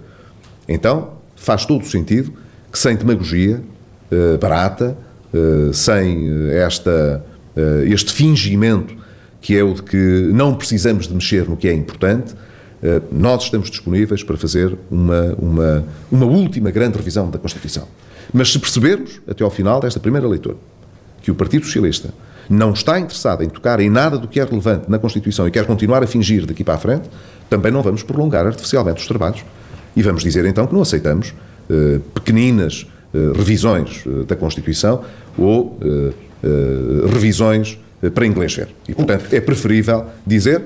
então 0.67 1.13
faz 1.35 1.65
todo 1.65 1.81
o 1.81 1.85
sentido 1.85 2.33
que 2.71 2.79
sem 2.79 2.95
demagogia 2.95 3.61
uh, 4.11 4.37
barata, 4.37 4.95
uh, 5.33 5.73
sem 5.73 6.29
eh, 6.49 6.63
esta, 6.63 7.25
este 7.85 8.13
fingimento 8.13 8.95
que 9.41 9.57
é 9.57 9.63
o 9.63 9.73
de 9.73 9.83
que 9.83 10.29
não 10.31 10.55
precisamos 10.55 11.07
de 11.07 11.13
mexer 11.13 11.49
no 11.49 11.57
que 11.57 11.67
é 11.67 11.73
importante, 11.73 12.33
nós 13.11 13.43
estamos 13.43 13.69
disponíveis 13.69 14.23
para 14.23 14.35
fazer 14.37 14.75
uma, 14.89 15.35
uma, 15.37 15.85
uma 16.11 16.25
última 16.25 16.71
grande 16.71 16.97
revisão 16.97 17.29
da 17.29 17.37
Constituição. 17.37 17.87
Mas 18.33 18.51
se 18.51 18.59
percebermos, 18.59 19.21
até 19.27 19.43
ao 19.43 19.51
final 19.51 19.79
desta 19.79 19.99
primeira 19.99 20.27
leitura, 20.27 20.57
que 21.21 21.29
o 21.29 21.35
Partido 21.35 21.65
Socialista 21.65 22.13
não 22.49 22.73
está 22.73 22.99
interessado 22.99 23.43
em 23.43 23.49
tocar 23.49 23.79
em 23.79 23.89
nada 23.89 24.17
do 24.17 24.27
que 24.27 24.39
é 24.39 24.43
relevante 24.43 24.89
na 24.89 24.99
Constituição 24.99 25.47
e 25.47 25.51
quer 25.51 25.65
continuar 25.65 26.03
a 26.03 26.07
fingir 26.07 26.45
daqui 26.45 26.63
para 26.63 26.73
a 26.73 26.77
frente, 26.77 27.09
também 27.49 27.71
não 27.71 27.81
vamos 27.81 28.03
prolongar 28.03 28.45
artificialmente 28.45 29.01
os 29.01 29.07
trabalhos 29.07 29.43
e 29.95 30.01
vamos 30.01 30.23
dizer 30.23 30.45
então 30.45 30.65
que 30.67 30.73
não 30.73 30.81
aceitamos 30.81 31.29
uh, 31.69 31.99
pequeninas 32.13 32.87
uh, 33.13 33.33
revisões 33.33 34.05
uh, 34.05 34.23
da 34.25 34.35
Constituição 34.35 35.03
ou 35.37 35.77
revisões 37.13 37.79
para 38.15 38.25
inglês 38.25 38.55
ver. 38.55 38.69
E, 38.89 38.95
portanto, 38.95 39.27
é 39.31 39.39
preferível 39.39 40.07
dizer, 40.25 40.61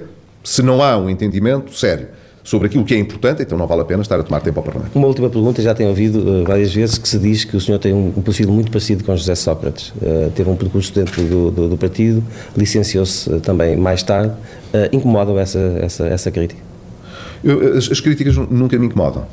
se 0.45 0.61
não 0.61 0.81
há 0.81 0.95
um 0.95 1.09
entendimento 1.09 1.75
sério 1.75 2.07
sobre 2.43 2.67
aquilo 2.67 2.85
que 2.85 2.93
é 2.93 2.99
importante, 2.99 3.41
então 3.41 3.57
não 3.57 3.65
vale 3.65 3.81
a 3.81 3.85
pena 3.85 4.03
estar 4.03 4.19
a 4.19 4.23
tomar 4.23 4.39
tempo 4.39 4.59
ao 4.59 4.63
Parlamento. 4.63 4.95
Uma 4.95 5.07
última 5.07 5.27
pergunta, 5.31 5.63
já 5.63 5.73
tenho 5.73 5.89
ouvido 5.89 6.19
uh, 6.19 6.45
várias 6.45 6.71
vezes 6.71 6.99
que 6.99 7.09
se 7.09 7.17
diz 7.17 7.43
que 7.43 7.57
o 7.57 7.59
senhor 7.59 7.79
tem 7.79 7.91
um, 7.91 8.13
um 8.15 8.21
perfil 8.21 8.51
muito 8.51 8.71
parecido 8.71 9.03
com 9.03 9.17
José 9.17 9.33
Sócrates. 9.33 9.89
Uh, 9.99 10.31
teve 10.35 10.47
um 10.47 10.55
percurso 10.55 10.93
dentro 10.93 11.23
do, 11.23 11.49
do, 11.49 11.69
do 11.69 11.77
partido, 11.77 12.23
licenciou-se 12.55 13.27
uh, 13.27 13.41
também 13.41 13.75
mais 13.75 14.03
tarde. 14.03 14.31
incomoda 14.91 15.31
essa, 15.41 15.59
essa, 15.81 16.05
essa 16.05 16.29
crítica? 16.29 16.61
Eu, 17.43 17.75
as, 17.75 17.91
as, 17.91 17.99
críticas 17.99 18.37
nunca 18.37 18.77
me 18.77 18.85
incomodam. 18.85 19.25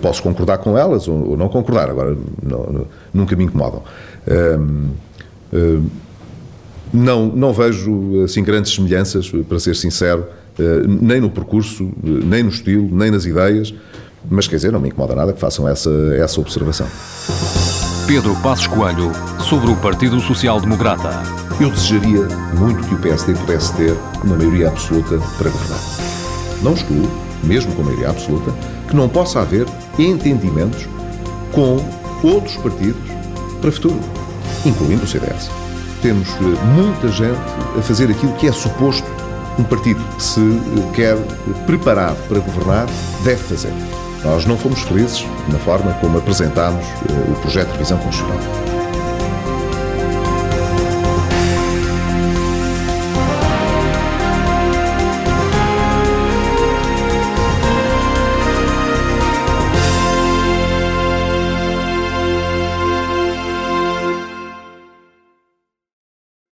Posso 0.00 0.22
concordar 0.22 0.58
com 0.58 0.78
elas 0.78 1.06
ou, 1.06 1.30
ou 1.30 1.36
não 1.36 1.48
concordar, 1.48 1.90
agora 1.90 2.16
não, 2.42 2.86
nunca 3.12 3.36
me 3.36 3.44
incomodam. 3.44 3.82
Uh, 4.26 4.88
uh, 5.52 5.84
não, 6.92 7.26
não 7.26 7.52
vejo 7.52 8.22
assim 8.24 8.42
grandes 8.42 8.74
semelhanças, 8.74 9.30
para 9.48 9.58
ser 9.58 9.76
sincero, 9.76 10.26
nem 10.86 11.20
no 11.20 11.30
percurso, 11.30 11.90
nem 12.02 12.42
no 12.42 12.48
estilo, 12.48 12.88
nem 12.90 13.10
nas 13.10 13.24
ideias, 13.26 13.74
mas 14.28 14.48
quer 14.48 14.56
dizer, 14.56 14.72
não 14.72 14.80
me 14.80 14.88
incomoda 14.88 15.14
nada 15.14 15.32
que 15.32 15.40
façam 15.40 15.68
essa, 15.68 15.90
essa 16.18 16.40
observação. 16.40 16.86
Pedro 18.06 18.34
Passos 18.36 18.66
Coelho, 18.66 19.10
sobre 19.40 19.70
o 19.70 19.76
Partido 19.76 20.20
Social 20.20 20.60
Democrata. 20.60 21.10
Eu 21.60 21.70
desejaria 21.70 22.22
muito 22.56 22.86
que 22.86 22.94
o 22.94 22.98
PSD 22.98 23.34
pudesse 23.34 23.74
ter 23.76 23.96
uma 24.22 24.36
maioria 24.36 24.68
absoluta 24.68 25.18
para 25.38 25.50
governar. 25.50 25.80
Não 26.62 26.74
excluo, 26.74 27.10
mesmo 27.44 27.74
com 27.74 27.82
maioria 27.82 28.10
absoluta, 28.10 28.52
que 28.88 28.94
não 28.94 29.08
possa 29.08 29.40
haver 29.40 29.66
entendimentos 29.98 30.86
com 31.52 31.78
outros 32.22 32.56
partidos 32.56 33.00
para 33.60 33.72
futuro, 33.72 33.98
incluindo 34.64 35.04
o 35.04 35.06
CDS. 35.06 35.50
Temos 36.06 36.28
eh, 36.34 36.64
muita 36.72 37.08
gente 37.08 37.40
a 37.76 37.82
fazer 37.82 38.08
aquilo 38.08 38.32
que 38.34 38.46
é 38.46 38.52
suposto 38.52 39.04
um 39.58 39.64
partido 39.64 40.00
que 40.14 40.22
se 40.22 40.38
eh, 40.38 40.92
quer 40.94 41.16
preparado 41.66 42.16
para 42.28 42.38
governar 42.38 42.86
deve 43.24 43.42
fazer. 43.42 43.72
Nós 44.22 44.46
não 44.46 44.56
fomos 44.56 44.82
felizes 44.82 45.26
na 45.48 45.58
forma 45.58 45.92
como 45.94 46.16
apresentámos 46.16 46.86
eh, 46.86 47.32
o 47.32 47.34
projeto 47.40 47.66
de 47.66 47.72
revisão 47.72 47.98
constitucional. 47.98 48.85